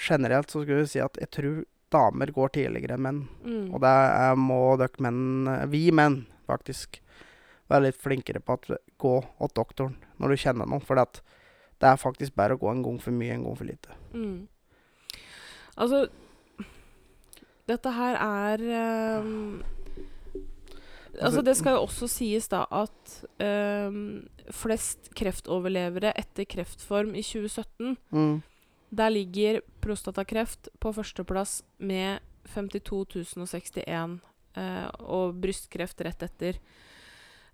generelt 0.00 0.50
så 0.50 0.62
skulle 0.62 0.84
jeg 0.84 0.92
si 0.94 1.02
at 1.04 1.18
jeg 1.20 1.30
tror 1.36 1.60
damer 1.90 2.30
går 2.32 2.54
tidligere 2.54 2.96
enn 2.96 3.04
menn. 3.04 3.20
mm. 3.44 3.74
Og 3.74 3.80
det 3.82 3.90
er, 3.90 4.36
må 4.38 4.76
dere 4.80 5.02
menn, 5.02 5.48
vi 5.72 5.90
menn, 5.90 6.22
faktisk, 6.46 7.00
være 7.70 7.88
litt 7.88 8.00
flinkere 8.00 8.40
på 8.42 8.56
å 8.56 8.78
gå 8.98 9.16
til 9.22 9.54
doktoren 9.54 9.98
når 10.18 10.32
du 10.32 10.40
kjenner 10.42 10.70
noe. 10.70 10.82
For 10.82 10.98
det 10.98 11.88
er 11.88 12.00
faktisk 12.00 12.34
bare 12.36 12.56
å 12.56 12.60
gå 12.60 12.70
en 12.70 12.82
gang 12.84 12.98
for 13.02 13.14
mye, 13.14 13.34
en 13.34 13.46
gang 13.46 13.58
for 13.58 13.68
lite. 13.68 13.94
Mm. 14.14 14.48
Altså 15.80 16.08
Dette 17.70 17.92
her 17.94 18.16
er 18.18 18.62
ehm, 18.74 19.60
Altså, 21.20 21.38
Altså- 21.40 21.44
det 21.44 21.56
skal 21.56 21.76
jo 21.76 21.82
også 21.86 22.08
sies 22.08 22.48
da 22.48 22.64
at 22.70 23.24
um, 23.88 24.26
flest 24.50 25.10
kreftoverlevere 25.14 26.12
etter 26.16 26.44
kreftform 26.48 27.14
i 27.14 27.22
2017 27.22 27.96
Mm. 28.12 28.42
Der 28.92 29.08
ligger 29.10 29.60
prostatakreft 29.80 30.68
på 30.80 30.90
førsteplass 30.92 31.62
med 31.78 32.18
52 32.54 33.36
061, 33.36 34.20
uh, 34.56 34.88
og 34.98 35.36
brystkreft 35.40 36.00
rett 36.00 36.22
etter. 36.26 36.58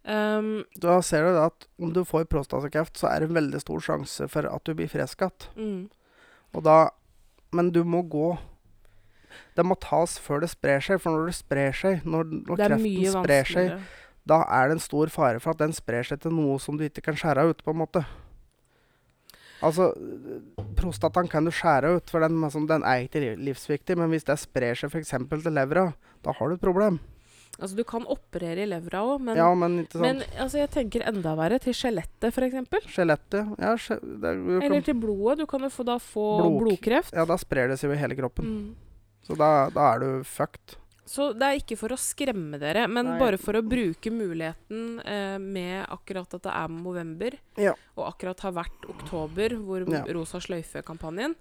Um, 0.06 0.64
Da 0.80 1.00
ser 1.02 1.26
du 1.26 1.38
at 1.42 1.66
om 1.82 1.92
du 1.92 2.04
får 2.04 2.24
prostatakreft, 2.30 2.96
så 2.96 3.08
er 3.10 3.20
det 3.20 3.28
en 3.30 3.36
veldig 3.36 3.60
stor 3.60 3.80
sjanse 3.82 4.28
for 4.30 4.46
at 4.46 4.64
du 4.64 4.72
blir 4.74 4.88
frisk 4.88 5.18
igjen. 5.20 5.48
mm, 5.56 5.90
Og 6.54 6.62
da 6.62 6.90
Men 7.52 7.70
du 7.70 7.84
må 7.84 8.02
gå 8.02 8.38
Det 9.56 9.64
må 9.66 9.76
tas 9.80 10.18
før 10.22 10.42
det 10.44 10.50
sprer 10.52 10.80
seg, 10.84 11.00
for 11.02 11.16
når 11.16 11.30
det 11.32 11.38
sprer 11.38 11.72
seg, 11.76 12.04
når, 12.04 12.28
når 12.46 12.60
kreften 12.60 13.16
sprer 13.16 13.50
seg, 13.52 13.72
da 14.26 14.40
er 14.58 14.68
det 14.68 14.76
en 14.78 14.82
stor 14.82 15.12
fare 15.14 15.40
for 15.42 15.54
at 15.54 15.62
den 15.62 15.72
sprer 15.76 16.02
seg 16.08 16.20
til 16.24 16.34
noe 16.34 16.58
som 16.62 16.76
du 16.78 16.84
ikke 16.88 17.04
kan 17.08 17.18
skjære 17.18 17.48
ut, 17.52 17.62
på 17.64 17.74
en 17.74 17.80
måte. 17.84 18.04
Altså, 19.64 19.88
prostataen 20.76 21.28
kan 21.32 21.46
du 21.46 21.52
skjære 21.54 21.94
ut, 21.96 22.10
for 22.12 22.20
den, 22.24 22.38
altså, 22.44 22.60
den 22.68 22.84
er 22.84 23.06
ikke 23.06 23.22
livsviktig. 23.40 23.96
Men 23.98 24.10
hvis 24.12 24.26
det 24.28 24.36
sprer 24.42 24.76
seg 24.76 24.92
f.eks. 24.92 25.14
til 25.16 25.54
levra, 25.56 25.88
da 26.26 26.34
har 26.36 26.50
du 26.50 26.56
et 26.58 26.64
problem. 26.64 26.98
Altså, 27.56 27.72
du 27.78 27.84
kan 27.88 28.04
operere 28.12 28.66
i 28.66 28.68
levra 28.68 29.00
òg, 29.14 29.22
men, 29.30 29.38
ja, 29.38 29.46
men 29.56 29.78
men 29.96 30.18
altså, 30.36 30.58
jeg 30.60 30.68
tenker 30.74 31.06
enda 31.08 31.32
verre 31.38 31.56
til 31.62 31.72
skjelettet, 31.72 32.28
f.eks. 32.28 32.90
Skjelettet 32.92 33.54
ja, 33.62 33.70
skje, 33.80 33.96
det, 34.04 34.34
Eller 34.66 34.82
til 34.84 34.98
blodet. 35.00 35.38
Du 35.40 35.46
kan 35.48 35.64
jo 35.64 35.70
få, 35.72 35.86
da 35.88 35.96
få 36.02 36.26
Blod- 36.42 36.58
blodkreft. 36.66 37.14
ja, 37.16 37.24
da 37.24 37.38
sprer 37.40 37.72
det 37.72 37.78
seg 37.80 37.88
jo 37.88 37.96
i 37.96 38.02
hele 38.02 38.18
kroppen. 38.18 38.50
Mm. 38.50 38.85
Så 39.26 39.36
da, 39.36 39.68
da 39.74 39.94
er 39.94 39.98
du 40.04 40.10
fucked. 40.24 40.76
Så 41.06 41.28
det 41.38 41.46
er 41.46 41.58
ikke 41.60 41.76
for 41.78 41.94
å 41.94 41.98
skremme 41.98 42.58
dere, 42.58 42.88
men 42.90 43.06
Nei. 43.12 43.18
bare 43.20 43.38
for 43.38 43.54
å 43.54 43.62
bruke 43.62 44.10
muligheten 44.10 45.00
eh, 45.06 45.36
med 45.38 45.84
akkurat 45.94 46.34
at 46.34 46.42
det 46.42 46.52
er 46.52 46.68
november, 46.74 47.36
Ja. 47.56 47.74
og 47.96 48.08
akkurat 48.12 48.40
har 48.42 48.52
vært 48.52 48.88
oktober, 48.90 49.54
hvor 49.62 49.86
Ja. 49.86 50.02
Rosa 50.14 50.38
sløyfe-kampanjen. 50.42 51.36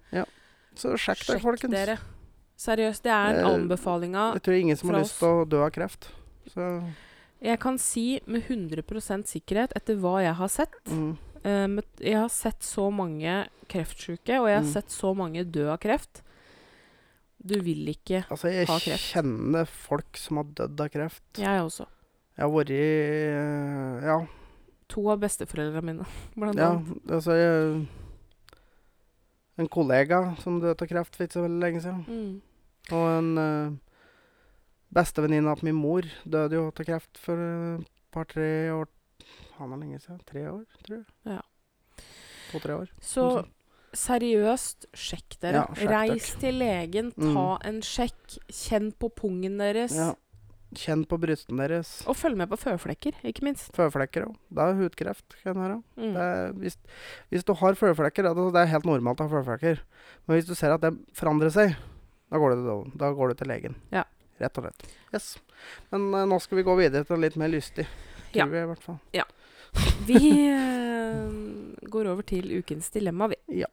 Så 0.76 0.94
sjekk 1.00 1.26
dere, 1.26 1.40
folkens. 1.40 1.72
dere. 1.72 1.98
Seriøst, 2.56 3.02
det 3.02 3.12
er 3.12 3.40
en 3.44 3.68
fra 3.76 3.96
oss. 3.98 4.34
Jeg 4.34 4.42
tror 4.42 4.54
ingen 4.60 4.76
som 4.76 4.90
har 4.90 5.00
lyst 5.02 5.18
til 5.18 5.28
å 5.28 5.48
dø 5.48 5.62
av 5.64 5.70
kreft. 5.72 6.08
Så 6.54 6.92
Jeg 7.42 7.58
kan 7.60 7.76
si 7.78 8.20
med 8.26 8.44
100% 8.48 9.26
sikkerhet, 9.28 9.72
etter 9.76 9.96
hva 9.96 10.22
jeg 10.22 10.34
har 10.34 10.48
sett 10.48 10.84
mm, 10.86 11.18
eh, 11.44 11.82
Jeg 12.00 12.14
har 12.16 12.28
sett 12.28 12.60
så 12.60 12.90
mange 12.92 13.48
kreftsyke, 13.68 14.38
og 14.40 14.46
jeg 14.48 14.56
har 14.56 14.62
Mm. 14.64 14.72
sett 14.72 14.88
så 14.88 15.14
mange 15.14 15.44
dø 15.44 15.68
av 15.72 15.78
kreft. 15.80 16.22
Du 17.46 17.54
vil 17.62 17.86
ikke 17.92 18.24
Altså, 18.30 18.48
jeg 18.50 18.66
Ha 18.68 18.78
kreft. 18.82 19.12
kjenner 19.14 19.68
folk 19.70 20.18
som 20.18 20.40
har 20.40 20.48
dødd 20.58 20.80
av 20.82 20.88
kreft. 20.94 21.22
Jeg 21.38 21.62
også. 21.62 21.86
Jeg 22.36 22.44
har 22.44 22.52
vært 22.52 22.72
i 22.74 22.80
eh, 22.82 24.06
Ja. 24.10 24.18
To 24.92 25.08
av 25.10 25.18
besteforeldrene 25.22 25.82
mine, 25.82 26.04
blant 26.38 26.58
ja 26.60 26.68
annet. 26.76 27.00
altså 27.10 27.34
jeg, 27.34 27.86
En 29.58 29.68
kollega 29.72 30.20
som 30.42 30.60
døde 30.60 30.76
av 30.84 30.90
kreft 30.90 31.16
for 31.16 31.24
ikke 31.26 31.38
så 31.38 31.42
veldig 31.46 31.62
lenge 31.64 31.80
siden. 31.82 32.04
Mm. 32.06 32.92
Og 32.92 33.06
en 33.18 33.30
uh, 33.40 33.72
bestevenninne 34.94 35.50
av 35.50 35.62
min 35.66 35.74
mor 35.74 36.06
døde 36.28 36.54
jo 36.58 36.66
av 36.68 36.84
kreft 36.86 37.18
for 37.18 37.40
et 37.40 37.88
par-tre 38.14 38.70
år 38.70 38.86
Han 39.58 39.72
er 39.72 39.80
lenge 39.80 39.98
siden. 40.04 40.20
Tre 40.28 40.44
år, 40.52 40.62
tror 40.84 40.98
jeg. 41.00 41.06
Ja. 41.24 41.40
To-tre 42.52 42.76
år. 42.76 42.90
Så 43.00 43.24
seriøst, 43.96 44.86
sjekk 44.96 45.38
dere. 45.42 45.62
Ja, 45.64 45.64
sjekk 45.74 45.90
Reis 45.90 46.28
dere. 46.30 46.40
til 46.44 46.58
legen, 46.60 47.10
ta 47.16 47.46
Mm. 47.56 47.66
en 47.70 47.80
sjekk. 47.82 48.38
Kjenn 48.48 48.92
på 48.98 49.10
pungen 49.14 49.58
deres. 49.58 49.94
Ja. 49.96 50.14
Kjenn 50.76 51.06
på 51.06 51.16
brystene 51.18 51.66
deres. 51.68 52.02
Og 52.06 52.16
følg 52.16 52.36
med 52.36 52.48
på 52.50 52.58
føflekker, 52.58 53.14
ikke 53.24 53.42
minst. 53.46 53.70
Føflekker 53.72 54.26
òg. 54.26 54.34
Det 54.52 54.62
er 54.64 54.74
hudkreft. 54.80 55.36
Mm. 55.46 56.12
Det 56.12 56.16
er, 56.20 56.52
hvis, 56.58 56.76
hvis 57.30 57.44
du 57.46 57.54
har 57.54 57.74
føflekker, 57.78 58.26
det 58.26 58.60
er 58.60 58.66
helt 58.72 58.84
normalt 58.84 59.20
å 59.22 59.28
ha 59.28 59.40
føflekker. 59.42 59.80
Men 60.26 60.36
hvis 60.36 60.46
du 60.48 60.54
ser 60.54 60.74
at 60.74 60.80
det 60.82 60.92
forandrer 61.14 61.50
seg, 61.54 61.76
da 62.30 62.36
går 62.42 62.56
du 62.56 62.64
til, 62.66 62.92
da 62.98 63.12
går 63.14 63.28
du 63.28 63.34
til 63.34 63.48
legen. 63.48 63.76
Ja. 63.94 64.04
Rett 64.40 64.58
og 64.58 64.66
slett. 64.66 64.90
Yes. 65.14 65.38
Men 65.92 66.10
uh, 66.12 66.26
nå 66.28 66.36
skal 66.42 66.58
vi 66.58 66.66
gå 66.66 66.74
videre 66.76 67.06
til 67.08 67.22
litt 67.22 67.36
mer 67.40 67.48
lystig. 67.48 67.86
Tror 68.32 68.36
Ja. 68.42 68.44
vi 68.46 68.58
i 68.58 68.66
hvert 68.68 68.82
fall. 68.82 68.98
Vi 70.04 70.50
uh, 70.50 71.30
går 71.88 72.06
over 72.10 72.22
til 72.26 72.50
ukens 72.58 72.90
dilemma, 72.90 73.28
vi. 73.32 73.36
Ja 73.62 73.66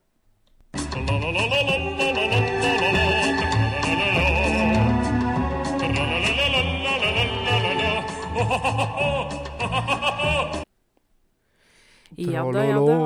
da, 12.53 12.63
ja 12.63 12.77
da. 12.77 12.97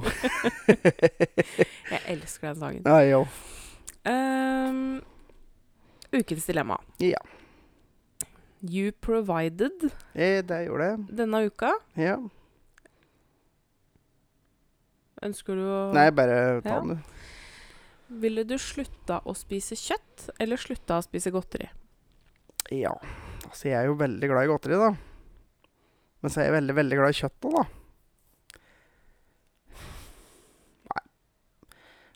Jeg 1.90 2.00
elsker 2.06 2.48
den 2.52 2.60
sangen. 2.60 2.82
Ja, 2.86 3.00
jo. 3.04 3.26
Um, 4.08 5.02
ukens 6.14 6.46
dilemma. 6.48 6.78
Ja. 7.02 7.20
You 8.62 8.92
provided 8.92 9.90
Eh, 10.14 10.40
det 10.44 10.64
gjorde 10.66 10.84
jeg. 10.90 10.98
denne 11.16 11.44
uka. 11.46 11.72
Ja. 11.96 12.16
Ønsker 15.26 15.58
du 15.58 15.66
å 15.68 15.80
Nei, 15.92 16.08
bare 16.16 16.60
ta 16.64 16.78
den, 16.80 16.96
du. 16.96 17.26
Ville 18.22 18.44
du 18.48 18.56
slutta 18.58 19.20
å 19.28 19.34
spise 19.36 19.76
kjøtt, 19.78 20.30
eller 20.40 20.58
slutta 20.60 20.96
å 20.98 21.04
spise 21.04 21.30
godteri? 21.34 21.68
Ja. 22.74 22.94
Altså, 23.44 23.68
jeg 23.68 23.76
er 23.78 23.90
jo 23.90 23.98
veldig 24.00 24.30
glad 24.30 24.46
i 24.46 24.50
godteri, 24.50 24.78
da. 24.80 24.94
Men 26.20 26.32
så 26.32 26.40
er 26.40 26.50
jeg 26.50 26.56
veldig, 26.56 26.74
veldig 26.80 26.98
glad 26.98 27.14
i 27.14 27.20
kjøtt 27.20 27.46
òg, 27.50 27.54
da. 27.58 27.66
Nei. 30.90 31.04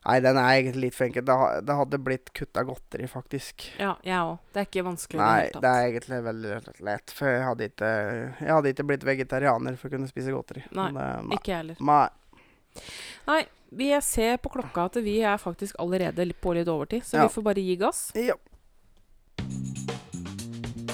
Nei, 0.09 0.16
den 0.26 0.40
er 0.40 0.50
egentlig 0.57 0.84
litt 0.88 0.96
for 0.96 1.07
enkel. 1.09 1.26
Det, 1.28 1.38
det 1.68 1.78
hadde 1.82 2.02
blitt 2.09 2.34
kutta 2.40 2.64
godteri, 2.68 3.07
faktisk. 3.11 3.68
Ja, 3.80 3.94
jeg 4.05 4.18
òg. 4.32 4.34
Det 4.50 4.64
er 4.64 4.68
ikke 4.70 4.86
vanskelig 4.88 5.22
Nei, 5.22 5.38
det 5.52 5.62
det 5.64 5.76
er 5.76 5.88
egentlig 5.92 6.20
veldig 6.26 6.59
lett. 6.90 7.14
For 7.20 7.30
jeg 7.30 7.46
hadde 7.52 7.70
ikke, 7.70 7.94
jeg 8.40 8.52
hadde 8.57 8.74
ikke 8.74 8.88
blitt 8.90 9.09
vegetarianer 9.12 9.78
for 9.80 9.92
å 9.92 9.96
kunne 9.96 10.11
spise 10.11 10.34
godteri. 10.34 10.66
Nei, 10.72 10.90
Men, 10.90 11.00
eh, 11.05 11.24
nei. 11.28 11.38
Ikke 11.38 11.55
jeg 11.55 11.62
heller. 11.62 11.80
Nei. 11.92 12.05
Nei, 13.27 13.47
vi 13.72 13.91
ser 14.03 14.37
på 14.39 14.51
klokka 14.53 14.85
at 14.91 14.97
vi 15.03 15.20
er 15.22 15.39
faktisk 15.39 15.75
allerede 15.79 16.27
litt 16.27 16.41
på 16.41 16.55
litt 16.55 16.68
overtid, 16.68 17.03
så 17.05 17.16
Ja. 17.18 17.27
vi 17.29 17.35
får 17.35 17.43
bare 17.43 17.61
gi 17.64 17.77
gass. 17.77 18.12
Ja. 18.14 18.35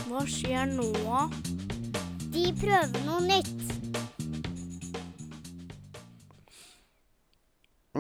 Hva 0.09 0.25
skjer 0.27 0.67
nå? 0.75 0.91
De 2.33 2.53
prøver 2.61 3.05
noe 3.07 3.21
nytt. 3.27 3.67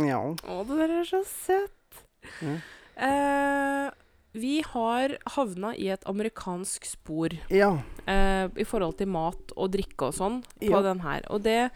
ja. 0.00 0.20
Å, 0.22 0.60
dere 0.68 1.00
er 1.02 1.08
så 1.08 1.22
søtt. 1.26 2.04
Ja. 2.44 2.56
Eh, 3.00 3.90
vi 4.38 4.60
har 4.62 5.16
havna 5.34 5.72
i 5.74 5.88
et 5.90 6.04
amerikansk 6.06 6.84
spor 6.86 7.32
Ja. 7.50 7.72
eh, 8.06 8.46
i 8.56 8.64
forhold 8.64 8.98
til 8.98 9.08
mat 9.08 9.52
og 9.56 9.72
drikke 9.72 10.08
og 10.10 10.14
sånn 10.14 10.42
på 10.60 10.70
Ja. 10.70 10.82
den 10.82 11.00
her. 11.00 11.22
Og 11.30 11.42
det 11.42 11.70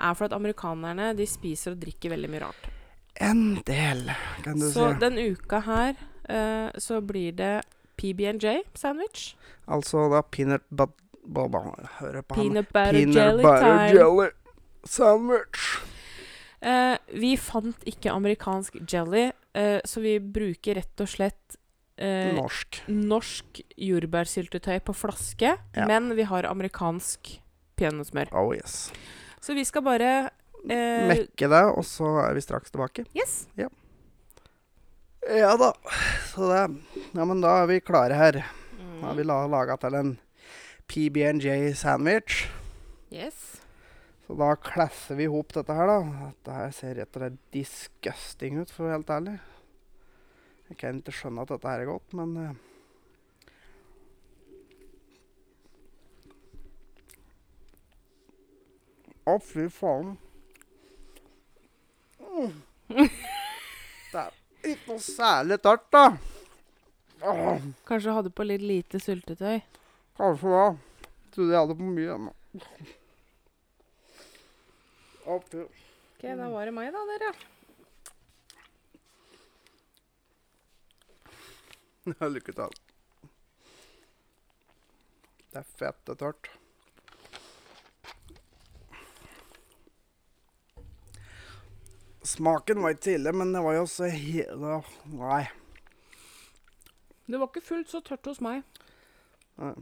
er 0.00 0.14
for 0.14 0.24
at 0.28 0.32
amerikanerne 0.36 1.12
de 1.16 1.26
spiser 1.26 1.72
og 1.76 1.80
drikker 1.82 2.10
veldig 2.12 2.30
mye 2.30 2.42
rart. 2.44 2.68
En 3.20 3.62
del, 3.66 4.10
kan 4.44 4.58
du 4.60 4.66
Så 4.70 4.92
si. 4.92 4.98
den 5.00 5.18
uka 5.32 5.60
her 5.64 5.94
uh, 6.28 6.70
så 6.78 7.00
blir 7.00 7.32
det 7.32 7.62
PB&J 7.96 8.58
sandwich. 8.76 9.34
Altså 9.66 10.08
da 10.12 10.22
peanut 10.22 10.62
but... 10.70 10.90
Bare, 11.26 11.48
bare 11.50 11.88
høre 11.98 12.20
på 12.22 12.36
han. 12.38 12.52
Butter 12.54 12.92
Peanut 12.92 13.16
jelly 13.16 13.42
butter 13.42 13.94
jelly 13.96 14.28
sandwich. 14.86 15.64
Uh, 16.62 16.94
vi 17.10 17.32
fant 17.36 17.82
ikke 17.86 18.12
amerikansk 18.14 18.76
jelly, 18.92 19.32
uh, 19.58 19.80
så 19.84 20.00
vi 20.04 20.18
bruker 20.20 20.78
rett 20.78 21.02
og 21.02 21.08
slett 21.10 21.56
Norsk. 21.98 22.82
norsk 22.92 23.60
jordbærsyltetøy 23.80 24.82
på 24.84 24.92
flaske, 24.92 25.54
Ja. 25.74 25.86
men 25.88 26.10
vi 26.14 26.22
har 26.28 26.44
amerikansk 26.44 27.40
peanøttsmør. 27.76 28.28
Oh 28.36 28.54
yes. 28.54 28.92
Så 29.46 29.54
vi 29.54 29.62
skal 29.64 29.84
bare 29.86 30.12
eh, 30.66 31.06
Mekke 31.06 31.46
det, 31.46 31.64
og 31.70 31.84
så 31.86 32.16
er 32.24 32.34
vi 32.34 32.42
straks 32.42 32.72
tilbake. 32.74 33.04
Yes. 33.14 33.44
Ja 33.54 35.52
da. 35.58 35.72
Så 36.32 36.48
det 36.50 36.62
Ja, 37.14 37.24
men 37.24 37.42
da 37.44 37.60
er 37.62 37.70
vi 37.70 37.80
klare 37.80 38.18
her. 38.18 38.40
Da 38.76 39.04
har 39.06 39.14
vi 39.18 39.26
la, 39.26 39.38
laga 39.50 39.76
til 39.78 39.94
en 39.98 40.12
PB&J 40.90 41.74
sandwich. 41.78 42.46
Yes. 43.14 43.62
Så 44.26 44.34
da 44.38 44.52
klasser 44.58 45.18
vi 45.18 45.28
i 45.28 45.30
hop 45.30 45.54
dette 45.54 45.74
her, 45.74 45.90
da. 45.90 46.28
Dette 46.32 46.54
her 46.58 46.72
ser 46.74 46.96
rett 46.98 47.14
og 47.14 47.22
slett 47.22 47.38
disgusting 47.54 48.58
ut, 48.58 48.72
for 48.72 48.82
å 48.82 48.88
være 48.88 48.98
helt 48.98 49.12
ærlig. 49.14 49.36
Jeg 50.66 50.78
kan 50.80 50.98
ikke 50.98 51.14
skjønne 51.14 51.46
at 51.46 51.52
dette 51.54 51.70
her 51.70 51.84
er 51.84 51.90
godt, 51.92 52.16
men 52.18 52.56
Å, 59.26 59.34
fy 59.42 59.66
faen. 59.74 60.12
Mm. 62.22 62.52
Det 64.12 64.20
er 64.22 64.30
ikke 64.72 64.92
noe 64.92 65.02
særlig 65.02 65.56
tørt, 65.64 65.86
da. 65.94 66.04
Åh, 67.26 67.64
Kanskje 67.88 68.14
hadde 68.16 68.30
på 68.34 68.44
litt 68.46 68.62
lite 68.62 69.00
syltetøy. 69.02 69.58
kanskje 70.18 70.52
da. 70.52 70.66
Trodde 71.34 71.52
jeg 71.52 71.60
hadde 71.60 71.76
for 71.76 71.96
mye. 71.96 72.16
Å, 75.26 75.38
fy. 75.50 75.60
Ok, 76.16 76.22
da 76.38 76.46
var 76.54 76.70
det 76.70 76.74
meg, 76.76 76.92
da, 76.94 77.02
dere. 77.10 77.30
Lykke 82.36 82.52
til. 82.54 82.76
Det 85.50 85.58
er 85.62 85.68
fette 85.80 86.14
tørt. 86.20 86.50
Smaken 92.26 92.82
var 92.82 92.96
ikke 92.96 93.14
ille, 93.14 93.32
men 93.32 93.52
det 93.54 93.62
var 93.62 93.76
jo 93.76 93.84
så 93.86 94.08
hele 94.10 94.80
Nei. 95.14 95.44
Det 97.26 97.38
var 97.38 97.46
ikke 97.50 97.62
fullt 97.68 97.90
så 97.90 98.00
tørt 98.06 98.26
hos 98.26 98.40
meg. 98.42 98.64
Nei. 99.62 99.74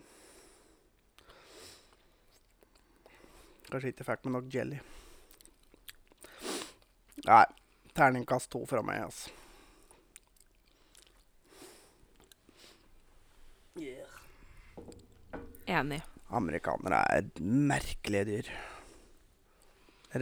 Kanskje 3.70 3.90
ikke 3.94 4.06
fikk 4.10 4.26
med 4.26 4.36
nok 4.36 4.52
jelly. 4.52 4.80
Nei. 7.24 7.44
Terningkast 7.94 8.50
to 8.50 8.64
fra 8.66 8.80
meg, 8.82 9.04
altså. 9.06 9.30
Enig. 15.70 16.00
Amerikanere 16.34 17.04
er 17.14 17.28
merkelige 17.40 18.26
dyr. 18.30 18.50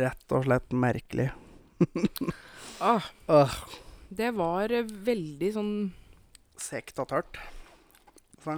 Rett 0.03 0.37
og 0.37 0.45
slett 0.47 0.77
merkelig. 0.77 1.31
Ah, 2.83 3.05
uh. 3.31 3.53
det 4.11 4.33
var 4.35 4.73
veldig 5.07 5.51
sånn 5.55 5.75
Sekt 6.59 6.99
og 6.99 7.09
tørt. 7.11 7.39
Så. 8.43 8.57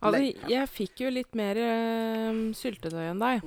Altså, 0.00 0.22
jeg 0.48 0.68
fikk 0.72 1.02
jo 1.04 1.10
litt 1.12 1.36
mer 1.36 1.58
eh, 1.60 2.38
syltetøy 2.56 3.10
enn 3.10 3.20
deg. 3.20 3.44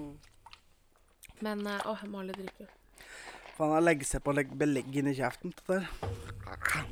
Men 1.46 1.66
eh, 1.66 1.84
Å, 1.90 1.96
jeg 2.02 2.10
må 2.10 2.22
ha 2.22 2.28
litt 2.28 2.38
drikke. 2.38 2.68
Faen, 3.58 3.76
jeg 3.76 3.86
legger 3.86 4.10
seg 4.10 4.24
på 4.26 4.34
å 4.34 4.38
legge 4.38 4.58
belegg 4.58 4.98
inni 5.02 5.14
kjeften. 5.18 5.54
Det 5.68 5.80
der. 5.82 6.84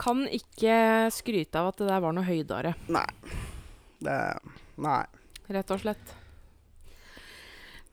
Kan 0.00 0.24
ikke 0.32 0.74
skryte 1.12 1.60
av 1.60 1.74
at 1.74 1.82
det 1.82 1.90
der 1.90 2.00
var 2.00 2.16
noe 2.16 2.24
høydere, 2.24 2.72
Nei. 2.88 3.04
Det 4.00 4.16
Nei. 4.80 5.02
rett 5.52 5.72
og 5.74 5.82
slett. 5.82 6.14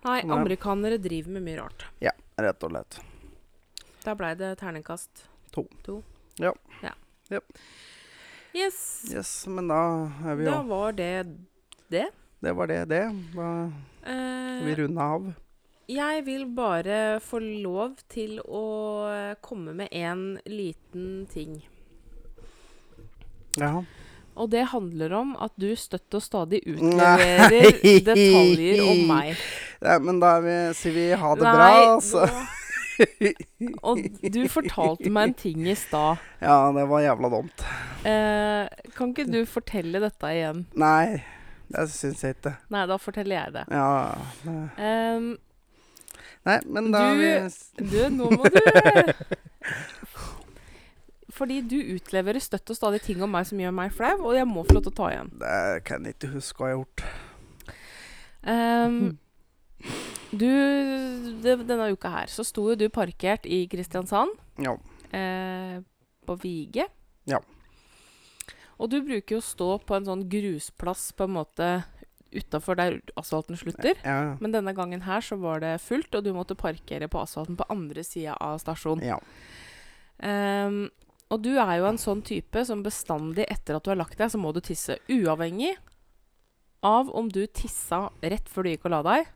Nei, 0.05 0.21
Nei. 0.21 0.37
amerikanere 0.37 0.99
driver 1.03 1.35
med 1.35 1.43
mye 1.43 1.57
rart. 1.59 1.83
Ja, 2.03 2.13
rett 2.37 2.63
og 2.63 2.71
slett. 2.73 2.99
Da 4.03 4.13
blei 4.15 4.35
det 4.39 4.53
terningkast 4.61 5.25
To. 5.55 5.63
to. 5.83 6.01
Ja. 6.37 6.53
ja. 6.83 6.93
Yep. 7.31 7.57
Yes. 8.53 8.77
Yes, 9.11 9.31
men 9.47 9.67
da 9.71 9.79
er 10.25 10.37
vi 10.39 10.45
Da 10.45 10.61
var 10.65 10.93
det 10.97 11.25
det. 11.89 12.07
Det 12.39 12.53
var 12.53 12.67
det, 12.69 12.85
det. 12.91 13.03
Da 13.33 13.49
skal 13.71 14.65
vi 14.67 14.75
runda 14.75 15.01
av. 15.17 15.27
Jeg 15.87 16.25
vil 16.27 16.45
bare 16.51 17.19
få 17.23 17.39
lov 17.39 17.95
til 18.11 18.41
å 18.43 18.63
eh, 19.07 19.35
komme 19.41 19.71
med 19.73 19.87
en 19.95 20.37
liten 20.45 21.25
ting. 21.31 21.61
Ja. 23.57 23.85
Og 24.37 24.51
det 24.53 24.67
handler 24.71 25.13
om 25.17 25.33
at 25.41 25.53
du 25.59 25.71
støtt 25.79 26.13
og 26.17 26.21
stadig 26.23 26.61
Nei. 26.65 26.75
utleverer 26.77 27.79
detaljer 28.05 28.83
om 28.85 29.01
meg. 29.09 29.41
ja 29.81 29.97
men 30.03 30.21
da 30.21 30.37
er 30.37 30.45
vi, 30.45 30.57
sier 30.77 30.95
vi 30.95 31.07
ha 31.17 31.33
det 31.37 31.47
Nei, 31.47 31.55
bra, 31.57 31.71
altså. 31.95 32.27
Og 33.85 33.99
du 34.33 34.39
fortalte 34.49 35.09
meg 35.13 35.29
en 35.29 35.33
ting 35.37 35.65
i 35.69 35.75
stad. 35.77 36.21
Ja, 36.47 36.59
det 36.73 36.85
var 36.89 37.01
jævla 37.05 37.29
dumt. 37.33 37.65
Eh, 38.05 38.69
kan 38.97 39.11
ikke 39.13 39.27
du 39.29 39.41
fortelle 39.49 40.01
dette 40.01 40.31
igjen? 40.33 40.63
Nei, 40.77 41.19
det 41.73 41.87
syns 41.93 42.23
jeg 42.25 42.37
ikke. 42.37 42.55
Nei, 42.73 42.85
da 42.89 42.97
forteller 43.01 43.41
jeg 43.41 43.57
det. 43.57 43.65
Ja 43.73 43.89
det. 44.45 44.61
Um, 44.77 45.35
Nei, 46.47 46.61
men 46.71 46.93
da 46.93 47.01
du, 47.11 47.19
vi 47.19 47.89
du, 47.91 47.97
nå 48.13 48.29
må 48.31 48.47
du 48.47 48.59
Fordi 51.37 51.59
du 51.69 51.77
utleverer 51.95 52.41
støtt 52.41 52.71
og 52.73 52.77
stadig 52.79 53.01
ting 53.05 53.21
om 53.21 53.29
meg 53.31 53.45
som 53.45 53.59
gjør 53.61 53.73
meg 53.77 53.91
flau, 53.93 54.15
og 54.25 54.33
jeg 54.37 54.47
må 54.49 54.63
få 54.65 54.77
lov 54.79 54.87
til 54.87 54.93
å 54.95 54.97
ta 54.97 55.09
igjen. 55.13 55.31
Det 55.43 55.83
kan 55.85 56.07
jeg 56.07 56.15
ikke 56.17 56.31
huske 56.33 56.57
hva 56.63 56.71
jeg 56.71 56.77
har 56.77 56.83
gjort. 56.83 57.03
Um, 58.47 59.17
du 60.31 60.47
det, 61.43 61.53
Denne 61.67 61.89
uka 61.93 62.09
her 62.13 62.31
så 62.31 62.45
sto 62.47 62.63
jo 62.71 62.77
du 62.79 62.87
parkert 62.93 63.45
i 63.45 63.65
Kristiansand, 63.69 64.33
Ja. 64.63 64.73
eh, 65.13 65.77
på 66.25 66.35
Vige. 66.41 66.87
Ja. 67.29 67.39
Og 68.79 68.89
du 68.91 68.99
bruker 69.01 69.35
jo 69.37 69.41
å 69.41 69.45
stå 69.45 69.69
på 69.85 69.95
en 69.97 70.05
sånn 70.05 70.25
grusplass 70.29 71.11
på 71.17 71.23
en 71.25 71.35
måte 71.37 71.69
utafor 72.33 72.75
der 72.75 72.99
asfalten 73.17 73.57
slutter. 73.57 73.95
Ja. 74.03 74.35
Men 74.41 74.51
denne 74.51 74.73
gangen 74.75 75.01
her 75.05 75.21
så 75.21 75.37
var 75.39 75.59
det 75.63 75.77
fullt, 75.81 76.13
og 76.15 76.23
du 76.25 76.33
måtte 76.33 76.57
parkere 76.59 77.07
på 77.09 77.21
asfalten 77.21 77.55
på 77.57 77.65
andre 77.69 78.03
sida 78.03 78.35
av 78.41 78.59
stasjonen. 78.59 79.03
ja. 79.05 79.19
Ehm, 80.19 80.89
og 81.29 81.41
du 81.43 81.53
er 81.59 81.73
jo 81.79 81.87
en 81.89 81.99
sånn 81.99 82.21
type 82.25 82.61
som 82.65 82.83
bestandig 82.85 83.45
etter 83.51 83.77
at 83.77 83.83
du 83.83 83.91
har 83.91 83.99
lagt 83.99 84.17
deg, 84.19 84.31
så 84.31 84.39
må 84.39 84.53
du 84.55 84.61
tisse. 84.63 84.95
Uavhengig 85.11 85.73
av 86.85 87.09
om 87.09 87.27
du 87.29 87.41
tissa 87.47 88.07
rett 88.21 88.47
før 88.49 88.67
du 88.67 88.71
gikk 88.71 88.85
og 88.87 88.93
la 88.93 89.01
deg. 89.07 89.29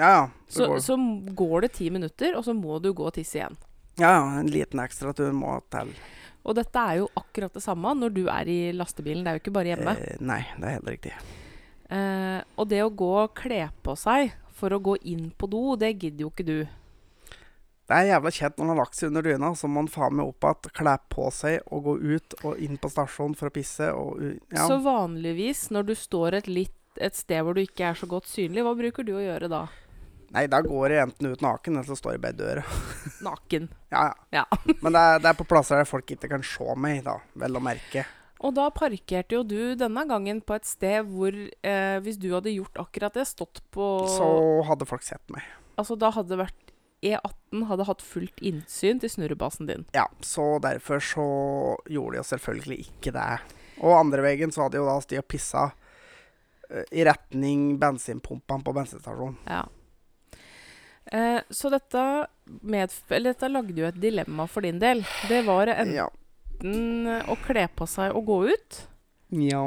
Ja, 0.00 0.10
ja. 0.10 0.22
Så, 0.48 0.66
går, 0.66 0.80
så 0.84 0.96
går 1.36 1.66
det 1.66 1.72
ti 1.76 1.90
minutter, 1.92 2.36
og 2.36 2.44
så 2.44 2.54
må 2.56 2.78
du 2.82 2.90
gå 2.96 3.06
og 3.08 3.14
tisse 3.16 3.38
igjen. 3.40 3.56
ja, 4.00 4.10
ja, 4.16 4.24
en 4.40 4.50
liten 4.52 4.80
ekstra 4.80 5.12
tur 5.16 5.32
må 5.36 5.58
til. 5.72 5.92
Og 6.40 6.56
dette 6.56 6.80
er 6.80 7.02
jo 7.02 7.08
akkurat 7.20 7.52
det 7.52 7.60
samme 7.60 7.92
når 7.98 8.14
du 8.16 8.22
er 8.32 8.48
i 8.48 8.60
lastebilen. 8.72 9.24
Det 9.24 9.32
er 9.32 9.36
jo 9.36 9.42
ikke 9.42 9.56
bare 9.58 9.72
hjemme. 9.74 9.92
Eh, 10.00 10.20
nei, 10.24 10.40
det 10.56 10.68
er 10.68 10.76
helt 10.78 10.88
riktig. 10.88 11.12
Eh, 11.92 12.38
og 12.56 12.68
det 12.70 12.80
å 12.84 12.92
gå 12.96 13.10
og 13.26 13.34
kle 13.36 13.66
på 13.84 13.96
seg 13.98 14.32
for 14.56 14.72
å 14.72 14.80
gå 14.80 14.94
inn 15.08 15.28
på 15.36 15.48
do, 15.52 15.76
det 15.80 15.92
gidder 15.98 16.24
jo 16.24 16.30
ikke 16.32 16.48
du. 16.48 16.58
Det 17.90 17.96
er 17.98 18.12
jævla 18.12 18.30
kjent 18.30 18.58
når 18.60 18.66
man 18.68 18.70
har 18.76 18.84
lagt 18.84 18.94
seg 18.94 19.08
under 19.10 19.24
dyna, 19.26 19.48
så 19.58 19.66
må 19.66 19.80
man 19.80 19.88
faen 19.90 20.14
meg 20.14 20.28
opp 20.30 20.46
igjen, 20.46 20.74
kle 20.78 20.92
på 21.10 21.24
seg 21.34 21.72
og 21.74 21.88
gå 21.88 21.94
ut 21.98 22.36
og 22.46 22.60
inn 22.62 22.78
på 22.78 22.90
stasjonen 22.92 23.34
for 23.34 23.50
å 23.50 23.54
pisse 23.56 23.88
og 23.90 24.20
Ja. 24.54 24.68
Så 24.70 24.76
vanligvis 24.84 25.64
når 25.74 25.88
du 25.88 25.94
står 25.98 26.38
et, 26.38 26.46
litt, 26.46 26.76
et 27.02 27.18
sted 27.18 27.42
hvor 27.42 27.58
du 27.58 27.64
ikke 27.64 27.88
er 27.88 27.98
så 27.98 28.06
godt 28.06 28.30
synlig, 28.30 28.62
hva 28.62 28.76
bruker 28.78 29.02
du 29.02 29.16
å 29.16 29.24
gjøre 29.24 29.50
da? 29.50 29.64
Nei, 30.30 30.44
da 30.46 30.60
går 30.62 30.94
jeg 30.94 31.02
enten 31.08 31.32
ut 31.32 31.42
naken, 31.42 31.80
eller 31.80 31.90
så 31.90 31.98
står 31.98 32.14
jeg 32.14 32.22
bare 32.22 32.36
i 32.36 32.38
døra. 32.38 32.62
Naken. 33.26 33.66
Ja, 33.90 34.04
ja. 34.06 34.44
Ja. 34.44 34.44
Men 34.86 34.94
det 34.94 35.02
er, 35.02 35.18
det 35.26 35.32
er 35.32 35.38
på 35.42 35.48
plasser 35.50 35.82
der 35.82 35.90
folk 35.90 36.14
ikke 36.14 36.30
kan 36.30 36.46
se 36.46 36.78
meg, 36.78 37.02
da. 37.10 37.18
Vel 37.42 37.58
å 37.58 37.64
merke. 37.64 38.06
Og 38.38 38.54
da 38.54 38.70
parkerte 38.70 39.34
jo 39.34 39.42
du 39.42 39.74
denne 39.74 40.06
gangen 40.08 40.38
på 40.46 40.54
et 40.54 40.68
sted 40.68 41.02
hvor 41.10 41.34
eh, 41.34 41.96
hvis 42.06 42.22
du 42.22 42.30
hadde 42.30 42.54
gjort 42.54 42.78
akkurat 42.86 43.18
det, 43.18 43.26
stått 43.28 43.64
på 43.74 43.90
Så 44.14 44.30
hadde 44.70 44.86
folk 44.88 45.02
sett 45.04 45.26
meg. 45.34 45.42
Altså 45.74 45.98
da 45.98 46.14
hadde 46.14 46.30
det 46.36 46.44
vært 46.46 46.70
E18 47.02 47.64
hadde 47.70 47.86
hatt 47.88 48.02
fullt 48.04 48.40
innsyn 48.44 49.00
til 49.00 49.08
snurrebasen 49.12 49.66
din. 49.70 49.86
Ja, 49.96 50.04
så 50.20 50.58
derfor 50.60 51.00
så 51.00 51.26
gjorde 51.88 52.16
de 52.16 52.20
jo 52.20 52.26
selvfølgelig 52.28 52.78
ikke 52.88 53.12
det. 53.16 53.28
Og 53.80 53.94
andre 53.96 54.20
veien 54.26 54.52
så 54.52 54.66
hadde 54.66 54.76
jo 54.80 54.84
da 54.88 54.98
de 55.08 55.18
og 55.22 55.28
pissa 55.32 55.70
eh, 56.68 56.84
i 56.92 57.04
retning 57.08 57.78
bensinpumpene 57.80 58.66
på 58.66 58.74
bensinstasjonen. 58.76 59.38
Ja. 59.48 59.62
Eh, 61.10 61.40
så 61.50 61.70
dette, 61.72 62.04
dette 63.24 63.48
lagde 63.50 63.80
jo 63.80 63.88
et 63.88 64.00
dilemma 64.00 64.46
for 64.46 64.62
din 64.66 64.78
del. 64.82 65.00
Det 65.28 65.42
var 65.48 65.72
enten 65.72 65.96
Ja. 65.96 66.10
å 67.24 67.36
kle 67.40 67.64
på 67.74 67.86
seg 67.88 68.12
og 68.14 68.26
gå 68.28 68.38
ut, 68.52 68.82
ja. 69.32 69.64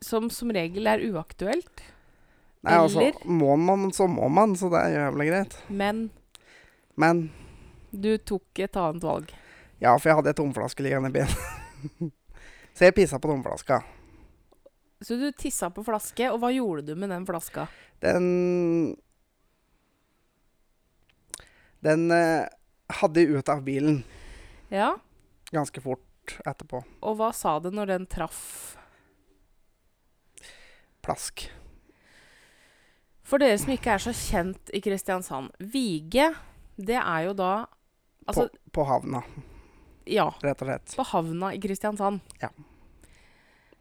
som 0.00 0.30
som 0.32 0.50
regel 0.50 0.86
er 0.88 1.04
uaktuelt, 1.12 1.82
Nei, 2.62 2.74
altså, 2.78 3.00
Eller- 3.00 3.26
må 3.26 3.56
man, 3.58 3.88
så 3.92 4.06
må 4.06 4.28
man, 4.30 4.54
så 4.56 4.68
det 4.70 4.78
er 4.84 4.92
jævlig 5.10 5.28
greit. 5.30 5.56
men 5.68 6.10
Men 6.96 7.30
du 7.92 8.16
tok 8.18 8.58
et 8.58 8.76
annet 8.76 9.02
valg. 9.02 9.32
ja, 9.80 9.96
for 9.98 10.08
jeg 10.08 10.16
hadde 10.16 10.30
et 10.30 10.36
tomflaske 10.36 10.82
liggende 10.82 11.08
i 11.08 11.12
bilen. 11.12 12.12
så 12.74 12.84
jeg 12.86 12.94
pissa 12.94 13.18
på 13.18 13.28
tomflaska. 13.32 13.80
Så 15.02 15.16
du 15.18 15.32
tissa 15.32 15.70
på 15.70 15.82
flaske, 15.84 16.28
og 16.30 16.38
hva 16.40 16.52
gjorde 16.54 16.86
du 16.86 16.94
med 16.94 17.10
den 17.10 17.26
flaska? 17.26 17.66
Den 18.00 18.96
Den 21.82 22.10
eh, 22.14 22.46
hadde 23.00 23.20
jeg 23.24 23.34
ut 23.34 23.48
av 23.48 23.62
bilen 23.66 24.04
Ja, 24.70 24.92
ganske 25.50 25.80
fort 25.82 26.36
etterpå. 26.46 26.84
og 27.02 27.16
hva 27.18 27.32
sa 27.34 27.56
det 27.58 27.72
når 27.74 27.86
den 27.86 28.06
traff 28.06 28.76
Plask. 31.02 31.48
For 33.32 33.40
dere 33.40 33.56
som 33.56 33.70
ikke 33.72 33.94
er 33.94 34.02
så 34.04 34.12
kjent 34.12 34.68
i 34.76 34.80
Kristiansand. 34.84 35.54
Vige, 35.72 36.26
det 36.76 36.98
er 37.00 37.30
jo 37.30 37.32
da 37.38 37.52
Altså, 38.28 38.44
på, 38.52 38.76
på 38.76 38.84
havna, 38.86 39.22
ja. 40.06 40.28
rett 40.44 40.60
og 40.62 40.68
slett. 40.68 40.92
På 40.94 41.06
havna 41.08 41.48
i 41.56 41.58
Kristiansand. 41.58 42.20
Ja. 42.42 42.52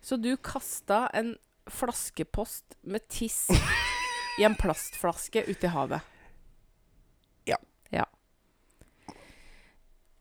Så 0.01 0.15
du 0.17 0.31
kasta 0.41 1.03
en 1.13 1.35
flaskepost 1.69 2.77
med 2.87 3.03
tiss 3.11 3.43
i 4.39 4.47
en 4.47 4.55
plastflaske 4.55 5.43
ute 5.45 5.67
i 5.67 5.73
havet. 5.75 6.07
Ja. 7.51 7.59
Ja. 7.91 8.07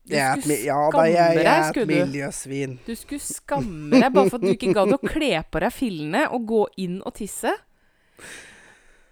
Du 0.03 0.13
Jeg 0.13 0.43
skulle 0.43 0.59
ja 0.67 0.77
skamme 0.91 1.07
jeg, 1.07 1.17
jeg 1.17 1.39
deg, 1.39 1.47
er 1.47 1.63
et 1.63 1.71
skulle 1.71 1.87
du. 1.87 1.97
miljøsvin. 2.03 2.77
Du 2.85 2.93
skulle 2.99 3.25
skamme 3.25 3.95
deg 3.95 4.11
bare 4.11 4.27
for 4.27 4.37
at 4.37 4.45
du 4.45 4.53
ikke 4.53 4.75
gadd 4.75 4.97
å 4.99 5.01
kle 5.07 5.33
på 5.47 5.65
deg 5.65 5.77
fillene 5.79 6.27
og 6.35 6.49
gå 6.51 6.65
inn 6.83 6.99
og 7.01 7.15
tisse. 7.23 7.55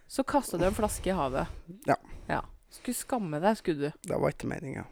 Så 0.09 0.23
kasta 0.25 0.57
du 0.57 0.65
en 0.65 0.73
flaske 0.73 1.09
i 1.11 1.13
havet. 1.13 1.47
Ja. 1.85 1.95
ja. 2.27 2.41
Skulle 2.73 2.97
skamme 2.97 3.37
deg, 3.43 3.59
skulle 3.59 3.89
du. 3.89 4.07
Det 4.09 4.17
var 4.17 4.33
ikke 4.33 4.49
meninga. 4.49 4.87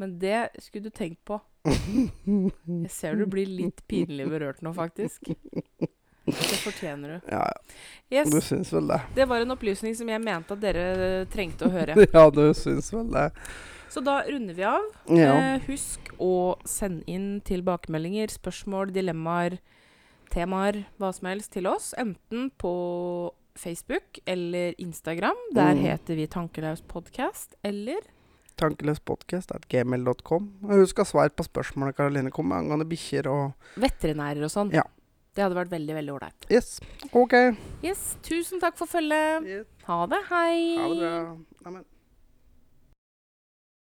Men 0.00 0.14
det 0.18 0.48
skulle 0.64 0.88
du 0.88 0.94
tenkt 0.96 1.20
på. 1.28 1.36
Jeg 1.68 2.92
ser 2.94 3.20
du 3.20 3.26
blir 3.28 3.48
litt 3.48 3.82
pinlig 3.84 4.30
berørt 4.32 4.62
nå, 4.64 4.72
faktisk. 4.72 5.28
Det 6.24 6.60
fortjener 6.62 7.18
du. 7.18 7.28
Ja, 7.34 7.42
ja. 8.08 8.22
Du 8.24 8.38
syns 8.40 8.72
vel 8.72 8.88
det. 8.88 9.00
Det 9.18 9.26
var 9.28 9.44
en 9.44 9.52
opplysning 9.52 9.96
som 9.98 10.08
jeg 10.08 10.22
mente 10.22 10.54
at 10.54 10.62
dere 10.62 10.86
trengte 11.32 11.66
å 11.68 11.72
høre. 11.74 11.96
Ja, 12.14 12.24
du 12.32 12.44
syns 12.56 12.88
vel 12.94 13.10
det. 13.12 13.26
Så 13.90 14.00
da 14.04 14.20
runder 14.28 14.56
vi 14.56 14.64
av. 14.68 14.86
Ja. 15.10 15.34
Eh, 15.34 15.66
husk 15.66 16.12
å 16.22 16.54
sende 16.68 17.02
inn 17.10 17.40
tilbakemeldinger, 17.44 18.30
spørsmål, 18.30 18.92
dilemmaer, 18.94 19.58
temaer, 20.30 20.84
hva 21.00 21.10
som 21.16 21.28
helst 21.32 21.52
til 21.56 21.66
oss. 21.68 21.90
Enten 21.98 22.48
på 22.60 22.72
Facebook 23.58 24.18
eller 24.26 24.74
Instagram. 24.78 25.36
Der 25.54 25.74
Mm. 25.74 25.82
heter 25.84 26.14
vi 26.16 26.26
Tankeløs 26.26 26.82
podcast. 26.82 27.54
Eller 27.64 27.98
Tankeløspodkast.gmail.com. 28.56 30.48
Husk 30.68 30.98
å 30.98 31.04
svare 31.08 31.30
på 31.30 31.44
spørsmålet 31.46 31.96
Karoline 31.96 32.30
kom 32.30 32.48
med 32.48 32.58
angående 32.58 32.86
bikkjer 32.88 33.26
og 33.30 33.52
veterinærer 33.76 34.44
og 34.44 34.50
sånn. 34.52 34.72
Ja. 34.74 34.82
Det 35.34 35.44
hadde 35.44 35.54
vært 35.54 35.70
veldig, 35.70 35.94
veldig 35.94 36.12
ålreit. 36.18 36.46
Yes. 36.50 36.80
OK. 37.14 37.32
Yes, 37.86 38.16
tusen 38.26 38.60
takk 38.60 38.76
for 38.76 38.86
følget. 38.90 39.66
Ha 39.86 40.06
det. 40.06 40.18
Hei. 40.28 40.76
Ha 40.76 40.88
det 40.88 40.98
bra. 41.70 41.82